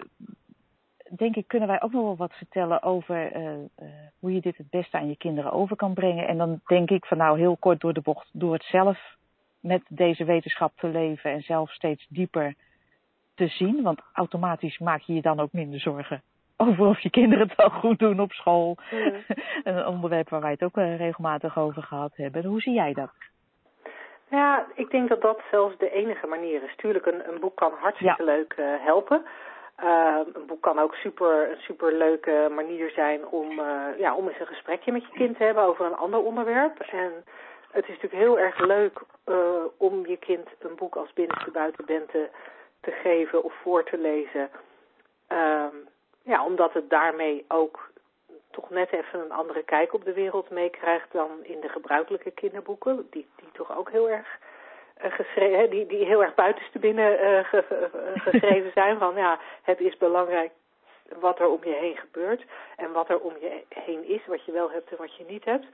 denk 1.15 1.35
ik 1.35 1.47
kunnen 1.47 1.67
wij 1.67 1.81
ook 1.81 1.91
nog 1.91 2.03
wel 2.03 2.15
wat 2.15 2.33
vertellen 2.33 2.83
over 2.83 3.35
uh, 3.35 3.43
uh, 3.43 3.89
hoe 4.19 4.33
je 4.33 4.41
dit 4.41 4.57
het 4.57 4.69
beste 4.69 4.97
aan 4.97 5.07
je 5.07 5.17
kinderen 5.17 5.51
over 5.51 5.75
kan 5.75 5.93
brengen. 5.93 6.27
En 6.27 6.37
dan 6.37 6.61
denk 6.65 6.89
ik 6.89 7.05
van 7.05 7.17
nou 7.17 7.39
heel 7.39 7.57
kort 7.57 7.79
door 7.79 7.93
de 7.93 8.01
bocht, 8.01 8.29
door 8.31 8.53
het 8.53 8.63
zelf 8.63 9.15
met 9.59 9.81
deze 9.87 10.23
wetenschap 10.23 10.77
te 10.77 10.87
leven 10.87 11.31
en 11.31 11.41
zelf 11.41 11.71
steeds 11.71 12.05
dieper 12.09 12.55
te 13.35 13.47
zien. 13.47 13.81
Want 13.81 14.01
automatisch 14.13 14.77
maak 14.77 15.01
je 15.01 15.13
je 15.13 15.21
dan 15.21 15.39
ook 15.39 15.51
minder 15.51 15.79
zorgen 15.79 16.21
over 16.57 16.85
of 16.85 16.99
je 16.99 17.09
kinderen 17.09 17.47
het 17.47 17.57
wel 17.57 17.69
goed 17.69 17.99
doen 17.99 18.19
op 18.19 18.31
school. 18.31 18.77
Mm. 18.91 19.13
een 19.63 19.85
onderwerp 19.85 20.29
waar 20.29 20.41
wij 20.41 20.51
het 20.51 20.63
ook 20.63 20.77
uh, 20.77 20.97
regelmatig 20.97 21.57
over 21.57 21.83
gehad 21.83 22.15
hebben. 22.15 22.45
Hoe 22.45 22.61
zie 22.61 22.73
jij 22.73 22.93
dat? 22.93 23.11
Ja, 24.29 24.65
ik 24.73 24.89
denk 24.89 25.09
dat 25.09 25.21
dat 25.21 25.39
zelfs 25.51 25.77
de 25.77 25.89
enige 25.89 26.27
manier 26.27 26.63
is. 26.63 26.75
Tuurlijk, 26.75 27.05
een, 27.05 27.27
een 27.27 27.39
boek 27.39 27.55
kan 27.55 27.71
hartstikke 27.79 28.23
ja. 28.23 28.31
leuk 28.31 28.55
uh, 28.57 28.65
helpen. 28.79 29.25
Uh, 29.83 30.19
een 30.33 30.45
boek 30.45 30.61
kan 30.61 30.79
ook 30.79 30.95
super, 30.95 31.51
een 31.51 31.61
super 31.61 31.93
leuke 31.93 32.47
manier 32.55 32.89
zijn 32.89 33.27
om, 33.27 33.59
uh, 33.59 33.97
ja, 33.97 34.15
om 34.15 34.27
eens 34.27 34.39
een 34.39 34.47
gesprekje 34.47 34.91
met 34.91 35.01
je 35.01 35.11
kind 35.11 35.37
te 35.37 35.43
hebben 35.43 35.63
over 35.63 35.85
een 35.85 35.95
ander 35.95 36.19
onderwerp. 36.19 36.79
En 36.79 37.11
het 37.71 37.83
is 37.83 37.89
natuurlijk 37.89 38.23
heel 38.23 38.39
erg 38.39 38.59
leuk 38.59 38.99
uh, 39.25 39.63
om 39.77 40.07
je 40.07 40.17
kind 40.17 40.49
een 40.59 40.75
boek 40.75 40.95
als 40.95 41.13
Binnenste 41.13 41.51
Buitenbente 41.51 42.29
te 42.81 42.91
geven 42.91 43.43
of 43.43 43.53
voor 43.61 43.83
te 43.83 43.97
lezen. 43.97 44.49
Um, 45.29 45.87
ja, 46.23 46.45
omdat 46.45 46.73
het 46.73 46.89
daarmee 46.89 47.45
ook 47.47 47.89
toch 48.51 48.69
net 48.69 48.91
even 48.91 49.19
een 49.19 49.31
andere 49.31 49.63
kijk 49.63 49.93
op 49.93 50.05
de 50.05 50.13
wereld 50.13 50.49
meekrijgt 50.49 51.11
dan 51.11 51.29
in 51.41 51.59
de 51.59 51.69
gebruikelijke 51.69 52.31
kinderboeken, 52.31 53.07
die, 53.09 53.27
die 53.35 53.51
toch 53.51 53.77
ook 53.77 53.91
heel 53.91 54.09
erg 54.09 54.39
uh, 55.03 55.11
geschreven, 55.11 55.69
die, 55.69 55.85
die 55.85 56.05
heel 56.05 56.23
erg 56.23 56.35
buitenste 56.35 56.79
binnen 56.79 57.11
uh, 57.11 57.43
ge, 57.43 57.65
uh, 57.71 58.21
geschreven 58.31 58.71
zijn 58.73 58.97
van 58.97 59.15
ja, 59.15 59.39
het 59.61 59.79
is 59.79 59.97
belangrijk 59.97 60.51
wat 61.19 61.39
er 61.39 61.47
om 61.47 61.59
je 61.63 61.73
heen 61.73 61.97
gebeurt 61.97 62.45
en 62.75 62.91
wat 62.91 63.09
er 63.09 63.19
om 63.19 63.33
je 63.39 63.63
heen 63.69 64.07
is, 64.07 64.25
wat 64.25 64.45
je 64.45 64.51
wel 64.51 64.71
hebt 64.71 64.91
en 64.91 64.97
wat 64.97 65.15
je 65.15 65.25
niet 65.27 65.45
hebt. 65.45 65.65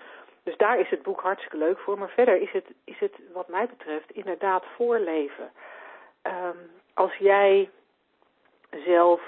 Dus 0.44 0.58
daar 0.58 0.80
is 0.80 0.90
het 0.90 1.02
boek 1.02 1.22
hartstikke 1.22 1.58
leuk 1.58 1.80
voor, 1.80 1.98
maar 1.98 2.10
verder 2.10 2.42
is 2.42 2.52
het, 2.52 2.66
is 2.84 3.00
het 3.00 3.14
wat 3.34 3.48
mij 3.48 3.66
betreft 3.66 4.12
inderdaad 4.12 4.64
voorleven. 4.76 5.52
Um, 6.24 6.72
als 6.94 7.16
jij 7.16 7.70
zelf 8.86 9.22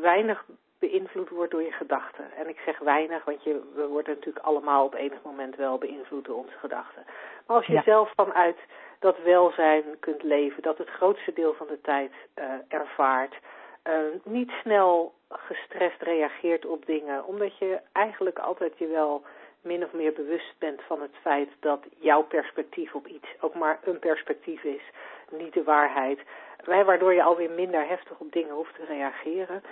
weinig 0.00 0.44
beïnvloed 0.80 1.28
wordt 1.28 1.50
door 1.50 1.62
je 1.62 1.72
gedachten. 1.72 2.24
En 2.36 2.48
ik 2.48 2.58
zeg 2.64 2.78
weinig, 2.78 3.24
want 3.24 3.42
je, 3.42 3.60
we 3.74 3.86
worden 3.86 4.14
natuurlijk 4.14 4.44
allemaal 4.46 4.84
op 4.84 4.94
enig 4.94 5.18
moment 5.22 5.56
wel 5.56 5.78
beïnvloed 5.78 6.24
door 6.24 6.36
onze 6.36 6.58
gedachten. 6.58 7.04
Maar 7.46 7.56
als 7.56 7.66
je 7.66 7.72
Ja. 7.72 7.82
zelf 7.82 8.12
vanuit 8.16 8.56
dat 8.98 9.22
welzijn 9.22 9.84
kunt 10.00 10.22
leven, 10.22 10.62
dat 10.62 10.78
het 10.78 10.88
grootste 10.88 11.32
deel 11.32 11.54
van 11.54 11.66
de 11.66 11.80
tijd 11.80 12.12
eh, 12.34 12.44
ervaart, 12.68 13.34
eh, 13.82 13.94
niet 14.24 14.50
snel 14.62 15.14
gestrest 15.28 16.02
reageert 16.02 16.66
op 16.66 16.86
dingen, 16.86 17.24
omdat 17.24 17.58
je 17.58 17.78
eigenlijk 17.92 18.38
altijd 18.38 18.78
je 18.78 18.86
wel 18.86 19.22
min 19.62 19.84
of 19.84 19.92
meer 19.92 20.12
bewust 20.12 20.54
bent 20.58 20.82
van 20.82 21.00
het 21.02 21.14
feit 21.20 21.48
dat 21.60 21.80
jouw 21.98 22.22
perspectief 22.22 22.94
op 22.94 23.06
iets 23.06 23.28
ook 23.40 23.54
maar 23.54 23.78
een 23.84 23.98
perspectief 23.98 24.62
is, 24.64 24.82
niet 25.30 25.52
de 25.52 25.62
waarheid. 25.62 26.20
Waardoor 26.64 27.14
je 27.14 27.22
alweer 27.22 27.50
minder 27.50 27.88
heftig 27.88 28.18
op 28.18 28.32
dingen 28.32 28.54
hoeft 28.54 28.74
te 28.74 28.84
reageren. 28.84 29.62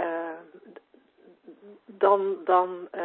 Eh, 0.00 0.38
dan, 1.86 2.36
dan 2.44 2.88
eh, 2.90 3.02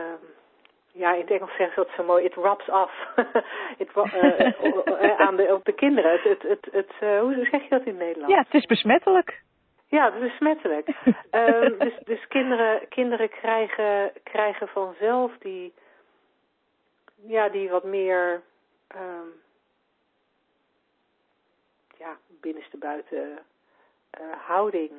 ja, 0.92 1.14
in 1.14 1.22
het 1.22 1.32
Engels 1.32 1.56
zeggen 1.56 1.74
ze 1.74 1.76
dat 1.76 1.90
zo 1.96 2.04
mooi, 2.04 2.26
it 2.26 2.36
it, 3.78 3.92
ru- 3.94 4.82
eh, 4.82 5.20
aan 5.20 5.36
de, 5.36 5.54
op 5.54 5.66
de 5.66 5.74
kinderen. 5.74 6.12
Het, 6.12 6.24
het, 6.24 6.42
het, 6.42 6.68
het, 6.72 7.20
hoe 7.20 7.48
zeg 7.52 7.62
je 7.62 7.70
dat 7.70 7.86
in 7.86 7.88
het 7.88 7.98
Nederlands? 7.98 8.36
Ja, 8.36 8.42
het 8.42 8.54
is 8.54 8.66
besmettelijk. 8.66 9.42
Ja, 9.88 10.10
dat 10.10 10.22
is 10.22 10.30
besmettelijk. 10.30 10.88
Ehm, 11.30 11.78
dus 11.78 11.94
dus 12.04 12.28
kinderen, 12.28 12.88
kinderen 12.88 13.30
krijgen, 13.30 14.12
krijgen 14.24 14.68
vanzelf 14.68 15.38
die, 15.40 15.74
ja, 17.28 17.50
die 17.50 17.70
wat 17.70 17.84
meer 17.84 18.42
ehm, 18.88 19.28
ja, 21.98 22.18
binnenste 22.42 22.78
buiten 22.78 23.40
eh, 24.10 24.22
houding, 24.48 24.92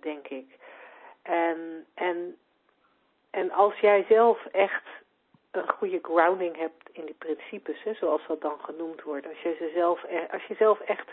denk 0.00 0.28
ik. 0.28 0.58
En, 1.24 1.86
en, 1.94 2.36
en 3.30 3.50
als 3.50 3.78
jij 3.78 4.04
zelf 4.08 4.46
echt 4.46 4.84
een 5.50 5.68
goede 5.68 5.98
grounding 6.02 6.56
hebt 6.56 6.88
in 6.92 7.04
die 7.04 7.16
principes, 7.18 7.82
hè, 7.82 7.94
zoals 7.94 8.22
dat 8.26 8.40
dan 8.40 8.60
genoemd 8.60 9.02
wordt, 9.02 9.26
als 9.26 9.40
je, 9.40 9.54
ze 9.58 9.70
zelf, 9.74 10.02
e- 10.08 10.26
als 10.30 10.44
je 10.44 10.54
zelf 10.54 10.80
echt 10.80 11.12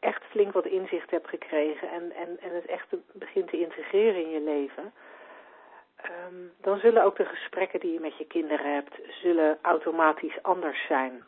echt 0.00 0.24
flink 0.24 0.52
wat 0.52 0.66
inzicht 0.66 1.10
hebt 1.10 1.28
gekregen 1.28 1.90
en, 1.90 2.12
en, 2.12 2.38
en 2.40 2.54
het 2.54 2.66
echt 2.66 2.86
begint 3.12 3.48
te 3.48 3.60
integreren 3.60 4.22
in 4.22 4.30
je 4.30 4.40
leven, 4.40 4.92
ehm, 5.96 6.34
dan 6.60 6.78
zullen 6.78 7.04
ook 7.04 7.16
de 7.16 7.24
gesprekken 7.24 7.80
die 7.80 7.92
je 7.92 8.00
met 8.00 8.18
je 8.18 8.26
kinderen 8.26 8.74
hebt, 8.74 8.94
zullen 9.08 9.58
automatisch 9.62 10.42
anders 10.42 10.86
zijn. 10.86 11.24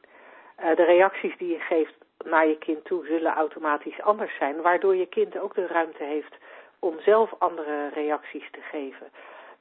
Eh, 0.57 0.77
de 0.77 0.85
reacties 0.85 1.37
die 1.37 1.53
je 1.53 1.61
geeft 1.61 1.95
naar 2.25 2.47
je 2.47 2.59
kind 2.59 2.85
toe 2.85 3.07
zullen 3.07 3.35
automatisch 3.35 4.01
anders 4.03 4.37
zijn, 4.37 4.63
waardoor 4.63 4.97
je 4.97 5.07
kind 5.07 5.39
ook 5.39 5.55
de 5.55 5.67
ruimte 5.67 6.05
heeft 6.05 6.35
om 6.81 7.01
zelf 7.01 7.35
andere 7.39 7.89
reacties 7.89 8.51
te 8.51 8.61
geven. 8.61 9.11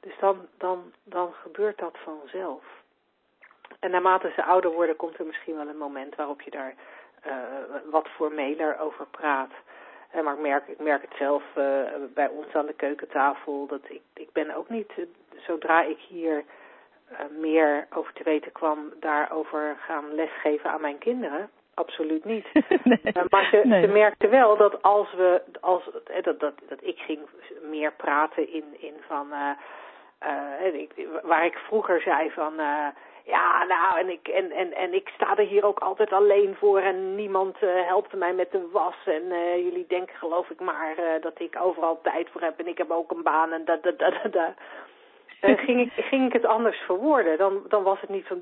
Dus 0.00 0.18
dan, 0.20 0.46
dan, 0.58 0.92
dan 1.02 1.32
gebeurt 1.32 1.78
dat 1.78 1.98
vanzelf. 2.04 2.64
En 3.78 3.90
naarmate 3.90 4.32
ze 4.34 4.44
ouder 4.44 4.70
worden, 4.70 4.96
komt 4.96 5.18
er 5.18 5.26
misschien 5.26 5.56
wel 5.56 5.68
een 5.68 5.76
moment 5.76 6.14
waarop 6.14 6.40
je 6.40 6.50
daar 6.50 6.74
uh, 7.26 7.32
wat 7.90 8.08
formeler 8.08 8.78
over 8.78 9.06
praat. 9.06 9.50
Uh, 10.14 10.22
maar 10.22 10.34
ik 10.34 10.40
merk, 10.40 10.68
ik 10.68 10.78
merk 10.78 11.02
het 11.02 11.14
zelf 11.18 11.42
uh, 11.56 11.82
bij 12.14 12.28
ons 12.28 12.52
aan 12.52 12.66
de 12.66 12.72
keukentafel. 12.72 13.66
Dat 13.66 13.80
ik, 13.88 14.02
ik 14.14 14.32
ben 14.32 14.54
ook 14.56 14.68
niet, 14.68 14.92
zodra 15.36 15.82
ik 15.82 15.98
hier 15.98 16.44
meer 17.38 17.86
over 17.94 18.12
te 18.12 18.22
weten 18.22 18.52
kwam, 18.52 18.92
daarover 19.00 19.76
gaan 19.80 20.14
lesgeven 20.14 20.70
aan 20.70 20.80
mijn 20.80 20.98
kinderen. 20.98 21.50
Absoluut 21.80 22.24
niet. 22.24 22.46
nee. 22.84 23.00
maar 23.28 23.48
ze, 23.50 23.60
nee. 23.64 23.82
ze 23.82 23.88
merkte 23.88 24.28
wel 24.28 24.56
dat 24.56 24.82
als 24.82 25.12
we, 25.12 25.42
als, 25.60 25.82
dat, 26.22 26.40
dat, 26.40 26.54
dat 26.68 26.78
ik 26.80 26.98
ging 26.98 27.20
meer 27.70 27.92
praten 27.92 28.52
in, 28.52 28.64
in 28.78 28.94
van, 29.06 29.26
ik, 30.72 31.08
waar 31.22 31.44
ik 31.44 31.58
vroeger 31.58 32.00
zei 32.00 32.30
van, 32.30 32.52
ja, 33.30 33.64
nou, 33.64 33.98
en 33.98 34.08
ik, 34.08 34.28
en, 34.28 34.50
en, 34.50 34.72
en 34.72 34.94
ik 34.94 35.08
sta 35.08 35.36
er 35.36 35.46
hier 35.46 35.64
ook 35.64 35.78
altijd 35.78 36.12
alleen 36.12 36.54
voor 36.58 36.80
en 36.80 37.14
niemand 37.14 37.62
uh, 37.62 37.86
helpt 37.86 38.14
mij 38.14 38.32
met 38.34 38.50
de 38.50 38.68
was. 38.72 38.94
En 39.04 39.22
uh, 39.22 39.56
jullie 39.56 39.86
denken 39.88 40.16
geloof 40.16 40.50
ik 40.50 40.60
maar 40.60 40.94
uh, 40.98 41.22
dat 41.22 41.40
ik 41.40 41.56
overal 41.60 42.00
tijd 42.02 42.28
voor 42.30 42.40
heb 42.40 42.58
en 42.58 42.66
ik 42.66 42.78
heb 42.78 42.90
ook 42.90 43.10
een 43.10 43.22
baan 43.22 43.52
en 43.52 43.64
dat, 43.64 43.82
dat, 43.82 43.98
dat, 43.98 44.14
dat. 44.32 44.52
ging, 45.66 45.80
ik, 45.80 46.04
ging 46.04 46.26
ik 46.26 46.32
het 46.32 46.44
anders 46.44 46.78
verwoorden, 46.78 47.38
dan, 47.38 47.62
dan 47.68 47.82
was 47.82 48.00
het 48.00 48.10
niet 48.10 48.26
van 48.26 48.38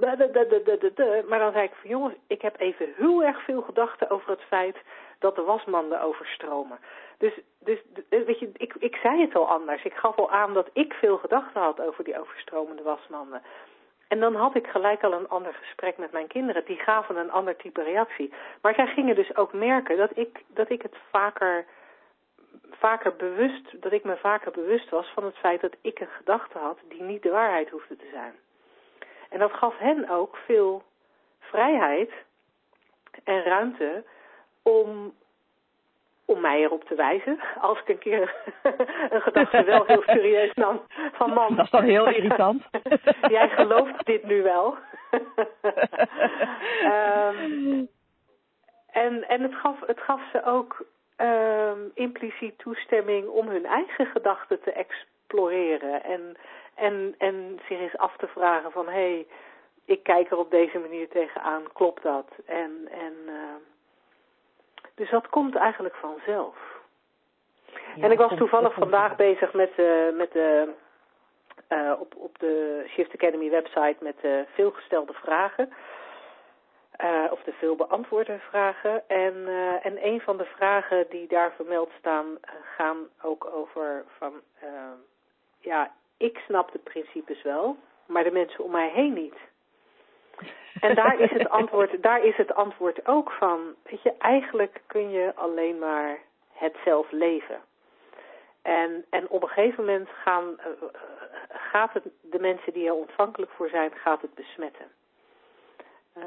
maar 1.29 1.39
dan 1.39 1.53
zei 1.53 1.65
ik 1.65 1.75
van 1.81 1.91
jongens, 1.91 2.15
ik 2.27 2.43
heb 2.43 2.61
even 2.61 2.93
heel 2.97 3.23
erg 3.23 3.45
veel 3.45 3.63
gedachten 3.63 4.11
over 4.11 4.31
het 4.31 4.43
feit 4.49 4.77
dat 5.19 5.37
de 5.37 5.43
wasmanden 5.43 6.03
overstromen. 6.03 6.79
Dus, 7.19 7.33
dus 7.59 7.79
weet 8.09 8.39
je, 8.39 8.51
ik, 8.57 8.75
ik 8.79 8.97
zei 8.97 9.21
het 9.21 9.35
al 9.35 9.49
anders. 9.49 9.85
Ik 9.85 9.95
gaf 9.95 10.17
al 10.17 10.31
aan 10.31 10.55
dat 10.55 10.69
ik 10.73 10.93
veel 10.93 11.19
gedachten 11.19 11.61
had 11.61 11.81
over 11.81 12.05
die 12.05 12.21
overstromende 12.21 12.83
wasmanden. 12.83 13.43
En 14.09 14.21
dan 14.21 14.35
had 14.35 14.55
ik 14.55 14.67
gelijk 14.67 15.05
al 15.05 15.13
een 15.13 15.29
ander 15.29 15.55
gesprek 15.55 15.99
met 15.99 16.13
mijn 16.13 16.27
kinderen. 16.27 16.65
Die 16.65 16.77
gaven 16.77 17.17
een 17.17 17.31
ander 17.31 17.57
type 17.57 17.83
reactie. 17.83 18.33
Maar 18.63 18.75
zij 18.75 18.87
gingen 18.87 19.15
dus 19.15 19.37
ook 19.37 19.53
merken 19.53 19.97
dat 19.97 20.11
ik, 20.15 20.45
dat 20.47 20.71
ik 20.71 20.83
het 20.83 20.97
vaker, 21.11 21.65
vaker 22.71 23.17
bewust, 23.17 23.83
dat 23.83 23.93
ik 23.93 24.05
me 24.05 24.17
vaker 24.17 24.53
bewust 24.53 24.91
was 24.91 25.09
van 25.15 25.25
het 25.25 25.37
feit 25.37 25.61
dat 25.61 25.77
ik 25.81 26.01
een 26.01 26.15
gedachte 26.17 26.59
had 26.59 26.79
die 26.89 27.03
niet 27.03 27.23
de 27.23 27.31
waarheid 27.31 27.71
hoefde 27.71 27.97
te 27.97 28.09
zijn. 28.13 28.35
En 29.29 29.39
dat 29.39 29.53
gaf 29.53 29.79
hen 29.79 30.09
ook 30.09 30.37
veel 30.37 30.83
vrijheid 31.39 32.11
en 33.25 33.43
ruimte 33.43 34.05
om, 34.63 35.15
om 36.25 36.41
mij 36.41 36.61
erop 36.61 36.85
te 36.85 36.95
wijzen. 36.95 37.41
Als 37.61 37.81
ik 37.81 37.89
een 37.89 37.99
keer 37.99 38.35
een 39.11 39.21
gedachte 39.21 39.65
wel 39.65 39.85
heel 39.85 40.03
serieus 40.03 40.55
nam. 40.55 40.81
Van 41.13 41.33
man. 41.33 41.57
Dat 41.57 41.65
is 41.65 41.71
dan 41.71 41.85
heel 41.85 42.09
irritant. 42.09 42.63
Jij 43.37 43.49
gelooft 43.49 44.07
dit 44.07 44.25
nu 44.25 44.43
wel. 44.43 44.77
um, 46.85 47.89
en 49.05 49.29
en 49.29 49.43
het, 49.43 49.55
gaf, 49.55 49.81
het 49.87 50.01
gaf 50.01 50.21
ze 50.33 50.45
ook 50.45 50.87
um, 51.19 51.91
impliciet 51.95 52.59
toestemming 52.59 53.29
om 53.29 53.49
hun 53.49 53.67
eigen 53.67 54.07
gedachten 54.07 54.61
te 54.61 54.73
exploreren. 54.73 56.05
En, 56.05 56.37
en, 56.75 57.15
en 57.19 57.61
zich 57.69 57.79
eens 57.79 57.97
af 57.97 58.17
te 58.17 58.27
vragen 58.27 58.73
van... 58.73 58.87
hé, 58.87 58.93
hey, 58.93 59.27
ik 59.85 60.03
kijk 60.03 60.31
er 60.31 60.39
op 60.39 60.51
deze 60.51 60.79
manier 60.79 61.09
tegenaan, 61.09 61.63
klopt 61.73 62.03
dat? 62.03 62.29
En... 62.47 62.89
en 62.91 63.15
uh, 63.27 63.33
dus 64.95 65.11
dat 65.11 65.29
komt 65.29 65.57
eigenlijk 65.57 65.95
vanzelf. 65.95 66.57
Ja, 67.95 68.05
en 68.05 68.11
ik 68.11 68.19
was 68.19 68.37
toevallig 68.37 68.75
vandaag 68.75 69.17
bezig 69.17 69.53
met, 69.53 69.71
uh, 69.77 70.13
met 70.13 70.33
de, 70.33 70.69
uh, 71.69 71.93
op, 71.99 72.15
op 72.17 72.39
de 72.39 72.85
Shift 72.89 73.15
Academy 73.15 73.51
website 73.51 73.97
met 74.01 74.15
de 74.21 74.45
veelgestelde 74.55 75.13
vragen. 75.13 75.73
Uh, 77.05 77.25
of 77.31 77.43
de 77.43 77.53
veel 77.53 77.77
beantwoorde 77.77 78.39
vragen. 78.39 79.09
En, 79.09 79.35
uh, 79.35 79.87
en 79.87 80.07
een 80.07 80.21
van 80.21 80.37
de 80.37 80.45
vragen 80.45 81.07
die 81.11 81.29
daar 81.29 81.53
vermeld 81.53 81.91
staan, 81.99 82.27
uh, 82.27 82.51
gaan 82.77 82.97
ook 83.23 83.45
over 83.45 84.05
van, 84.19 84.33
ja, 85.61 85.93
ik 86.17 86.39
snap 86.47 86.73
de 86.73 86.79
principes 86.79 87.43
wel, 87.43 87.77
maar 88.07 88.25
de 88.25 88.31
mensen 88.31 88.65
om 88.65 88.71
mij 88.71 88.89
heen 88.89 89.13
niet. 89.13 89.35
En 90.81 90.95
daar 90.95 91.21
is 91.21 91.31
het 91.31 91.49
antwoord, 91.49 92.03
daar 92.09 92.25
is 92.25 92.37
het 92.37 92.55
antwoord 92.55 93.07
ook 93.07 93.31
van, 93.31 93.61
weet 93.83 94.03
je, 94.03 94.15
eigenlijk 94.19 94.81
kun 94.87 95.11
je 95.11 95.33
alleen 95.35 95.79
maar 95.79 96.19
het 96.53 96.77
zelf 96.85 97.11
leven. 97.11 97.61
En, 98.63 99.05
en 99.11 99.29
op 99.29 99.43
een 99.43 99.49
gegeven 99.49 99.85
moment 99.85 100.09
gaan, 100.09 100.59
gaat 101.49 101.93
het 101.93 102.05
de 102.21 102.39
mensen 102.39 102.73
die 102.73 102.87
er 102.87 102.95
ontvankelijk 102.95 103.51
voor 103.51 103.69
zijn, 103.69 103.91
gaat 103.95 104.23
het 104.23 104.35
besmetten. 104.35 104.87
Uh, 106.17 106.25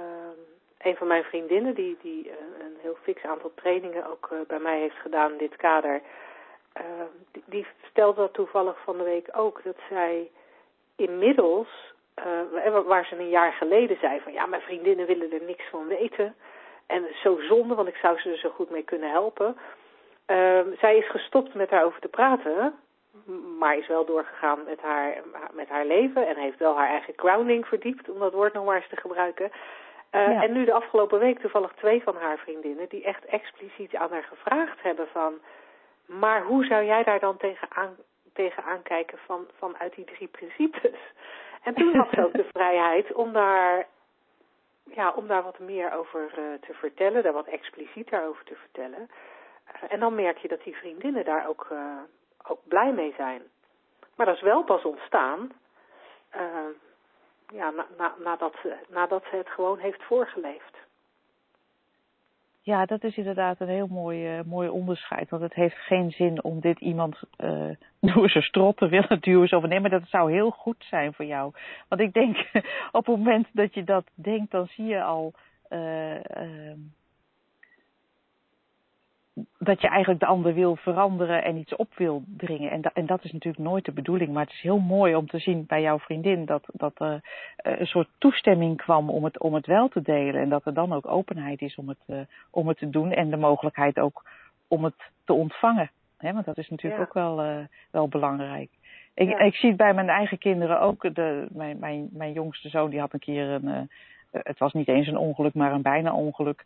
een 0.83 0.95
van 0.95 1.07
mijn 1.07 1.23
vriendinnen, 1.23 1.73
die, 1.73 1.97
die 2.01 2.25
uh, 2.25 2.33
een 2.59 2.77
heel 2.81 2.97
fix 3.01 3.23
aantal 3.23 3.51
trainingen 3.55 4.05
ook 4.11 4.29
uh, 4.33 4.39
bij 4.47 4.59
mij 4.59 4.79
heeft 4.79 4.95
gedaan 4.95 5.31
in 5.31 5.37
dit 5.37 5.55
kader, 5.55 6.01
die, 7.31 7.43
die 7.45 7.67
stelde 7.89 8.21
dat 8.21 8.33
toevallig 8.33 8.77
van 8.83 8.97
de 8.97 9.03
week 9.03 9.27
ook, 9.31 9.63
dat 9.63 9.77
zij 9.89 10.29
inmiddels 10.95 11.93
waar 12.85 13.05
ze 13.05 13.15
een 13.19 13.29
jaar 13.29 13.53
geleden 13.53 13.97
zei 14.01 14.19
van 14.19 14.33
ja, 14.33 14.45
mijn 14.45 14.61
vriendinnen 14.61 15.05
willen 15.05 15.31
er 15.31 15.43
niks 15.45 15.63
van 15.69 15.87
weten. 15.87 16.35
En 16.85 17.05
zo 17.23 17.39
zonde, 17.39 17.75
want 17.75 17.87
ik 17.87 17.95
zou 17.95 18.19
ze 18.19 18.31
er 18.31 18.37
zo 18.37 18.49
goed 18.49 18.69
mee 18.69 18.83
kunnen 18.83 19.09
helpen. 19.09 19.57
Uh, 20.27 20.59
zij 20.79 20.97
is 20.97 21.09
gestopt 21.09 21.53
met 21.53 21.69
daarover 21.69 22.01
te 22.01 22.07
praten, 22.07 22.73
maar 23.59 23.77
is 23.77 23.87
wel 23.87 24.05
doorgegaan 24.05 24.59
met 24.65 24.81
haar, 24.81 25.21
met 25.53 25.69
haar 25.69 25.85
leven 25.85 26.27
en 26.27 26.35
heeft 26.35 26.59
wel 26.59 26.75
haar 26.77 26.89
eigen 26.89 27.13
grounding 27.15 27.67
verdiept, 27.67 28.09
om 28.09 28.19
dat 28.19 28.33
woord 28.33 28.53
nog 28.53 28.65
maar 28.65 28.75
eens 28.75 28.89
te 28.89 28.97
gebruiken. 28.97 29.51
Uh, 30.11 30.31
ja. 30.31 30.43
En 30.43 30.51
nu 30.51 30.65
de 30.65 30.73
afgelopen 30.73 31.19
week 31.19 31.39
toevallig 31.39 31.73
twee 31.73 32.03
van 32.03 32.15
haar 32.15 32.37
vriendinnen 32.37 32.89
die 32.89 33.03
echt 33.03 33.25
expliciet 33.25 33.95
aan 33.95 34.11
haar 34.11 34.23
gevraagd 34.23 34.81
hebben 34.81 35.07
van, 35.07 35.33
maar 36.05 36.43
hoe 36.43 36.65
zou 36.65 36.85
jij 36.85 37.03
daar 37.03 37.19
dan 37.19 37.37
tegenaan, 37.37 37.95
tegenaan 38.33 38.81
kijken 38.81 39.17
van, 39.25 39.47
vanuit 39.57 39.95
die 39.95 40.05
drie 40.05 40.27
principes? 40.27 40.99
En 41.63 41.73
toen 41.73 41.95
had 41.95 42.07
ze 42.13 42.25
ook 42.25 42.33
de 42.33 42.49
vrijheid 42.51 43.13
om 43.13 43.33
daar, 43.33 43.87
ja, 44.83 45.11
om 45.11 45.27
daar 45.27 45.43
wat 45.43 45.59
meer 45.59 45.93
over 45.93 46.21
uh, 46.21 46.45
te 46.61 46.73
vertellen, 46.73 47.23
daar 47.23 47.33
wat 47.33 47.47
explicieter 47.47 48.27
over 48.27 48.45
te 48.45 48.55
vertellen. 48.55 49.09
Uh, 49.67 49.93
en 49.93 49.99
dan 49.99 50.15
merk 50.15 50.37
je 50.37 50.47
dat 50.47 50.63
die 50.63 50.75
vriendinnen 50.75 51.25
daar 51.25 51.47
ook, 51.47 51.67
ook 52.47 52.59
blij 52.67 52.91
mee 52.91 53.13
zijn. 53.17 53.41
Maar 54.15 54.25
dat 54.25 54.35
is 54.35 54.41
wel 54.41 54.63
pas 54.63 54.83
ontstaan 54.83 55.51
ja, 57.51 57.69
na, 57.69 57.85
na, 57.97 58.13
nadat, 58.23 58.53
ze, 58.61 58.75
nadat 58.89 59.23
ze 59.29 59.35
het 59.35 59.49
gewoon 59.49 59.77
heeft 59.77 60.03
voorgeleefd. 60.03 60.77
Ja, 62.63 62.85
dat 62.85 63.03
is 63.03 63.17
inderdaad 63.17 63.59
een 63.59 63.67
heel 63.67 63.87
mooi, 63.87 64.37
uh, 64.37 64.43
mooi 64.45 64.69
onderscheid. 64.69 65.29
Want 65.29 65.41
het 65.41 65.53
heeft 65.53 65.75
geen 65.75 66.11
zin 66.11 66.43
om 66.43 66.59
dit 66.59 66.79
iemand 66.79 67.19
uh, 67.37 67.69
door 68.13 68.29
zijn 68.29 68.43
strot 68.43 68.77
te 68.77 68.87
willen 68.87 69.19
duwen. 69.25 69.47
Zo 69.47 69.59
nee, 69.59 69.79
maar 69.79 69.89
dat 69.89 70.07
zou 70.07 70.31
heel 70.31 70.49
goed 70.49 70.85
zijn 70.89 71.13
voor 71.13 71.25
jou. 71.25 71.53
Want 71.87 72.01
ik 72.01 72.13
denk, 72.13 72.37
op 72.91 73.05
het 73.05 73.17
moment 73.17 73.47
dat 73.51 73.73
je 73.73 73.83
dat 73.83 74.05
denkt, 74.13 74.51
dan 74.51 74.67
zie 74.67 74.85
je 74.85 75.03
al... 75.03 75.33
Uh, 75.69 76.15
dat 79.57 79.81
je 79.81 79.87
eigenlijk 79.87 80.19
de 80.19 80.25
ander 80.25 80.53
wil 80.53 80.75
veranderen 80.75 81.43
en 81.43 81.57
iets 81.57 81.75
op 81.75 81.95
wil 81.95 82.23
dringen. 82.37 82.71
En, 82.71 82.81
da 82.81 82.91
en 82.93 83.05
dat 83.05 83.23
is 83.23 83.31
natuurlijk 83.31 83.63
nooit 83.63 83.85
de 83.85 83.91
bedoeling. 83.91 84.31
Maar 84.31 84.43
het 84.43 84.53
is 84.53 84.61
heel 84.61 84.79
mooi 84.79 85.15
om 85.15 85.27
te 85.27 85.39
zien 85.39 85.65
bij 85.67 85.81
jouw 85.81 85.99
vriendin 85.99 86.45
dat, 86.45 86.63
dat 86.73 86.99
er 86.99 87.13
uh, 87.13 87.79
een 87.79 87.85
soort 87.85 88.09
toestemming 88.17 88.77
kwam 88.77 89.09
om 89.09 89.23
het, 89.23 89.39
om 89.39 89.53
het 89.53 89.65
wel 89.65 89.87
te 89.87 90.01
delen. 90.01 90.41
En 90.41 90.49
dat 90.49 90.65
er 90.65 90.73
dan 90.73 90.93
ook 90.93 91.07
openheid 91.07 91.61
is 91.61 91.75
om 91.75 91.89
het, 91.89 92.03
uh, 92.07 92.19
om 92.49 92.67
het 92.67 92.77
te 92.77 92.89
doen. 92.89 93.11
En 93.11 93.29
de 93.29 93.37
mogelijkheid 93.37 93.99
ook 93.99 94.23
om 94.67 94.83
het 94.83 95.11
te 95.25 95.33
ontvangen. 95.33 95.91
Hè? 96.17 96.33
Want 96.33 96.45
dat 96.45 96.57
is 96.57 96.69
natuurlijk 96.69 97.01
ja. 97.01 97.07
ook 97.07 97.13
wel, 97.13 97.45
uh, 97.45 97.65
wel 97.91 98.07
belangrijk. 98.07 98.69
Ik, 99.13 99.29
ja. 99.29 99.39
ik 99.39 99.55
zie 99.55 99.69
het 99.69 99.77
bij 99.77 99.93
mijn 99.93 100.09
eigen 100.09 100.37
kinderen 100.37 100.81
ook. 100.81 101.15
De, 101.15 101.47
mijn, 101.51 101.79
mijn, 101.79 102.09
mijn 102.11 102.33
jongste 102.33 102.69
zoon 102.69 102.89
die 102.89 102.99
had 102.99 103.13
een 103.13 103.19
keer 103.19 103.49
een. 103.49 103.89
het 104.31 104.59
was 104.59 104.73
niet 104.73 104.87
eens 104.87 105.07
een 105.07 105.17
ongeluk, 105.17 105.53
maar 105.53 105.71
een 105.71 105.81
bijna 105.81 106.13
ongeluk. 106.13 106.63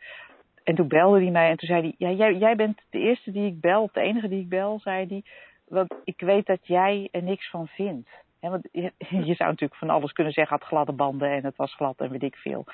En 0.66 0.76
toen 0.76 0.88
belde 0.88 1.22
hij 1.22 1.32
mij 1.32 1.49
en 1.49 1.57
toen 1.57 1.68
zei 1.68 1.82
hij, 1.82 1.93
ja, 1.97 2.09
jij, 2.16 2.34
jij 2.34 2.55
bent 2.55 2.82
de 2.89 2.99
eerste 2.99 3.32
die 3.32 3.45
ik 3.45 3.61
bel, 3.61 3.89
de 3.93 4.01
enige 4.01 4.28
die 4.28 4.41
ik 4.41 4.49
bel, 4.49 4.80
zei 4.80 5.05
hij. 5.07 5.24
Want 5.68 5.95
ik 6.03 6.20
weet 6.20 6.45
dat 6.45 6.68
jij 6.68 7.07
er 7.11 7.24
niks 7.24 7.49
van 7.49 7.68
vindt. 7.68 8.09
He, 8.39 8.49
want 8.49 8.68
je, 8.72 8.91
je, 8.97 9.34
zou 9.34 9.49
natuurlijk 9.49 9.76
van 9.76 9.89
alles 9.89 10.11
kunnen 10.11 10.34
zeggen, 10.34 10.57
had 10.57 10.68
gladde 10.68 10.91
banden 10.91 11.30
en 11.30 11.43
het 11.43 11.55
was 11.55 11.76
glad 11.76 11.99
en 11.99 12.09
weet 12.09 12.24
ik 12.24 12.36
veel. 12.36 12.66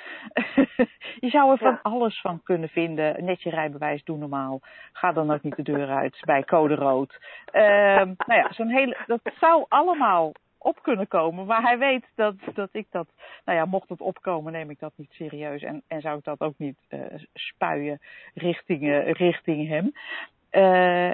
je 1.25 1.29
zou 1.29 1.51
er 1.51 1.57
van 1.57 1.71
ja. 1.71 1.79
alles 1.81 2.21
van 2.21 2.43
kunnen 2.43 2.69
vinden. 2.69 3.25
Net 3.25 3.41
je 3.41 3.49
rijbewijs, 3.49 4.03
doe 4.03 4.17
normaal. 4.17 4.59
Ga 4.93 5.11
dan 5.11 5.31
ook 5.31 5.43
niet 5.43 5.55
de 5.55 5.63
deur 5.63 5.89
uit 5.89 6.19
bij 6.25 6.43
code 6.43 6.75
rood. 6.75 7.19
Uh, 7.53 7.61
nou 7.61 8.15
ja, 8.25 8.53
zo'n 8.53 8.69
hele, 8.69 8.97
dat 9.05 9.21
zou 9.39 9.65
allemaal 9.67 10.31
op 10.61 10.81
kunnen 10.81 11.07
komen. 11.07 11.45
Maar 11.45 11.61
hij 11.61 11.77
weet 11.77 12.05
dat, 12.15 12.35
dat 12.53 12.69
ik 12.71 12.87
dat, 12.89 13.07
nou 13.45 13.57
ja, 13.57 13.65
mocht 13.65 13.89
het 13.89 14.01
opkomen, 14.01 14.51
neem 14.51 14.69
ik 14.69 14.79
dat 14.79 14.93
niet 14.95 15.11
serieus. 15.11 15.61
En, 15.61 15.83
en 15.87 16.01
zou 16.01 16.17
ik 16.17 16.23
dat 16.23 16.39
ook 16.39 16.57
niet 16.57 16.77
uh, 16.89 16.99
spuien 17.33 17.99
richting, 18.33 18.81
uh, 18.81 19.11
richting 19.11 19.67
hem. 19.67 19.91
Uh, 20.51 21.09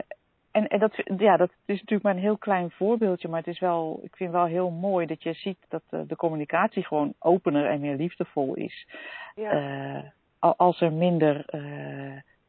en, 0.52 0.68
en 0.68 0.80
dat, 0.80 0.96
ja, 1.18 1.38
dat 1.38 1.52
is 1.66 1.80
natuurlijk 1.80 2.04
maar 2.04 2.16
een 2.16 2.20
heel 2.20 2.38
klein 2.38 2.72
voorbeeldje. 2.72 3.28
Maar 3.28 3.40
het 3.40 3.54
is 3.54 3.60
wel, 3.60 4.00
ik 4.04 4.16
vind 4.16 4.32
wel 4.32 4.46
heel 4.46 4.70
mooi 4.70 5.06
dat 5.06 5.24
je 5.24 5.34
ziet 5.34 5.66
dat 5.70 5.82
de, 5.90 6.06
de 6.06 6.16
communicatie 6.16 6.86
gewoon 6.86 7.14
opener 7.20 7.66
en 7.66 7.80
meer 7.80 7.96
liefdevol 7.96 8.54
is. 8.54 8.88
Ja. 9.36 10.14
als 10.40 10.82
er 10.82 10.94
minder 10.94 11.46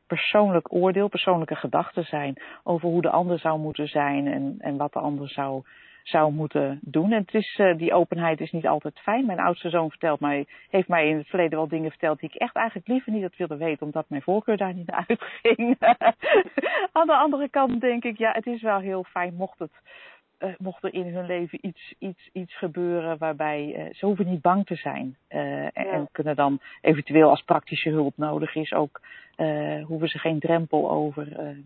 persoonlijk 0.06 0.72
oordeel, 0.72 1.08
persoonlijke 1.08 1.54
gedachten 1.54 2.04
zijn 2.04 2.42
over 2.62 2.88
hoe 2.88 3.02
de 3.02 3.10
ander 3.10 3.38
zou 3.38 3.58
moeten 3.58 3.88
zijn 3.88 4.26
en, 4.26 4.56
en 4.58 4.76
wat 4.76 4.92
de 4.92 4.98
ander 4.98 5.28
zou 5.28 5.62
zou 6.08 6.32
moeten 6.32 6.78
doen. 6.82 7.12
En 7.12 7.20
het 7.20 7.34
is, 7.34 7.58
uh, 7.58 7.76
die 7.76 7.92
openheid 7.92 8.40
is 8.40 8.50
niet 8.50 8.66
altijd 8.66 8.98
fijn. 8.98 9.26
Mijn 9.26 9.40
oudste 9.40 9.70
zoon 9.70 9.90
vertelt 9.90 10.20
mij, 10.20 10.46
heeft 10.70 10.88
mij 10.88 11.08
in 11.08 11.16
het 11.16 11.26
verleden 11.26 11.58
wel 11.58 11.68
dingen 11.68 11.90
verteld 11.90 12.20
die 12.20 12.28
ik 12.28 12.40
echt 12.40 12.56
eigenlijk 12.56 12.88
liever 12.88 13.12
niet 13.12 13.22
had 13.22 13.36
willen 13.36 13.58
weten, 13.58 13.86
omdat 13.86 14.08
mijn 14.08 14.22
voorkeur 14.22 14.56
daar 14.56 14.74
niet 14.74 14.86
naar 14.90 15.04
uitging. 15.08 15.76
Aan 16.92 17.06
de 17.06 17.16
andere 17.16 17.48
kant 17.48 17.80
denk 17.80 18.04
ik, 18.04 18.18
ja, 18.18 18.32
het 18.32 18.46
is 18.46 18.62
wel 18.62 18.78
heel 18.78 19.04
fijn 19.04 19.34
mocht 19.34 19.58
het. 19.58 19.72
Uh, 20.38 20.54
mocht 20.58 20.84
er 20.84 20.94
in 20.94 21.14
hun 21.14 21.26
leven 21.26 21.66
iets, 21.66 21.94
iets, 21.98 22.30
iets 22.32 22.58
gebeuren 22.58 23.18
waarbij 23.18 23.74
uh, 23.76 23.94
ze 23.94 24.06
hoeven 24.06 24.26
niet 24.26 24.40
bang 24.40 24.66
te 24.66 24.74
zijn. 24.74 25.16
Uh, 25.28 25.62
ja. 25.62 25.70
En 25.70 26.08
kunnen 26.12 26.36
dan 26.36 26.60
eventueel 26.80 27.30
als 27.30 27.42
praktische 27.42 27.90
hulp 27.90 28.16
nodig 28.16 28.54
is 28.54 28.72
ook, 28.72 29.00
hoeven 29.86 30.08
ze 30.08 30.18
geen 30.18 30.38
drempel 30.38 30.90
over 30.90 31.56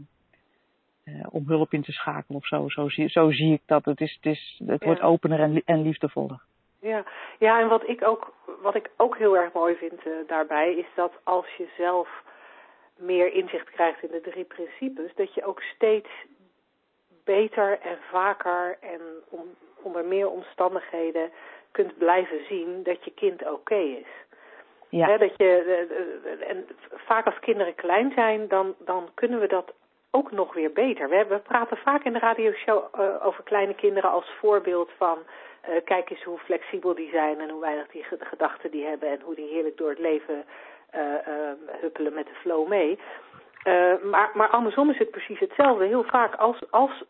uh, 1.05 1.26
om 1.30 1.44
hulp 1.46 1.72
in 1.72 1.82
te 1.82 1.92
schakelen 1.92 2.40
of 2.40 2.46
zo. 2.46 2.68
Zo 2.68 2.88
zie, 2.88 3.09
zo 3.09 3.30
zie 3.30 3.53
ik 3.53 3.62
dat. 3.66 3.84
Het, 3.84 4.00
is, 4.00 4.14
het, 4.14 4.32
is, 4.32 4.61
het 4.66 4.80
ja. 4.80 4.86
wordt 4.86 5.03
opener 5.03 5.40
en, 5.40 5.62
en 5.64 5.82
liefdevoller. 5.82 6.40
Ja. 6.80 7.05
ja, 7.38 7.61
en 7.61 7.68
wat 7.68 7.88
ik 7.88 8.07
ook, 8.07 8.34
wat 8.62 8.74
ik 8.74 8.90
ook 8.96 9.18
heel 9.18 9.36
erg 9.36 9.53
mooi 9.53 9.74
vind 9.74 10.07
uh, 10.07 10.12
daarbij, 10.26 10.74
is 10.74 10.86
dat 10.94 11.12
als 11.22 11.46
je 11.59 11.68
zelf 11.76 12.09
meer 12.96 13.32
inzicht 13.32 13.70
krijgt 13.70 14.03
in 14.03 14.11
de 14.11 14.30
drie 14.30 14.44
principes, 14.44 15.14
dat 15.14 15.34
je 15.34 15.44
ook 15.44 15.61
steeds 15.61 16.09
beter 17.24 17.78
en 17.80 17.98
vaker 18.11 18.78
en 18.80 19.00
om, 19.28 19.46
onder 19.82 20.05
meer 20.05 20.30
omstandigheden 20.30 21.30
kunt 21.70 21.98
blijven 21.98 22.44
zien 22.48 22.82
dat 22.82 23.05
je 23.05 23.11
kind 23.11 23.42
oké 23.42 23.53
okay 23.53 23.84
is. 23.84 24.07
Ja. 24.88 25.07
He, 25.07 25.18
dat 25.18 25.32
je, 25.36 25.48
en 26.48 26.66
vaak 26.90 27.26
als 27.26 27.38
kinderen 27.38 27.74
klein 27.74 28.12
zijn, 28.14 28.48
dan, 28.48 28.74
dan 28.78 29.09
kunnen 29.14 29.40
we 29.40 29.46
dat 29.46 29.72
ook 30.14 30.30
nog 30.30 30.54
weer 30.54 30.72
beter. 30.72 31.08
We, 31.08 31.24
we 31.28 31.38
praten 31.38 31.76
vaak 31.76 32.04
in 32.04 32.12
de 32.12 32.18
radioshow 32.18 32.84
uh, 32.98 33.26
over 33.26 33.42
kleine 33.44 33.74
kinderen 33.74 34.10
als 34.10 34.30
voorbeeld 34.40 34.90
van 34.96 35.18
uh, 35.18 35.76
kijk 35.84 36.10
eens 36.10 36.22
hoe 36.22 36.38
flexibel 36.38 36.94
die 36.94 37.10
zijn 37.10 37.40
en 37.40 37.50
hoe 37.50 37.60
weinig 37.60 37.86
die 37.86 38.04
gedachten 38.18 38.70
die 38.70 38.84
hebben 38.84 39.08
en 39.08 39.20
hoe 39.20 39.34
die 39.34 39.48
heerlijk 39.48 39.76
door 39.76 39.88
het 39.88 39.98
leven 39.98 40.44
uh, 40.94 41.00
huppelen 41.80 42.12
met 42.12 42.26
de 42.26 42.34
flow 42.34 42.68
mee. 42.68 42.98
maar, 44.02 44.30
maar 44.34 44.48
andersom 44.48 44.90
is 44.90 44.98
het 44.98 45.10
precies 45.10 45.38
hetzelfde. 45.38 45.84
Heel 45.84 46.04
vaak 46.04 46.34
als, 46.34 46.70
als 46.70 47.04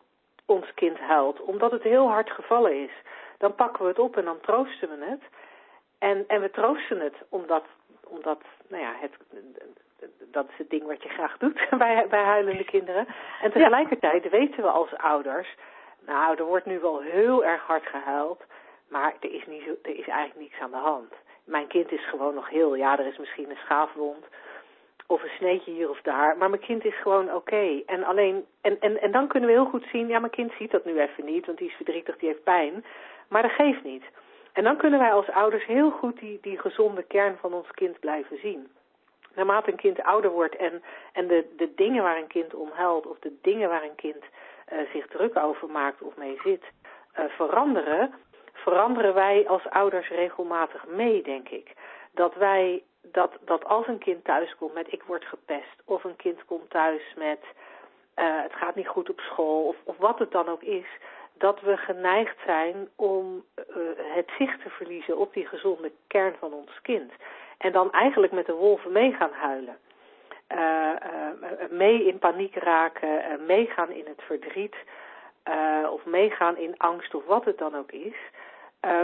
ons 0.45 0.73
kind 0.73 0.99
huilt, 0.99 1.41
omdat 1.41 1.71
het 1.71 1.83
heel 1.83 2.09
hard 2.09 2.31
gevallen 2.31 2.83
is, 2.83 2.91
dan 3.37 3.55
pakken 3.55 3.83
we 3.83 3.89
het 3.89 3.99
op 3.99 4.17
en 4.17 4.25
dan 4.25 4.39
troosten 4.41 4.89
we 4.89 5.05
het. 5.05 5.21
En, 5.99 6.23
en 6.27 6.41
we 6.41 6.49
troosten 6.49 6.99
het 6.99 7.15
omdat, 7.29 7.63
omdat 8.07 8.41
nou 8.67 8.83
ja, 8.83 8.93
het, 8.99 9.11
dat 10.31 10.45
is 10.49 10.57
het 10.57 10.69
ding 10.69 10.83
wat 10.83 11.03
je 11.03 11.09
graag 11.09 11.37
doet 11.37 11.67
bij, 11.83 12.07
bij 12.09 12.23
huilende 12.23 12.63
kinderen. 12.63 13.07
En 13.41 13.51
tegelijkertijd 13.51 14.29
weten 14.29 14.63
we 14.63 14.69
als 14.69 14.97
ouders, 14.97 15.55
nou, 16.05 16.37
er 16.37 16.45
wordt 16.45 16.65
nu 16.65 16.79
wel 16.79 17.01
heel 17.01 17.45
erg 17.45 17.61
hard 17.61 17.85
gehuild, 17.85 18.43
maar 18.89 19.13
er 19.19 19.33
is, 19.33 19.45
niet 19.45 19.63
zo, 19.63 19.75
er 19.81 19.97
is 19.97 20.07
eigenlijk 20.07 20.39
niks 20.39 20.59
aan 20.59 20.71
de 20.71 20.77
hand. 20.77 21.13
Mijn 21.43 21.67
kind 21.67 21.91
is 21.91 22.09
gewoon 22.09 22.33
nog 22.33 22.49
heel, 22.49 22.75
ja, 22.75 22.99
er 22.99 23.07
is 23.07 23.17
misschien 23.17 23.49
een 23.49 23.63
schaafwond 23.63 24.25
of 25.07 25.23
een 25.23 25.37
sneetje 25.37 25.71
hier 25.71 25.89
of 25.89 26.01
daar, 26.01 26.37
maar 26.37 26.49
mijn 26.49 26.61
kind 26.61 26.85
is 26.85 27.01
gewoon 27.01 27.25
oké. 27.25 27.35
Okay. 27.35 27.83
En 27.85 28.03
alleen, 28.03 28.45
en, 28.61 28.79
en, 28.79 29.01
en 29.01 29.11
dan 29.11 29.27
kunnen 29.27 29.49
we 29.49 29.55
heel 29.55 29.69
goed 29.69 29.85
zien, 29.91 30.07
ja, 30.07 30.19
mijn 30.19 30.31
kind 30.31 30.51
ziet 30.57 30.71
dat 30.71 30.85
nu 30.85 30.99
even 30.99 31.25
niet, 31.25 31.45
want 31.45 31.57
die 31.57 31.67
is 31.67 31.75
verdrietig, 31.75 32.17
die 32.17 32.29
heeft 32.29 32.43
pijn, 32.43 32.85
maar 33.27 33.41
dat 33.41 33.51
geeft 33.51 33.83
niet. 33.83 34.03
En 34.53 34.63
dan 34.63 34.77
kunnen 34.77 34.99
wij 34.99 35.13
als 35.13 35.29
ouders 35.29 35.65
heel 35.65 35.91
goed 35.91 36.19
die, 36.19 36.37
die 36.41 36.59
gezonde 36.59 37.03
kern 37.03 37.37
van 37.37 37.53
ons 37.53 37.71
kind 37.71 37.99
blijven 37.99 38.37
zien 38.37 38.69
naarmate 39.35 39.71
een 39.71 39.77
kind 39.77 40.03
ouder 40.03 40.31
wordt 40.31 40.55
en, 40.55 40.83
en 41.13 41.27
de, 41.27 41.53
de 41.57 41.73
dingen 41.75 42.03
waar 42.03 42.17
een 42.17 42.27
kind 42.27 42.53
om 42.53 42.69
huilt 42.73 43.07
of 43.07 43.19
de 43.19 43.33
dingen 43.41 43.69
waar 43.69 43.83
een 43.83 43.95
kind 43.95 44.23
uh, 44.73 44.79
zich 44.93 45.07
druk 45.07 45.37
over 45.37 45.69
maakt 45.69 46.01
of 46.01 46.15
mee 46.15 46.39
zit, 46.43 46.63
uh, 47.19 47.25
veranderen, 47.25 48.13
veranderen 48.53 49.13
wij 49.13 49.47
als 49.47 49.69
ouders 49.69 50.09
regelmatig 50.09 50.87
mee, 50.87 51.23
denk 51.23 51.49
ik. 51.49 51.73
Dat 52.11 52.35
wij, 52.35 52.83
dat, 53.01 53.31
dat 53.45 53.65
als 53.65 53.87
een 53.87 53.97
kind 53.97 54.23
thuis 54.23 54.55
komt 54.55 54.73
met 54.73 54.93
ik 54.93 55.03
word 55.03 55.25
gepest, 55.25 55.81
of 55.85 56.03
een 56.03 56.15
kind 56.15 56.45
komt 56.45 56.69
thuis 56.69 57.13
met 57.17 57.39
uh, 58.15 58.41
het 58.41 58.53
gaat 58.53 58.75
niet 58.75 58.87
goed 58.87 59.09
op 59.09 59.19
school, 59.19 59.63
of, 59.63 59.75
of 59.83 59.97
wat 59.97 60.19
het 60.19 60.31
dan 60.31 60.49
ook 60.49 60.61
is, 60.61 60.87
dat 61.33 61.61
we 61.61 61.77
geneigd 61.77 62.37
zijn 62.45 62.89
om 62.95 63.43
het 63.95 64.31
zicht 64.37 64.61
te 64.61 64.69
verliezen 64.69 65.17
op 65.17 65.33
die 65.33 65.45
gezonde 65.45 65.91
kern 66.07 66.35
van 66.39 66.53
ons 66.53 66.81
kind. 66.81 67.11
En 67.63 67.71
dan 67.71 67.91
eigenlijk 67.91 68.33
met 68.33 68.45
de 68.45 68.53
wolven 68.53 68.91
mee 68.91 69.13
gaan 69.13 69.31
huilen. 69.31 69.77
Uh, 70.55 70.59
uh, 70.59 71.69
mee 71.69 72.07
in 72.07 72.19
paniek 72.19 72.55
raken, 72.55 73.09
uh, 73.09 73.47
meegaan 73.47 73.91
in 73.91 74.05
het 74.05 74.21
verdriet, 74.21 74.75
of 75.91 76.05
meegaan 76.05 76.57
in 76.57 76.77
angst 76.77 77.15
of 77.15 77.25
wat 77.25 77.45
het 77.45 77.57
dan 77.57 77.75
ook 77.75 77.91
is. 77.91 78.15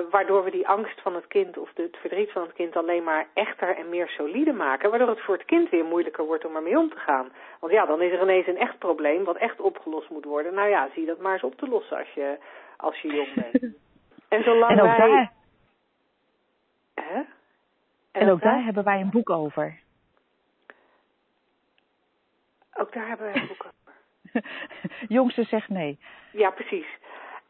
waardoor 0.10 0.44
we 0.44 0.52
die 0.52 0.68
angst 0.68 1.02
van 1.02 1.16
het 1.16 1.28
kind 1.28 1.58
of 1.58 1.70
het 1.74 1.98
verdriet 1.98 2.32
van 2.32 2.42
het 2.42 2.54
kind 2.54 2.76
alleen 2.76 3.04
maar 3.04 3.28
echter 3.34 3.76
en 3.76 3.90
meer 3.90 4.08
solide 4.08 4.54
maken. 4.54 4.90
Waardoor 4.90 5.10
het 5.10 5.22
voor 5.22 5.36
het 5.36 5.46
kind 5.46 5.70
weer 5.70 5.86
moeilijker 5.86 6.26
wordt 6.26 6.46
om 6.46 6.56
ermee 6.56 6.78
om 6.78 6.90
te 6.90 7.00
gaan. 7.00 7.32
Want 7.60 7.74
ja, 7.74 7.86
dan 7.86 8.02
is 8.02 8.12
er 8.12 8.22
ineens 8.22 8.48
een 8.48 8.58
echt 8.58 8.80
probleem 8.80 9.24
wat 9.24 9.38
echt 9.38 9.60
opgelost 9.62 10.10
moet 10.10 10.26
worden. 10.26 10.54
Nou 10.54 10.70
ja, 10.70 10.90
zie 10.94 11.06
dat 11.06 11.20
maar 11.20 11.34
eens 11.34 11.44
op 11.44 11.56
te 11.56 11.68
lossen 11.68 11.98
als 11.98 12.12
je, 12.14 12.38
als 12.78 13.02
je 13.02 13.08
jong 13.08 13.34
bent. 13.34 13.74
En 14.30 14.44
zolang 14.44 14.72
en 14.72 14.84
wij... 14.84 14.98
Daar... 14.98 15.39
En, 18.12 18.22
en 18.22 18.30
ook 18.30 18.42
daar, 18.42 18.54
daar 18.54 18.64
hebben 18.64 18.84
wij 18.84 19.00
een 19.00 19.10
boek 19.10 19.30
over. 19.30 19.80
Ook 22.74 22.94
daar 22.94 23.08
hebben 23.08 23.32
wij 23.32 23.42
een 23.42 23.48
boek 23.48 23.66
over. 23.66 24.44
Jongste 25.18 25.44
zegt 25.44 25.70
nee. 25.70 26.00
Ja, 26.32 26.50
precies. 26.50 26.88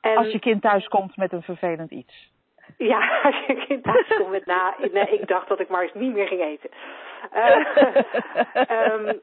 En... 0.01 0.17
Als 0.17 0.31
je 0.31 0.39
kind 0.39 0.61
thuis 0.61 0.87
komt 0.87 1.17
met 1.17 1.31
een 1.31 1.41
vervelend 1.41 1.91
iets. 1.91 2.31
Ja, 2.77 3.19
als 3.23 3.45
je 3.47 3.65
kind 3.67 3.83
thuis 3.83 4.07
komt 4.17 4.29
met 4.29 4.45
na. 4.45 4.75
Nee, 4.91 5.19
ik 5.19 5.27
dacht 5.27 5.47
dat 5.47 5.59
ik 5.59 5.69
maar 5.69 5.81
eens 5.81 5.93
niet 5.93 6.13
meer 6.13 6.27
ging 6.27 6.41
eten. 6.41 6.69
Uh, 7.33 7.95
um, 8.93 9.19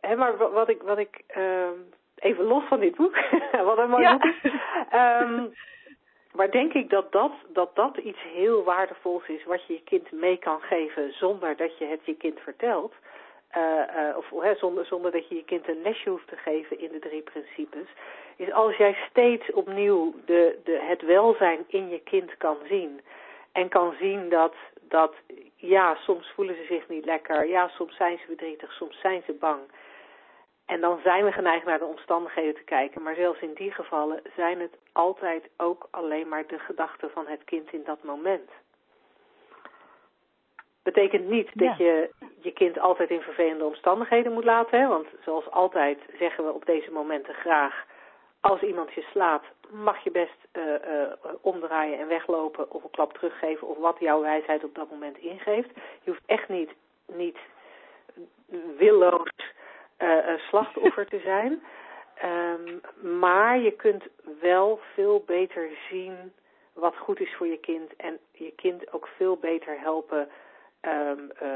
hè, 0.08 0.16
maar 0.16 0.36
wat 0.36 0.68
ik, 0.68 0.82
wat 0.82 0.98
ik 0.98 1.24
um, 1.36 1.92
even 2.14 2.44
los 2.44 2.64
van 2.64 2.80
dit 2.80 2.96
boek, 2.96 3.16
wat 3.64 3.78
een 3.78 3.90
mooi 3.90 4.02
Ja. 4.02 4.16
boek 4.16 4.24
is. 4.24 4.52
Ehm, 4.90 5.46
maar 6.34 6.50
denk 6.50 6.72
ik 6.72 6.90
dat 6.90 7.12
dat, 7.12 7.32
dat 7.48 7.74
dat 7.74 7.96
iets 7.96 8.22
heel 8.34 8.64
waardevols 8.64 9.28
is 9.28 9.44
wat 9.44 9.66
je 9.66 9.72
je 9.72 9.82
kind 9.84 10.12
mee 10.12 10.36
kan 10.36 10.60
geven 10.60 11.12
zonder 11.12 11.56
dat 11.56 11.78
je 11.78 11.84
het 11.84 12.00
je 12.04 12.16
kind 12.16 12.40
vertelt. 12.40 12.92
Eh, 13.48 14.16
of 14.16 14.58
zonder, 14.58 14.86
zonder 14.86 15.12
dat 15.12 15.28
je 15.28 15.34
je 15.34 15.44
kind 15.44 15.68
een 15.68 15.82
lesje 15.82 16.10
hoeft 16.10 16.28
te 16.28 16.36
geven 16.36 16.80
in 16.80 16.88
de 16.92 16.98
drie 16.98 17.22
principes. 17.22 17.88
Is 18.36 18.52
als 18.52 18.76
jij 18.76 18.96
steeds 19.10 19.52
opnieuw 19.52 20.14
de, 20.24 20.58
de, 20.64 20.78
het 20.82 21.02
welzijn 21.02 21.64
in 21.66 21.88
je 21.88 22.00
kind 22.00 22.36
kan 22.36 22.56
zien. 22.68 23.00
En 23.52 23.68
kan 23.68 23.94
zien 24.00 24.28
dat, 24.28 24.54
dat, 24.88 25.14
ja, 25.56 25.94
soms 25.94 26.32
voelen 26.34 26.54
ze 26.54 26.64
zich 26.64 26.88
niet 26.88 27.04
lekker. 27.04 27.46
Ja, 27.46 27.68
soms 27.68 27.96
zijn 27.96 28.18
ze 28.18 28.24
verdrietig, 28.26 28.72
soms 28.72 29.00
zijn 29.00 29.22
ze 29.26 29.32
bang. 29.32 29.60
En 30.66 30.80
dan 30.80 31.00
zijn 31.02 31.24
we 31.24 31.32
geneigd 31.32 31.64
naar 31.64 31.78
de 31.78 31.84
omstandigheden 31.84 32.54
te 32.54 32.64
kijken. 32.64 33.02
Maar 33.02 33.14
zelfs 33.14 33.40
in 33.40 33.54
die 33.54 33.72
gevallen 33.72 34.22
zijn 34.36 34.60
het 34.60 34.76
altijd 34.92 35.48
ook 35.56 35.88
alleen 35.90 36.28
maar 36.28 36.46
de 36.46 36.58
gedachten 36.58 37.10
van 37.10 37.26
het 37.26 37.44
kind 37.44 37.72
in 37.72 37.82
dat 37.84 38.02
moment. 38.02 38.50
Betekent 40.82 41.28
niet 41.28 41.50
dat 41.54 41.76
je 41.76 42.10
je 42.40 42.52
kind 42.52 42.78
altijd 42.78 43.10
in 43.10 43.20
vervelende 43.20 43.64
omstandigheden 43.64 44.32
moet 44.32 44.44
laten. 44.44 44.80
Hè? 44.80 44.88
Want 44.88 45.06
zoals 45.24 45.50
altijd 45.50 45.98
zeggen 46.18 46.44
we 46.44 46.52
op 46.52 46.66
deze 46.66 46.90
momenten 46.90 47.34
graag... 47.34 47.84
als 48.40 48.60
iemand 48.60 48.92
je 48.92 49.06
slaat, 49.10 49.44
mag 49.70 50.04
je 50.04 50.10
best 50.10 50.38
eh, 50.52 50.74
eh, 50.74 51.12
omdraaien 51.40 51.98
en 51.98 52.08
weglopen... 52.08 52.70
of 52.70 52.84
een 52.84 52.90
klap 52.90 53.12
teruggeven 53.12 53.68
of 53.68 53.78
wat 53.78 53.96
jouw 53.98 54.20
wijsheid 54.20 54.64
op 54.64 54.74
dat 54.74 54.90
moment 54.90 55.18
ingeeft. 55.18 55.70
Je 56.02 56.10
hoeft 56.10 56.22
echt 56.26 56.48
niet, 56.48 56.70
niet 57.06 57.38
willoos 58.76 59.30
eh, 59.96 60.18
eh, 60.18 60.38
slachtoffer 60.38 61.06
te 61.06 61.20
zijn. 61.24 61.62
Ehm, 62.14 62.78
maar 63.18 63.58
je 63.58 63.70
kunt 63.70 64.04
wel 64.40 64.80
veel 64.94 65.22
beter 65.26 65.68
zien 65.90 66.32
wat 66.72 66.96
goed 66.96 67.20
is 67.20 67.34
voor 67.34 67.46
je 67.46 67.58
kind. 67.58 67.96
En 67.96 68.18
je 68.32 68.52
kind 68.56 68.92
ook 68.92 69.08
veel 69.16 69.36
beter 69.36 69.80
helpen 69.80 70.28
ehm, 70.80 71.18
eh, 71.38 71.48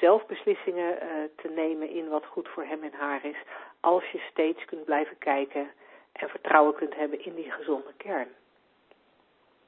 zelf 0.00 0.26
beslissingen 0.26 0.98
te 1.36 1.48
nemen 1.48 1.90
in 1.90 2.08
wat 2.08 2.26
goed 2.26 2.48
voor 2.48 2.64
hem 2.64 2.82
en 2.82 2.92
haar 2.98 3.24
is. 3.24 3.36
Als 3.80 4.04
je 4.10 4.18
steeds 4.30 4.64
kunt 4.64 4.84
blijven 4.84 5.18
kijken 5.18 5.70
en 6.12 6.28
vertrouwen 6.28 6.74
kunt 6.74 6.94
hebben 6.94 7.24
in 7.24 7.34
die 7.34 7.50
gezonde 7.50 7.92
kern. 7.96 8.28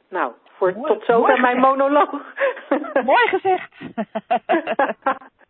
Nou, 0.09 0.33
voor, 0.57 0.73
Mooi- 0.73 0.93
tot 0.93 1.05
zover 1.05 1.41
mijn 1.41 1.59
monoloog. 1.59 2.35
Mooi 3.05 3.29
gezegd. 3.29 3.73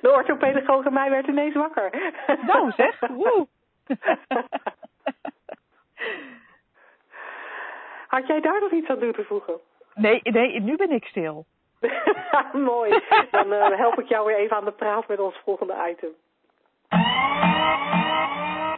De 0.00 0.12
orthopedagoog 0.16 0.84
in 0.84 0.92
mij 0.92 1.10
werd 1.10 1.26
ineens 1.26 1.54
wakker. 1.54 2.12
nou 2.46 2.70
zeg, 2.70 3.00
woe. 3.00 3.46
Had 8.06 8.26
jij 8.26 8.40
daar 8.40 8.60
nog 8.60 8.72
iets 8.72 8.88
aan 8.88 8.98
toe 8.98 9.12
te 9.12 9.24
voegen? 9.24 9.60
nee, 9.94 10.20
nee, 10.22 10.60
nu 10.60 10.76
ben 10.76 10.90
ik 10.90 11.04
stil. 11.04 11.46
Mooi. 12.52 13.00
Dan 13.30 13.52
eh, 13.52 13.78
help 13.78 14.00
ik 14.00 14.08
jou 14.08 14.26
weer 14.26 14.36
even 14.36 14.56
aan 14.56 14.64
de 14.64 14.72
praat 14.72 15.08
met 15.08 15.20
ons 15.20 15.36
volgende 15.44 15.74
item. 15.90 16.10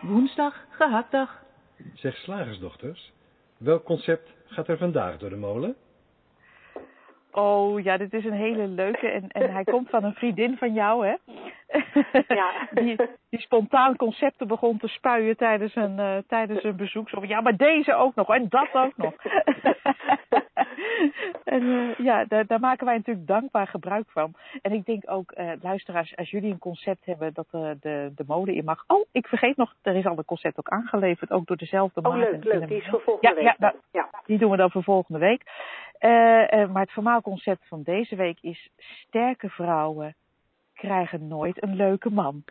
Woensdag, 0.02 0.64
gehaktdag. 0.70 1.42
Zeg 1.94 2.16
slagersdochters, 2.16 3.12
welk 3.58 3.84
concept 3.84 4.30
gaat 4.46 4.68
er 4.68 4.78
vandaag 4.78 5.18
door 5.18 5.30
de 5.30 5.36
molen? 5.36 5.76
Oh 7.36 7.82
ja, 7.82 7.96
dit 7.96 8.12
is 8.12 8.24
een 8.24 8.32
hele 8.32 8.66
leuke. 8.66 9.08
En, 9.08 9.28
en 9.28 9.52
hij 9.52 9.64
komt 9.64 9.90
van 9.90 10.04
een 10.04 10.14
vriendin 10.14 10.56
van 10.56 10.72
jou, 10.72 11.06
hè? 11.06 11.14
Ja. 12.34 12.52
Die, 12.82 12.96
die 13.30 13.40
spontaan 13.40 13.96
concepten 13.96 14.46
begon 14.46 14.78
te 14.78 14.88
spuien 14.88 15.36
tijdens 15.36 15.74
een, 15.76 15.98
eh, 15.98 16.16
tijdens 16.28 16.64
een 16.64 16.76
bezoek. 16.76 17.08
Zo 17.08 17.24
ja, 17.24 17.40
maar 17.40 17.56
deze 17.56 17.94
ook 17.94 18.14
nog 18.14 18.28
en 18.28 18.46
dat 18.48 18.68
ook 18.72 18.96
nog. 18.96 19.14
en 21.44 21.62
eh, 21.62 21.98
ja, 22.04 22.24
daar, 22.24 22.46
daar 22.46 22.60
maken 22.60 22.86
wij 22.86 22.96
natuurlijk 22.96 23.26
dankbaar 23.26 23.66
gebruik 23.66 24.10
van. 24.10 24.34
En 24.62 24.72
ik 24.72 24.84
denk 24.86 25.10
ook, 25.10 25.30
eh, 25.32 25.52
luisteraars, 25.62 26.16
als 26.16 26.30
jullie 26.30 26.52
een 26.52 26.58
concept 26.58 27.04
hebben 27.04 27.34
dat 27.34 27.46
eh, 27.50 27.70
de, 27.80 28.12
de 28.14 28.24
mode 28.26 28.54
in 28.54 28.64
mag. 28.64 28.84
Oh, 28.86 29.06
ik 29.12 29.26
vergeet 29.26 29.56
nog, 29.56 29.74
er 29.82 29.96
is 29.96 30.06
al 30.06 30.18
een 30.18 30.24
concept 30.24 30.58
ook 30.58 30.68
aangeleverd, 30.68 31.30
ook 31.30 31.46
door 31.46 31.56
dezelfde 31.56 32.00
Oh, 32.02 32.06
Maarten 32.16 32.32
leuk, 32.32 32.44
leuk. 32.44 32.62
en- 32.62 32.68
Die 32.68 32.76
is 32.80 32.88
voor 32.88 33.00
volgende 33.00 33.28
Ja, 33.28 33.34
week. 33.34 33.44
ja, 33.44 33.54
nou, 33.58 33.74
ja. 33.92 34.08
die 34.26 34.38
doen 34.38 34.50
we 34.50 34.56
dan 34.56 34.70
voor 34.70 34.82
volgende 34.82 35.18
week. 35.20 35.42
Maar 36.70 36.80
het 36.82 36.90
vermaalconcept 36.92 37.68
van 37.68 37.82
deze 37.82 38.16
week 38.16 38.38
is: 38.40 38.70
sterke 38.78 39.48
vrouwen 39.48 40.14
krijgen 40.74 41.28
nooit 41.28 41.62
een 41.62 41.76
leuke 41.76 42.10
man. 42.10 42.44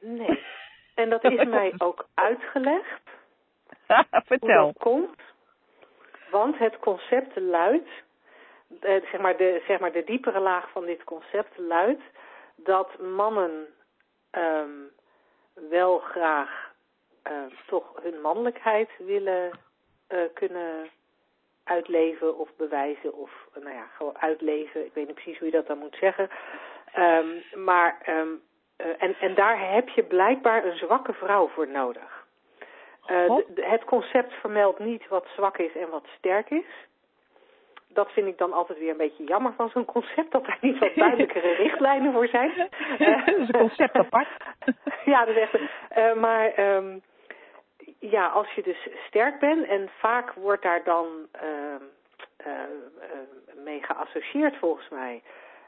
Nee. 0.00 0.40
En 0.94 1.08
dat 1.10 1.24
is 1.32 1.44
mij 1.48 1.72
ook 1.78 2.08
uitgelegd. 2.14 3.00
hoe 3.86 4.04
Vertel. 4.24 4.66
dat 4.66 4.82
komt. 4.82 5.16
Want 6.30 6.58
het 6.58 6.78
concept 6.78 7.36
luidt, 7.36 7.88
eh, 8.80 9.02
zeg, 9.10 9.20
maar 9.20 9.36
de, 9.36 9.62
zeg 9.66 9.80
maar 9.80 9.92
de 9.92 10.04
diepere 10.04 10.40
laag 10.40 10.70
van 10.70 10.84
dit 10.84 11.04
concept 11.04 11.58
luidt, 11.58 12.02
dat 12.56 12.98
mannen 12.98 13.66
ehm, 14.30 14.70
wel 15.68 15.98
graag 15.98 16.68
eh, 17.22 17.34
toch 17.66 17.92
hun 18.02 18.20
mannelijkheid 18.20 18.90
willen 18.98 19.50
eh, 20.06 20.20
kunnen 20.34 20.90
uitleven 21.64 22.38
of 22.38 22.48
bewijzen 22.56 23.14
of 23.14 23.30
eh, 23.54 23.62
nou 23.62 23.74
ja, 23.74 23.86
gewoon 23.96 24.18
uitleven. 24.18 24.84
Ik 24.84 24.94
weet 24.94 25.06
niet 25.06 25.14
precies 25.14 25.38
hoe 25.38 25.46
je 25.46 25.52
dat 25.52 25.66
dan 25.66 25.78
moet 25.78 25.96
zeggen. 26.00 26.30
Ehm, 26.92 27.26
maar 27.54 27.98
ehm, 28.02 28.28
en, 28.76 29.16
en 29.20 29.34
daar 29.34 29.72
heb 29.72 29.88
je 29.88 30.02
blijkbaar 30.02 30.64
een 30.64 30.76
zwakke 30.76 31.12
vrouw 31.12 31.48
voor 31.48 31.68
nodig. 31.68 32.17
Eh, 33.08 33.36
de- 33.54 33.66
het 33.66 33.84
concept 33.84 34.32
vermeldt 34.34 34.78
niet 34.78 35.08
wat 35.08 35.26
zwak 35.36 35.58
is 35.58 35.74
en 35.76 35.88
wat 35.90 36.06
sterk 36.18 36.50
is. 36.50 36.64
Dat 37.88 38.12
vind 38.12 38.26
ik 38.26 38.38
dan 38.38 38.52
altijd 38.52 38.78
weer 38.78 38.90
een 38.90 38.96
beetje 38.96 39.24
jammer 39.24 39.52
van 39.52 39.68
zo'n 39.70 39.84
concept, 39.84 40.30
dat 40.32 40.46
er 40.46 40.58
niet 40.60 40.78
wat 40.78 40.94
duidelijkere 41.04 41.52
richtlijnen 41.54 42.12
voor 42.12 42.26
zijn. 42.28 42.50
Eh, 42.98 42.98
Dat 43.26 43.36
is 43.36 43.48
een 43.48 43.52
concept 43.60 43.94
apart. 43.96 44.28
ja, 45.12 45.24
dat 45.24 45.36
is 45.36 45.42
echt. 45.42 45.58
eh, 45.88 46.12
maar 46.14 46.52
ehm, 46.54 46.98
ja, 47.98 48.26
als 48.26 48.50
je 48.52 48.62
dus 48.62 48.88
sterk 49.06 49.38
bent 49.38 49.66
en 49.66 49.88
vaak 49.98 50.32
wordt 50.32 50.62
daar 50.62 50.84
dan 50.84 51.06
ehm, 51.32 51.82
eh, 52.36 52.52
eh, 52.62 53.18
mee 53.64 53.82
geassocieerd 53.82 54.56
volgens 54.56 54.88
mij 54.88 55.22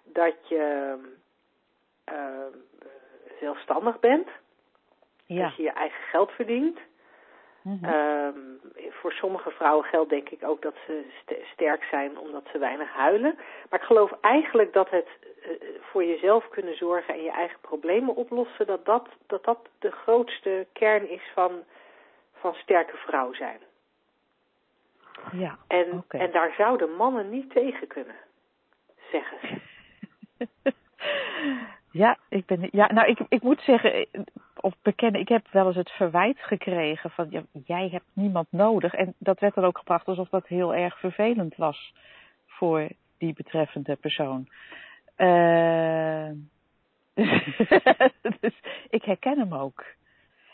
dat 0.05 0.35
je 0.49 0.95
ehm, 2.05 2.53
zelfstandig 3.41 4.01
bent, 4.01 4.29
Ja. 5.27 5.43
dat 5.43 5.57
je 5.57 5.63
je 5.63 5.71
eigen 5.73 6.03
geld 6.03 6.31
verdient. 6.31 6.79
Mhm. 7.63 7.85
Ehm, 7.85 8.39
voor 8.91 9.13
sommige 9.13 9.51
vrouwen 9.51 9.85
geldt 9.85 10.11
denk 10.11 10.29
ik 10.29 10.45
ook 10.45 10.63
dat 10.63 10.75
ze 10.87 11.05
st- 11.23 11.53
sterk 11.53 11.85
zijn 11.85 12.19
omdat 12.19 12.43
ze 12.53 12.59
weinig 12.59 12.93
huilen. 12.93 13.35
Maar 13.71 13.81
ik 13.81 13.87
geloof 13.87 14.13
eigenlijk 14.21 14.73
dat 14.73 14.91
het 14.91 15.09
eh, 15.43 15.51
voor 15.81 16.05
jezelf 16.05 16.49
kunnen 16.49 16.77
zorgen 16.77 17.15
en 17.15 17.23
je 17.23 17.31
eigen 17.31 17.59
problemen 17.61 18.17
oplossen, 18.17 18.67
dat 18.67 18.85
dat, 18.85 19.09
dat, 19.27 19.45
dat 19.45 19.59
de 19.79 19.91
grootste 19.91 20.67
kern 20.73 21.09
is 21.11 21.23
van, 21.35 21.53
van 22.35 22.55
sterke 22.55 22.97
vrouw 22.97 23.33
zijn. 23.33 23.61
ja. 25.33 25.59
En, 25.67 25.93
Oké. 25.93 26.19
en 26.19 26.31
daar 26.31 26.55
zouden 26.57 26.93
mannen 26.97 27.31
niet 27.31 27.51
tegen 27.51 27.87
kunnen, 27.87 28.17
zeggen 29.11 29.39
ze. 29.43 29.59
Ja, 31.93 32.19
ik 32.29 32.47
ben. 32.47 32.69
Ja, 32.73 32.93
nou, 32.93 33.09
ik, 33.09 33.19
ik 33.29 33.43
moet 33.43 33.61
zeggen, 33.61 33.93
eh, 33.93 34.21
of 34.61 34.75
bekennen, 34.83 35.21
ik 35.21 35.29
heb 35.29 35.47
wel 35.51 35.67
eens 35.67 35.77
het 35.77 35.91
verwijt 35.91 36.39
gekregen 36.41 37.11
van 37.11 37.27
ja, 37.31 37.43
jij 37.65 37.89
hebt 37.89 38.05
niemand 38.13 38.47
nodig. 38.51 38.95
En 38.95 39.15
dat 39.19 39.41
werd 39.41 39.55
dan 39.55 39.65
ook 39.65 39.79
gebracht 39.79 40.07
alsof 40.07 40.29
dat 40.29 40.47
heel 40.47 40.75
erg 40.75 40.99
vervelend 40.99 41.57
was 41.57 41.95
voor 42.47 42.89
die 43.19 43.33
betreffende 43.33 43.97
persoon. 43.97 44.49
Eh, 45.15 46.31
dus 48.41 48.61
ik 48.91 49.05
herken 49.05 49.39
hem 49.39 49.55
ook. 49.55 49.85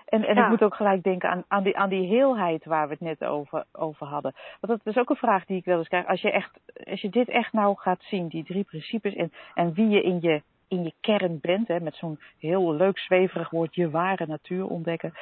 En, 0.06 0.24
en 0.24 0.34
Ja. 0.34 0.42
ik 0.44 0.48
moet 0.48 0.62
ook 0.62 0.74
gelijk 0.74 1.02
denken 1.02 1.30
aan, 1.30 1.44
aan, 1.48 1.62
die, 1.62 1.76
aan 1.76 1.88
die 1.88 2.06
heelheid 2.06 2.64
waar 2.64 2.86
we 2.86 2.92
het 2.92 3.02
net 3.02 3.24
over, 3.24 3.64
over 3.72 4.06
hadden. 4.06 4.34
Want 4.60 4.82
dat 4.82 4.94
is 4.94 5.00
ook 5.00 5.10
een 5.10 5.16
vraag 5.16 5.44
die 5.44 5.56
ik 5.56 5.64
wel 5.64 5.78
eens 5.78 5.88
krijg. 5.88 6.06
Als 6.06 6.20
je, 6.20 6.30
echt, 6.30 6.60
als 6.90 7.00
je 7.00 7.08
dit 7.08 7.28
echt 7.28 7.52
nou 7.52 7.76
gaat 7.76 8.02
zien, 8.02 8.28
die 8.28 8.44
drie 8.44 8.64
principes 8.64 9.14
en, 9.14 9.32
en 9.54 9.72
wie 9.72 9.88
je 9.88 10.02
in 10.02 10.20
je, 10.20 10.42
in 10.68 10.82
je 10.82 10.92
kern 11.00 11.38
bent, 11.40 11.68
hè, 11.68 11.80
met 11.80 11.94
zo'n 11.94 12.20
heel 12.38 12.74
leuk 12.74 12.98
zweverig 12.98 13.50
woord, 13.50 13.74
je 13.74 13.90
ware 13.90 14.26
natuur 14.26 14.66
ontdekken. 14.66 15.12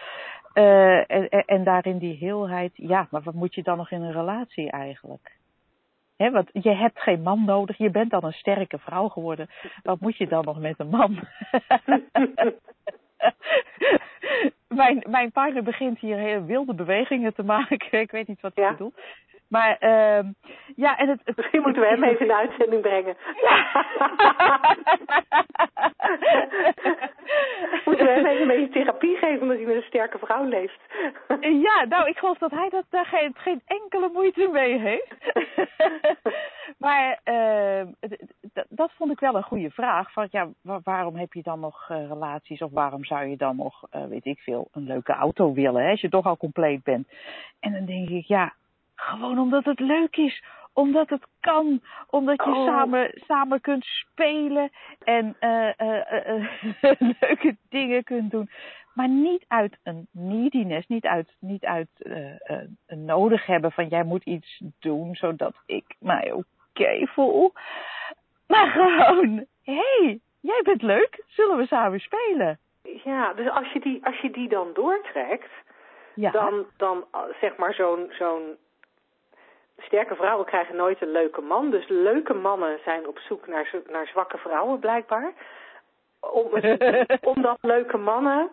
Eh, 0.52 1.10
en, 1.10 1.28
en, 1.28 1.44
en 1.44 1.64
daarin 1.64 1.98
die 1.98 2.16
heelheid, 2.16 2.72
ja, 2.74 3.06
maar 3.10 3.22
wat 3.22 3.34
moet 3.34 3.54
je 3.54 3.62
dan 3.62 3.76
nog 3.76 3.90
in 3.90 4.02
een 4.02 4.12
relatie 4.12 4.70
eigenlijk? 4.70 5.36
Hè, 6.16 6.30
want 6.30 6.50
je 6.52 6.70
hebt 6.74 7.00
geen 7.00 7.22
man 7.22 7.44
nodig, 7.44 7.76
je 7.78 7.90
bent 7.90 8.10
dan 8.10 8.24
een 8.24 8.32
sterke 8.32 8.78
vrouw 8.78 9.08
geworden. 9.08 9.48
Wat 9.82 10.00
moet 10.00 10.16
je 10.16 10.26
dan 10.26 10.44
nog 10.44 10.58
met 10.58 10.78
een 10.78 10.88
man? 10.88 11.18
mijn, 14.68 15.04
mijn 15.08 15.32
partner 15.32 15.62
begint 15.62 15.98
hier 15.98 16.16
heel 16.16 16.44
wilde 16.44 16.74
bewegingen 16.74 17.34
te 17.34 17.42
maken. 17.42 18.00
Ik 18.00 18.10
weet 18.10 18.28
niet 18.28 18.40
wat 18.40 18.52
hij 18.54 18.64
Ja. 18.64 18.70
bedoelt. 18.70 19.00
Maar 19.48 19.76
ehm 19.78 20.26
ja, 20.76 20.96
en 20.96 21.08
het, 21.08 21.20
het 21.24 21.36
Misschien 21.36 21.62
moeten 21.62 21.82
we 21.82 21.88
hem 21.88 22.04
even 22.04 22.20
in 22.20 22.26
de 22.26 22.36
uitzending 22.36 22.82
brengen. 22.82 23.16
moeten 27.84 28.06
we 28.06 28.12
hem 28.12 28.26
even 28.26 28.42
een 28.42 28.48
beetje 28.48 28.68
therapie 28.68 29.16
geven 29.16 29.40
omdat 29.40 29.56
hij 29.56 29.66
met 29.66 29.76
een 29.76 29.82
sterke 29.82 30.18
vrouw 30.18 30.44
leeft. 30.44 30.80
ja, 31.40 31.84
nou, 31.88 32.08
ik 32.08 32.18
geloof 32.18 32.38
dat 32.38 32.50
hij 32.50 32.68
dat, 32.68 32.84
daar 32.90 33.06
geen, 33.06 33.34
geen 33.34 33.62
enkele 33.66 34.10
moeite 34.12 34.48
mee 34.52 34.78
heeft. 34.78 35.14
maar 36.84 37.20
uh, 37.24 37.82
dat 38.68 38.92
vond 38.96 39.10
ik 39.10 39.20
wel 39.20 39.36
een 39.36 39.42
goede 39.42 39.70
vraag. 39.70 40.12
Van, 40.12 40.28
ja, 40.30 40.48
waarom 40.84 41.16
heb 41.16 41.32
je 41.32 41.42
dan 41.42 41.60
nog 41.60 41.88
uh, 41.90 42.08
relaties 42.08 42.62
of 42.62 42.70
waarom 42.72 43.04
zou 43.04 43.26
je 43.26 43.36
dan 43.36 43.56
nog, 43.56 43.82
uh, 43.94 44.04
weet 44.04 44.26
ik 44.26 44.38
veel, 44.38 44.68
een 44.72 44.86
leuke 44.86 45.12
auto 45.12 45.52
willen 45.52 45.82
hè, 45.82 45.90
als 45.90 46.00
je 46.00 46.08
toch 46.08 46.26
al 46.26 46.36
compleet 46.36 46.82
bent? 46.82 47.08
En 47.60 47.72
dan 47.72 47.84
denk 47.84 48.08
ik, 48.08 48.24
ja, 48.24 48.54
gewoon 49.04 49.38
omdat 49.38 49.64
het 49.64 49.80
leuk 49.80 50.16
is 50.16 50.42
omdat 50.74 51.08
het 51.08 51.26
kan, 51.40 51.80
omdat 52.10 52.44
je 52.44 52.50
Oh. 52.50 52.66
samen, 52.66 53.10
samen 53.26 53.60
kunt 53.60 53.84
spelen 53.84 54.70
en 55.04 55.36
eh, 55.38 55.80
eh, 55.80 56.36
eh, 56.80 57.00
leuke 57.20 57.56
dingen 57.68 58.04
kunt 58.04 58.30
doen. 58.30 58.50
Maar 58.94 59.08
niet 59.08 59.44
uit 59.48 59.78
een 59.82 60.06
neediness, 60.12 60.86
niet 60.86 61.04
uit, 61.06 61.36
niet 61.40 61.64
uit 61.64 61.88
een 62.86 63.04
nodig 63.04 63.46
hebben 63.46 63.72
van 63.72 63.88
jij 63.88 64.02
moet 64.04 64.24
iets 64.24 64.62
doen 64.80 65.14
zodat 65.14 65.54
ik 65.66 65.84
mij 65.98 66.32
oké 66.32 67.06
voel. 67.06 67.52
Maar 68.46 68.66
gewoon, 68.70 69.46
hé, 69.62 69.74
hey, 69.98 70.20
jij 70.40 70.60
bent 70.64 70.82
leuk, 70.82 71.24
zullen 71.26 71.56
we 71.56 71.66
samen 71.66 72.00
spelen? 72.00 72.58
Ja, 73.04 73.32
dus 73.32 73.50
als 73.50 73.72
je 73.72 73.80
die, 73.80 74.06
als 74.06 74.20
je 74.20 74.30
die 74.30 74.48
dan 74.48 74.68
doortrekt, 74.74 75.50
Ja, 76.14 76.30
dan, 76.30 76.66
dan 76.76 77.04
zeg 77.40 77.56
maar 77.56 77.74
zo'n 77.74 78.06
zo'n 78.18 78.56
sterke 79.78 80.14
vrouwen 80.14 80.46
krijgen 80.46 80.76
nooit 80.76 81.02
een 81.02 81.10
leuke 81.12 81.40
man. 81.40 81.70
Dus 81.70 81.88
leuke 81.88 82.34
mannen 82.34 82.78
zijn 82.84 83.06
op 83.06 83.18
zoek 83.18 83.46
naar, 83.46 83.70
naar 83.86 84.06
zwakke 84.06 84.38
vrouwen 84.38 84.78
blijkbaar. 84.78 85.32
Om, 86.20 86.50
omdat 87.34 87.58
leuke 87.60 87.96
mannen 87.96 88.50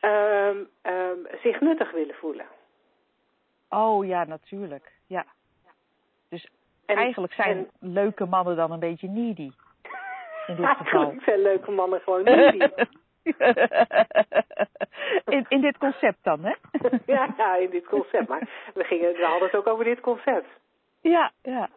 ehm, 0.00 0.56
zich 1.42 1.60
nuttig 1.60 1.90
willen 1.90 2.14
voelen. 2.14 2.46
oh 3.68 4.06
ja, 4.06 4.24
natuurlijk, 4.24 4.92
ja. 5.06 5.24
Dus 6.28 6.48
En, 6.86 6.96
eigenlijk 6.96 7.32
zijn 7.32 7.56
en 7.56 7.92
leuke 7.92 8.24
mannen 8.24 8.56
dan 8.56 8.72
een 8.72 8.78
beetje 8.78 9.08
needy. 9.08 9.50
In 10.46 10.56
dit 10.56 10.66
geval. 10.76 11.00
eigenlijk 11.00 11.22
zijn 11.24 11.42
leuke 11.42 11.70
mannen 11.70 12.00
gewoon 12.00 12.24
needy. 12.24 12.68
in, 15.34 15.46
in 15.48 15.60
dit 15.60 15.78
concept 15.78 16.18
dan, 16.22 16.44
hè? 16.44 16.54
ja, 17.14 17.34
ja, 17.36 17.56
in 17.56 17.70
dit 17.70 17.86
concept. 17.86 18.28
Maar 18.28 18.48
we, 18.74 18.84
gingen, 18.84 19.12
we 19.12 19.24
hadden 19.24 19.48
het 19.48 19.56
ook 19.56 19.66
over 19.66 19.84
dit 19.84 20.00
concept. 20.00 20.48
Ja, 21.00 21.32
ja. 21.42 21.68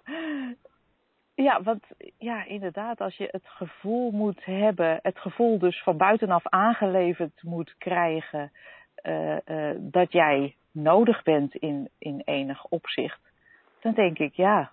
Ja, 1.36 1.62
want 1.64 1.84
ja, 2.18 2.46
inderdaad, 2.46 3.02
als 3.02 3.16
je 3.18 3.28
het 3.32 3.48
gevoel 3.48 4.12
moet 4.12 4.46
hebben, 4.46 5.00
het 5.02 5.20
gevoel 5.20 5.60
dus 5.60 5.84
van 5.84 5.98
buitenaf 5.98 6.48
aangeleverd 6.48 7.44
moet 7.44 7.76
krijgen 7.78 8.52
eh, 8.96 9.38
eh, 9.48 9.76
dat 9.80 10.12
jij 10.12 10.56
nodig 10.72 11.24
bent 11.24 11.56
in, 11.56 11.90
in 11.98 12.22
enig 12.26 12.66
opzicht, 12.66 13.20
dan 13.80 13.94
denk 13.94 14.20
ik, 14.20 14.34
ja, 14.34 14.72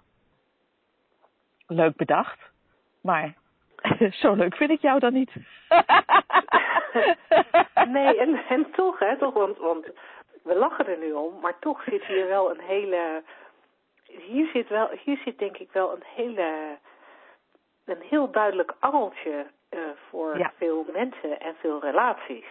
leuk 1.66 1.96
bedacht, 1.96 2.50
maar 3.00 3.34
zo 4.22 4.34
leuk 4.34 4.56
vind 4.56 4.70
ik 4.70 4.80
jou 4.80 4.98
dan 4.98 5.12
niet. 5.12 5.30
Nee, 7.88 8.18
en, 8.18 8.40
en 8.48 8.70
toch, 8.70 8.98
hè, 8.98 9.16
toch, 9.16 9.34
want, 9.34 9.58
want 9.58 9.86
we 10.42 10.54
lachen 10.54 10.86
er 10.86 10.98
nu 10.98 11.12
om, 11.12 11.40
maar 11.40 11.58
toch 11.58 11.82
zit 11.82 12.04
hier 12.04 12.26
wel 12.28 12.50
een 12.50 12.60
hele, 12.60 13.22
hier 14.04 14.46
zit 14.52 14.68
wel, 14.68 14.88
hier 15.04 15.18
zit 15.24 15.38
denk 15.38 15.56
ik 15.58 15.72
wel 15.72 15.92
een 15.92 16.04
hele, 16.14 16.78
een 17.84 18.00
heel 18.00 18.30
duidelijk 18.30 18.74
angeltje 18.78 19.46
eh, 19.68 19.78
voor 20.08 20.38
Ja. 20.38 20.52
veel 20.56 20.86
mensen 20.92 21.40
en 21.40 21.54
veel 21.60 21.80
relaties. 21.80 22.46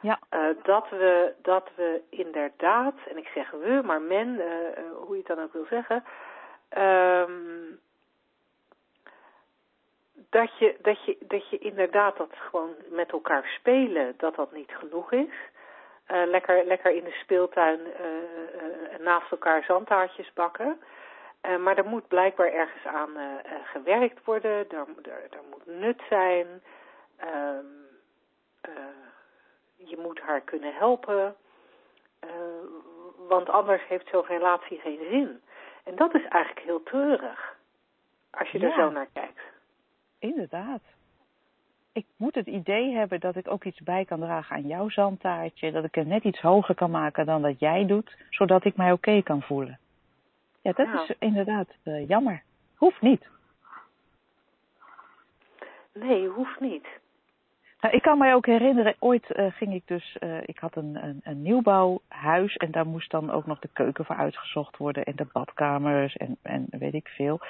Ja. 0.00 0.18
Eh, 0.28 0.40
dat 0.62 0.88
we, 0.90 1.34
dat 1.42 1.70
we 1.74 2.02
inderdaad, 2.10 2.94
en 3.08 3.16
ik 3.16 3.28
zeg 3.34 3.50
we, 3.50 3.80
maar 3.84 4.00
men, 4.02 4.40
eh, 4.40 4.82
hoe 4.94 5.16
je 5.16 5.22
het 5.26 5.36
dan 5.36 5.44
ook 5.44 5.52
wil 5.52 5.66
zeggen, 5.70 6.04
ehm, 6.68 7.32
dat 10.30 10.58
je, 10.58 10.76
dat, 10.82 11.04
je, 11.04 11.16
dat 11.20 11.48
je 11.48 11.58
inderdaad 11.58 12.16
dat 12.16 12.30
gewoon 12.32 12.74
met 12.88 13.12
elkaar 13.12 13.44
spelen, 13.58 14.14
dat 14.16 14.34
dat 14.34 14.52
niet 14.52 14.72
genoeg 14.72 15.12
is. 15.12 15.34
Eh, 16.06 16.22
lekker, 16.26 16.64
lekker 16.64 16.90
in 16.90 17.04
de 17.04 17.16
speeltuin 17.22 17.80
eh, 17.80 18.04
eh, 18.04 19.00
naast 19.00 19.30
elkaar 19.30 19.64
zandtaartjes 19.64 20.32
bakken. 20.32 20.80
Maar 21.58 21.76
er 21.76 21.84
moet 21.84 22.08
blijkbaar 22.08 22.52
ergens 22.52 22.84
aan 22.84 23.10
gewerkt 23.64 24.24
worden. 24.24 24.50
Er, 24.50 24.86
er, 25.02 25.26
er 25.30 25.42
moet 25.50 25.66
nut 25.66 26.02
zijn. 26.08 26.62
Ehm, 27.20 27.66
eh, 28.60 28.72
je 29.76 29.96
moet 29.96 30.20
haar 30.20 30.40
kunnen 30.40 30.74
helpen. 30.74 31.36
Want 33.28 33.48
anders 33.48 33.86
heeft 33.86 34.08
zo'n 34.08 34.26
relatie 34.26 34.78
geen 34.78 35.06
zin. 35.10 35.42
En 35.84 35.96
dat 35.96 36.14
is 36.14 36.24
eigenlijk 36.28 36.66
heel 36.66 36.82
treurig. 36.82 37.56
Als 38.30 38.50
je 38.50 38.58
er 38.58 38.72
zo 38.72 38.90
naar 38.90 39.08
kijkt. 39.12 39.39
Inderdaad. 40.20 40.80
Ik 41.92 42.06
moet 42.16 42.34
het 42.34 42.46
idee 42.46 42.92
hebben 42.92 43.20
dat 43.20 43.36
ik 43.36 43.48
ook 43.48 43.64
iets 43.64 43.80
bij 43.80 44.04
kan 44.04 44.20
dragen 44.20 44.56
aan 44.56 44.66
jouw 44.66 44.88
zandtaartje. 44.88 45.72
Dat 45.72 45.84
ik 45.84 45.94
het 45.94 46.06
net 46.06 46.24
iets 46.24 46.40
hoger 46.40 46.74
kan 46.74 46.90
maken 46.90 47.26
dan 47.26 47.42
dat 47.42 47.58
jij 47.58 47.86
doet, 47.86 48.16
zodat 48.30 48.64
ik 48.64 48.76
mij 48.76 48.92
oké 48.92 49.22
kan 49.22 49.42
voelen. 49.42 49.78
Ja, 50.62 50.72
dat 50.72 50.86
is 50.86 51.16
inderdaad 51.18 51.68
eh, 51.82 52.08
jammer. 52.08 52.42
Hoeft 52.74 53.00
niet. 53.00 53.28
Nee, 55.92 56.28
hoeft 56.28 56.60
niet. 56.60 56.86
Nou, 57.80 57.94
ik 57.94 58.02
kan 58.02 58.18
mij 58.18 58.34
ook 58.34 58.46
herinneren, 58.46 58.94
ooit 58.98 59.30
eh, 59.30 59.46
ging 59.52 59.74
ik 59.74 59.82
dus, 59.86 60.16
eh, 60.18 60.36
ik 60.44 60.58
had 60.58 60.76
een, 60.76 60.98
een, 61.02 61.20
een 61.24 61.42
nieuwbouwhuis 61.42 62.56
en 62.56 62.70
daar 62.70 62.86
moest 62.86 63.10
dan 63.10 63.30
ook 63.30 63.46
nog 63.46 63.58
de 63.58 63.68
keuken 63.72 64.04
voor 64.04 64.16
uitgezocht 64.16 64.76
worden 64.76 65.04
en 65.04 65.16
de 65.16 65.26
badkamers 65.32 66.16
en, 66.16 66.36
en 66.42 66.66
weet 66.70 66.94
ik 66.94 67.08
veel. 67.08 67.40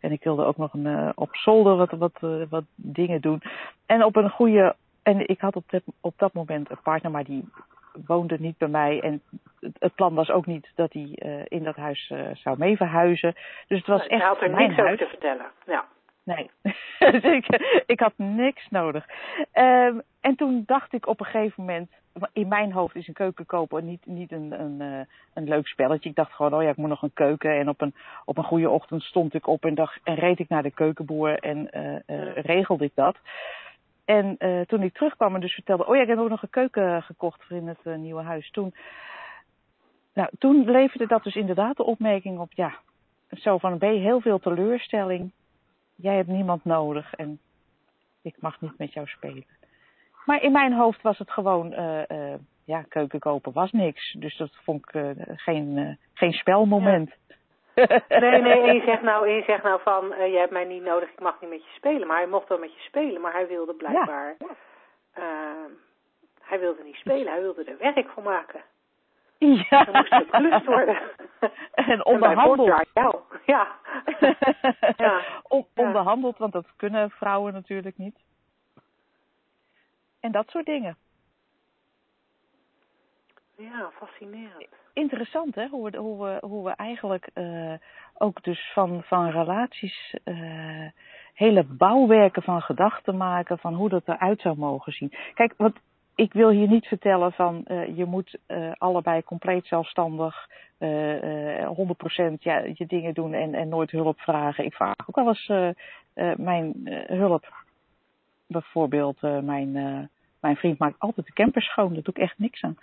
En 0.00 0.12
ik 0.12 0.24
wilde 0.24 0.44
ook 0.44 0.56
nog 0.56 0.74
een, 0.74 0.86
eh, 0.86 1.08
op 1.14 1.36
zolder 1.36 1.76
wat, 1.76 1.90
wat, 1.90 2.46
wat 2.48 2.64
dingen 2.74 3.20
doen. 3.20 3.42
En 3.86 4.04
op 4.04 4.16
een 4.16 4.30
goede, 4.30 4.74
en 5.02 5.28
ik 5.28 5.40
had 5.40 5.56
op, 5.56 5.64
dat 5.66 5.82
op 6.00 6.14
dat 6.16 6.32
moment 6.32 6.70
een 6.70 6.82
partner, 6.82 7.10
maar 7.10 7.24
die 7.24 7.48
woonde 8.06 8.36
niet 8.38 8.58
bij 8.58 8.68
mij 8.68 9.00
en 9.00 9.22
het, 9.60 9.76
het 9.78 9.94
plan 9.94 10.14
was 10.14 10.30
ook 10.30 10.46
niet 10.46 10.70
dat 10.74 10.92
hij 10.92 11.10
in 11.48 11.64
dat 11.64 11.76
huis 11.76 12.12
zou 12.32 12.58
mee 12.58 12.76
verhuizen. 12.76 13.34
Dus 13.66 13.78
het 13.78 13.86
was 13.86 14.06
echt 14.06 14.22
had 14.22 14.40
er 14.40 14.50
niks 14.50 14.78
over 14.78 14.96
te 14.96 15.06
vertellen. 15.06 15.46
Ja. 15.66 15.84
Nee, 16.34 16.50
dus 17.12 17.22
ik, 17.22 17.46
ik 17.86 18.00
had 18.00 18.12
niks 18.16 18.68
nodig. 18.68 19.06
Ehm, 19.52 19.98
en 20.20 20.36
toen 20.36 20.62
dacht 20.66 20.92
ik 20.92 21.06
op 21.06 21.20
een 21.20 21.26
gegeven 21.26 21.64
moment, 21.64 21.90
in 22.32 22.48
mijn 22.48 22.72
hoofd 22.72 22.96
is 22.96 23.08
een 23.08 23.14
keuken 23.14 23.46
kopen 23.46 23.84
niet, 23.84 24.06
niet 24.06 24.32
een, 24.32 24.60
een, 24.60 24.80
eh, 24.80 25.06
een 25.34 25.48
leuk 25.48 25.66
spelletje. 25.66 26.08
Ik 26.08 26.14
dacht 26.14 26.32
gewoon, 26.32 26.54
oh 26.54 26.62
ja, 26.62 26.68
ik 26.68 26.76
moet 26.76 26.88
nog 26.88 27.02
een 27.02 27.12
keuken. 27.12 27.58
En 27.58 27.68
op 27.68 27.80
een, 27.80 27.94
op 28.24 28.38
een 28.38 28.44
goede 28.44 28.70
ochtend 28.70 29.02
stond 29.02 29.34
ik 29.34 29.46
op 29.46 29.64
en, 29.64 29.74
dacht, 29.74 30.00
en 30.04 30.14
reed 30.14 30.38
ik 30.38 30.48
naar 30.48 30.62
de 30.62 30.70
keukenboer 30.70 31.38
en 31.38 31.70
eh, 31.70 31.94
eh, 31.94 32.36
regelde 32.36 32.84
ik 32.84 32.92
dat. 32.94 33.16
En 34.04 34.36
toen 34.66 34.82
ik 34.82 34.94
terugkwam 34.94 35.34
en 35.34 35.40
dus 35.40 35.54
vertelde, 35.54 35.86
oh 35.86 35.94
ja, 35.94 36.02
ik 36.02 36.08
heb 36.08 36.18
ook 36.18 36.28
nog 36.28 36.42
een 36.42 36.50
keuken 36.50 37.02
gekocht 37.02 37.44
voor 37.44 37.56
in 37.56 37.68
het 37.68 37.96
nieuwe 37.96 38.22
huis. 38.22 38.50
Toen, 38.50 38.74
nou, 40.14 40.28
toen 40.38 40.70
leverde 40.70 41.06
dat 41.06 41.22
dus 41.22 41.34
inderdaad 41.34 41.76
de 41.76 41.84
opmerking 41.84 42.38
op, 42.38 42.52
ja, 42.52 42.78
zo 43.30 43.58
van, 43.58 43.78
ben 43.78 43.94
je 43.94 44.00
heel 44.00 44.20
veel 44.20 44.38
teleurstelling 44.38 45.32
jij 46.00 46.16
hebt 46.16 46.28
niemand 46.28 46.64
nodig 46.64 47.14
en 47.14 47.40
ik 48.22 48.36
mag 48.40 48.60
niet 48.60 48.78
met 48.78 48.92
jou 48.92 49.06
spelen. 49.06 49.44
Maar 50.24 50.42
in 50.42 50.52
mijn 50.52 50.72
hoofd 50.72 51.02
was 51.02 51.18
het 51.18 51.30
gewoon, 51.30 51.72
eh, 51.72 52.10
eh, 52.10 52.38
ja, 52.64 52.82
keuken 52.88 53.18
kopen 53.18 53.52
was 53.52 53.72
niks. 53.72 54.12
Dus 54.12 54.36
dat 54.36 54.50
vond 54.64 54.88
ik 54.88 54.94
eh, 54.94 55.10
geen, 55.26 55.98
geen 56.14 56.32
spelmoment. 56.32 57.18
Nee, 58.08 58.40
nee, 58.40 58.62
en 58.62 58.74
je 58.74 58.82
zegt 58.84 59.02
nou, 59.02 59.28
en 59.28 59.34
je 59.34 59.42
zegt 59.42 59.62
nou 59.62 59.80
van, 59.82 60.04
je 60.08 60.38
hebt 60.38 60.50
mij 60.50 60.64
niet 60.64 60.82
nodig, 60.82 61.10
ik 61.10 61.20
mag 61.20 61.40
niet 61.40 61.50
met 61.50 61.64
je 61.64 61.70
spelen. 61.76 62.06
Maar 62.06 62.16
hij 62.16 62.26
mocht 62.26 62.48
wel 62.48 62.58
met 62.58 62.74
je 62.74 62.80
spelen, 62.80 63.20
maar 63.20 63.32
hij 63.32 63.46
wilde 63.46 63.74
blijkbaar, 63.74 64.36
hij 66.40 66.60
wilde 66.60 66.82
niet 66.84 66.94
spelen, 66.94 67.32
hij 67.32 67.40
wilde 67.40 67.64
er 67.64 67.78
werk 67.78 68.08
van 68.08 68.22
maken. 68.22 68.60
Ja. 69.38 69.86
Er 69.86 69.92
moest 69.92 70.14
geklust 70.14 70.66
worden. 70.66 70.98
En 71.90 72.04
onderhandeld. 72.04 72.86
Ja. 73.46 73.68
Ja. 74.96 75.22
On- 75.42 75.66
Ja. 75.74 75.84
Onderhandeld, 75.86 76.38
want 76.38 76.52
dat 76.52 76.66
kunnen 76.76 77.10
vrouwen 77.10 77.52
natuurlijk 77.52 77.98
niet. 77.98 78.18
En 80.20 80.32
dat 80.32 80.48
soort 80.50 80.66
dingen. 80.66 80.96
Ja, 83.56 83.90
fascinerend. 83.94 84.66
interessant 84.92 85.54
hè, 85.54 85.66
hoe 85.68 85.90
we, 85.90 85.96
hoe 85.98 86.24
we, 86.24 86.46
hoe 86.46 86.64
we 86.64 86.70
eigenlijk 86.70 87.30
eh, 87.34 87.74
ook 88.14 88.42
dus 88.42 88.70
van, 88.72 89.02
van 89.02 89.30
relaties 89.30 90.14
eh, 90.24 90.86
hele 91.34 91.64
bouwwerken 91.64 92.42
van 92.42 92.62
gedachten 92.62 93.16
maken 93.16 93.58
van 93.58 93.74
hoe 93.74 93.88
dat 93.88 94.08
eruit 94.08 94.40
zou 94.40 94.56
mogen 94.58 94.92
zien. 94.92 95.12
Kijk, 95.34 95.54
want 95.56 95.76
ik 96.20 96.32
wil 96.32 96.50
hier 96.50 96.68
niet 96.68 96.86
vertellen 96.86 97.32
van 97.32 97.64
eh, 97.64 97.96
je 97.96 98.04
moet 98.04 98.38
eh, 98.46 98.72
allebei 98.78 99.22
compleet 99.22 99.66
zelfstandig 99.66 100.48
eh, 100.78 101.62
eh, 101.62 101.70
100% 102.30 102.32
ja, 102.38 102.58
je 102.74 102.86
dingen 102.86 103.14
doen 103.14 103.32
en, 103.32 103.54
en 103.54 103.68
nooit 103.68 103.90
hulp 103.90 104.20
vragen. 104.20 104.64
Ik 104.64 104.74
vraag 104.74 104.94
ook 105.06 105.14
wel 105.14 105.28
eens 105.28 105.76
mijn 106.36 106.72
hulp. 107.06 107.54
Bijvoorbeeld 108.46 109.20
mijn, 109.42 109.72
Mijn 110.40 110.56
vriend 110.56 110.78
maakt 110.78 110.98
altijd 110.98 111.26
de 111.26 111.32
camper 111.32 111.62
schoon, 111.62 111.94
daar 111.94 112.02
doe 112.02 112.14
ik 112.14 112.22
echt 112.22 112.38
niks 112.38 112.62
aan. 112.62 112.78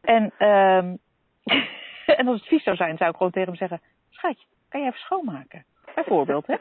En, 0.00 0.32
ehm 0.38 0.96
en 2.18 2.26
als 2.28 2.38
het 2.38 2.48
vies 2.48 2.62
zou 2.62 2.76
zijn, 2.76 2.96
zou 2.96 3.10
ik 3.10 3.16
gewoon 3.16 3.32
tegen 3.32 3.48
hem 3.48 3.56
zeggen: 3.56 3.80
Schatje, 4.10 4.46
kan 4.68 4.80
jij 4.80 4.88
even 4.88 5.00
schoonmaken? 5.00 5.64
Bijvoorbeeld, 5.94 6.46
hè? 6.46 6.54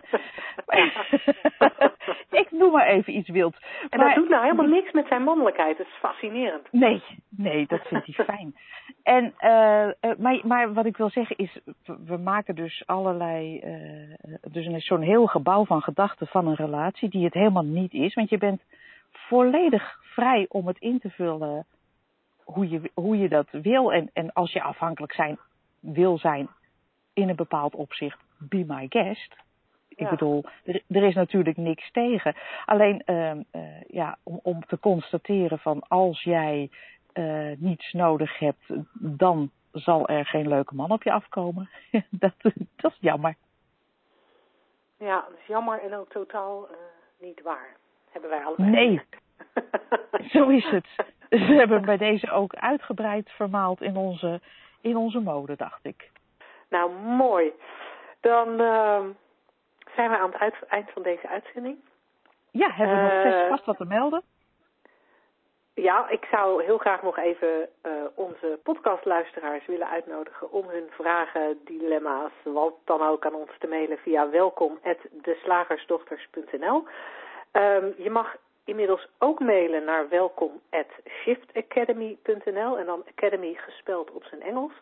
ik 2.41 2.51
noem 2.51 2.71
maar 2.71 2.87
even 2.87 3.15
iets 3.17 3.29
wild. 3.29 3.55
En 3.89 3.99
dat 3.99 4.15
doet 4.15 4.29
nou 4.29 4.43
helemaal 4.43 4.67
niks 4.67 4.91
met 4.91 5.07
zijn 5.07 5.23
mannelijkheid. 5.23 5.77
Dat 5.77 5.87
is 5.87 5.97
fascinerend. 5.99 6.71
Nee, 6.71 7.03
nee, 7.29 7.65
dat 7.67 7.81
vindt 7.87 8.05
hij 8.05 8.25
fijn. 8.35 8.55
En, 9.03 9.23
uh, 9.25 10.17
maar, 10.17 10.39
maar 10.43 10.73
wat 10.73 10.85
ik 10.85 10.97
wil 10.97 11.09
zeggen 11.09 11.37
is, 11.37 11.59
we 12.05 12.17
maken 12.17 12.55
dus 12.55 12.83
allerlei, 12.85 13.61
uh, 13.63 14.35
dus 14.51 14.65
een, 14.65 14.81
zo'n 14.81 15.01
heel 15.01 15.25
gebouw 15.25 15.65
van 15.65 15.81
gedachten 15.81 16.27
van 16.27 16.47
een 16.47 16.55
relatie 16.55 17.09
die 17.09 17.25
het 17.25 17.33
helemaal 17.33 17.63
niet 17.63 17.93
is. 17.93 18.13
Want 18.13 18.29
je 18.29 18.37
bent 18.37 18.61
volledig 19.11 19.99
vrij 20.01 20.45
om 20.49 20.67
het 20.67 20.77
in 20.79 20.99
te 20.99 21.09
vullen 21.09 21.65
hoe 22.43 22.69
je, 22.69 22.91
hoe 22.93 23.17
je 23.17 23.29
dat 23.29 23.47
wil. 23.51 23.93
En, 23.93 24.09
en 24.13 24.33
als 24.33 24.51
je 24.51 24.61
afhankelijk 24.61 25.13
zijn, 25.13 25.37
wil 25.79 26.17
zijn 26.17 26.49
in 27.13 27.29
een 27.29 27.35
bepaald 27.35 27.75
opzicht, 27.75 28.19
be 28.49 28.63
my 28.67 28.85
guest. 28.89 29.35
Ik 29.95 30.09
bedoel, 30.09 30.43
er, 30.63 30.81
er, 30.87 31.03
is 31.03 31.15
natuurlijk 31.15 31.57
niks 31.57 31.91
tegen. 31.91 32.35
Alleen 32.65 33.01
uh, 33.05 33.31
uh, 33.31 33.81
ja, 33.87 34.17
om, 34.23 34.39
om 34.43 34.65
te 34.65 34.79
constateren 34.79 35.59
van 35.59 35.81
als 35.87 36.21
jij 36.21 36.69
uh, 37.13 37.51
niets 37.57 37.91
nodig 37.91 38.39
hebt, 38.39 38.63
dan 38.93 39.51
zal 39.71 40.07
er 40.07 40.25
geen 40.25 40.47
leuke 40.47 40.75
man 40.75 40.91
op 40.91 41.03
je 41.03 41.11
afkomen. 41.11 41.69
dat, 42.09 42.33
dat 42.75 42.91
is 42.91 42.97
jammer. 42.99 43.35
Ja, 44.97 45.25
dat 45.29 45.39
is 45.39 45.47
jammer 45.47 45.81
en 45.81 45.95
ook 45.95 46.09
totaal 46.09 46.67
niet 47.19 47.41
waar. 47.41 47.75
Hebben 48.11 48.29
wij 48.29 48.43
allebei. 48.43 48.69
Nee, 48.69 49.01
zo 50.33 50.49
is 50.49 50.65
het. 50.65 50.87
Ze 51.29 51.53
hebben 51.53 51.85
bij 51.85 51.97
deze 51.97 52.31
ook 52.31 52.55
uitgebreid 52.55 53.29
vermaald 53.29 53.81
in 53.81 53.97
onze, 53.97 54.41
in 54.81 54.97
onze 54.97 55.19
mode, 55.19 55.55
dacht 55.55 55.85
ik. 55.85 56.11
Nou, 56.69 56.91
mooi. 56.93 57.51
Dan 58.23 58.61
uh, 58.61 59.03
zijn 59.95 60.09
we 60.09 60.17
aan 60.17 60.33
het 60.33 60.53
eind 60.67 60.91
van 60.91 61.01
deze 61.01 61.27
uitzending. 61.27 61.77
Ja, 62.51 62.69
hebben 62.69 62.95
we 62.95 63.01
nog 63.01 63.11
steeds 63.19 63.47
vast 63.49 63.65
wat 63.65 63.77
te 63.77 63.85
melden? 63.85 64.23
Ja, 65.73 66.09
ik 66.09 66.27
zou 66.31 66.63
heel 66.63 66.77
graag 66.77 67.01
nog 67.01 67.17
even 67.17 67.69
uh, 67.85 67.91
onze 68.15 68.59
podcastluisteraars 68.63 69.65
willen 69.65 69.89
uitnodigen 69.89 70.51
om 70.51 70.69
hun 70.69 70.87
vragen, 70.89 71.59
dilemma's, 71.65 72.31
wat 72.43 72.73
dan 72.85 73.01
ook 73.01 73.25
aan 73.25 73.35
ons 73.35 73.51
te 73.59 73.67
mailen 73.67 73.97
via 73.97 74.29
welkom@deslagersdochters.nl. 74.29 76.75
Um, 76.75 76.85
ehm, 77.51 77.91
je 77.97 78.09
mag 78.09 78.35
inmiddels 78.65 79.07
ook 79.19 79.39
mailen 79.39 79.83
naar 79.83 80.09
welkom@shiftacademy.nl 80.09 82.77
en 82.77 82.85
dan 82.85 83.03
academy 83.15 83.53
gespeld 83.53 84.11
op 84.11 84.23
zijn 84.23 84.41
Engels. 84.41 84.73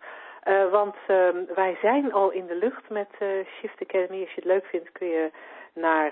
Uh, 0.47 0.71
want 0.71 0.95
uh, 1.07 1.27
wij 1.55 1.77
zijn 1.81 2.13
al 2.13 2.31
in 2.31 2.47
de 2.47 2.55
lucht 2.55 2.89
met 2.89 3.09
uh, 3.19 3.27
Shift 3.59 3.81
Academy. 3.81 4.21
Als 4.21 4.29
je 4.29 4.41
het 4.41 4.45
leuk 4.45 4.65
vindt 4.65 4.91
kun 4.91 5.07
je 5.07 5.31
naar, 5.73 6.11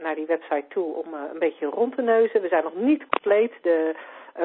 naar 0.00 0.14
die 0.14 0.26
website 0.26 0.64
toe 0.68 0.94
om 0.94 1.14
een 1.14 1.38
beetje 1.38 1.66
rond 1.66 1.94
te 1.94 2.02
neuzen. 2.02 2.42
We 2.42 2.48
zijn 2.48 2.64
nog 2.64 2.74
niet 2.74 3.06
compleet. 3.08 3.52
De, 3.62 3.94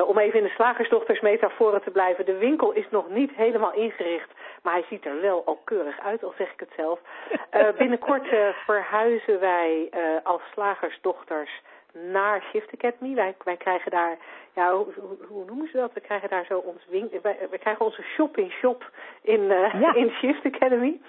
om 0.07 0.17
even 0.17 0.39
in 0.39 0.45
de 0.45 0.51
slagersdochters 0.51 1.21
metaforen 1.21 1.81
te 1.81 1.91
blijven. 1.91 2.25
De 2.25 2.37
winkel 2.37 2.71
is 2.71 2.85
nog 2.89 3.09
niet 3.09 3.31
helemaal 3.35 3.73
ingericht. 3.73 4.29
Maar 4.61 4.73
hij 4.73 4.85
ziet 4.89 5.05
er 5.05 5.21
wel 5.21 5.41
al 5.45 5.61
keurig 5.63 5.99
uit, 5.99 6.23
al 6.23 6.33
zeg 6.37 6.51
ik 6.51 6.59
het 6.59 6.73
zelf. 6.75 6.99
binnenkort 7.77 8.27
verhuizen 8.65 9.39
wij 9.39 9.89
als 10.23 10.41
slagersdochters 10.53 11.61
naar 11.93 12.41
Shift 12.41 12.73
Academy. 12.73 13.15
Wij, 13.15 13.35
wij 13.43 13.57
krijgen 13.57 13.91
daar, 13.91 14.17
ja, 14.53 14.73
hoe, 14.73 14.87
hoe, 15.27 15.45
noemen 15.45 15.67
ze 15.67 15.77
dat? 15.77 15.93
We 15.93 15.99
krijgen 15.99 16.29
daar 16.29 16.45
zo 16.45 16.57
ons 16.57 16.85
winkel, 16.89 17.19
wij, 17.21 17.37
we 17.51 17.57
krijgen 17.57 17.85
onze 17.85 18.01
shop-in-shop 18.01 18.91
in, 19.21 19.41
uh, 19.41 19.81
ja. 19.81 19.93
in 20.03 20.09
Shift 20.09 20.45
Academy. 20.45 21.01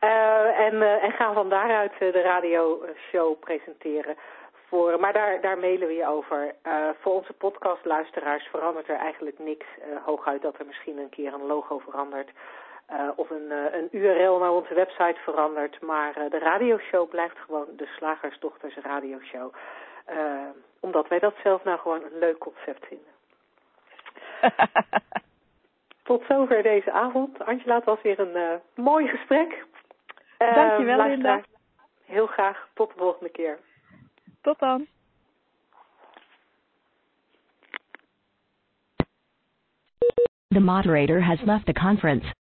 Uh, 0.00 0.58
en, 0.58 0.74
uh, 0.74 1.04
en 1.04 1.12
gaan 1.12 1.34
van 1.34 1.48
daaruit 1.48 1.92
de 1.98 2.22
radioshow 2.22 3.38
presenteren. 3.40 4.16
Voor, 4.66 5.00
maar 5.00 5.12
daar, 5.12 5.40
daar 5.40 5.58
mailen 5.58 5.88
we 5.88 5.94
je 5.94 6.06
over. 6.06 6.54
voor 7.00 7.14
onze 7.14 7.32
podcastluisteraars 7.32 8.44
verandert 8.44 8.88
er 8.88 8.96
eigenlijk 8.96 9.38
niks. 9.38 9.66
hooguit 10.04 10.42
dat 10.42 10.58
er 10.58 10.66
misschien 10.66 10.98
een 10.98 11.08
keer 11.08 11.32
een 11.32 11.46
logo 11.46 11.78
verandert. 11.78 12.30
Uh, 12.92 13.08
of 13.16 13.30
een, 13.30 13.46
uh, 13.48 13.74
een 13.74 13.88
URL 13.90 14.38
naar 14.38 14.52
onze 14.52 14.74
website 14.74 15.20
verandert. 15.22 15.80
Maar 15.80 16.18
uh, 16.18 16.30
de 16.30 16.38
radioshow 16.38 17.08
blijft 17.08 17.38
gewoon 17.38 17.66
de 17.76 17.86
Slagersdochters 17.86 18.76
radioshow. 18.76 19.54
omdat 20.80 21.08
wij 21.08 21.18
dat 21.18 21.34
zelf 21.42 21.64
nou 21.64 21.78
gewoon 21.78 22.02
een 22.02 22.18
leuk 22.18 22.38
concept 22.38 22.86
vinden. 22.86 23.12
Tot 26.02 26.24
zover 26.28 26.62
deze 26.62 26.92
avond. 26.92 27.44
Angela, 27.44 27.74
het 27.74 27.84
was 27.84 28.02
weer 28.02 28.18
een 28.18 28.60
mooi 28.74 29.08
gesprek. 29.08 29.64
Dankjewel 30.38 31.06
Linda. 31.06 31.40
Heel 32.04 32.26
graag. 32.26 32.68
Tot 32.74 32.92
de 32.92 32.98
volgende 32.98 33.30
keer. 33.30 33.58
Tot 34.40 34.58
dan. 34.58 34.86
The 40.48 40.60
moderator 40.60 41.20
has 41.20 41.40
left 41.42 41.66
the 41.66 41.72
conference. 41.72 42.34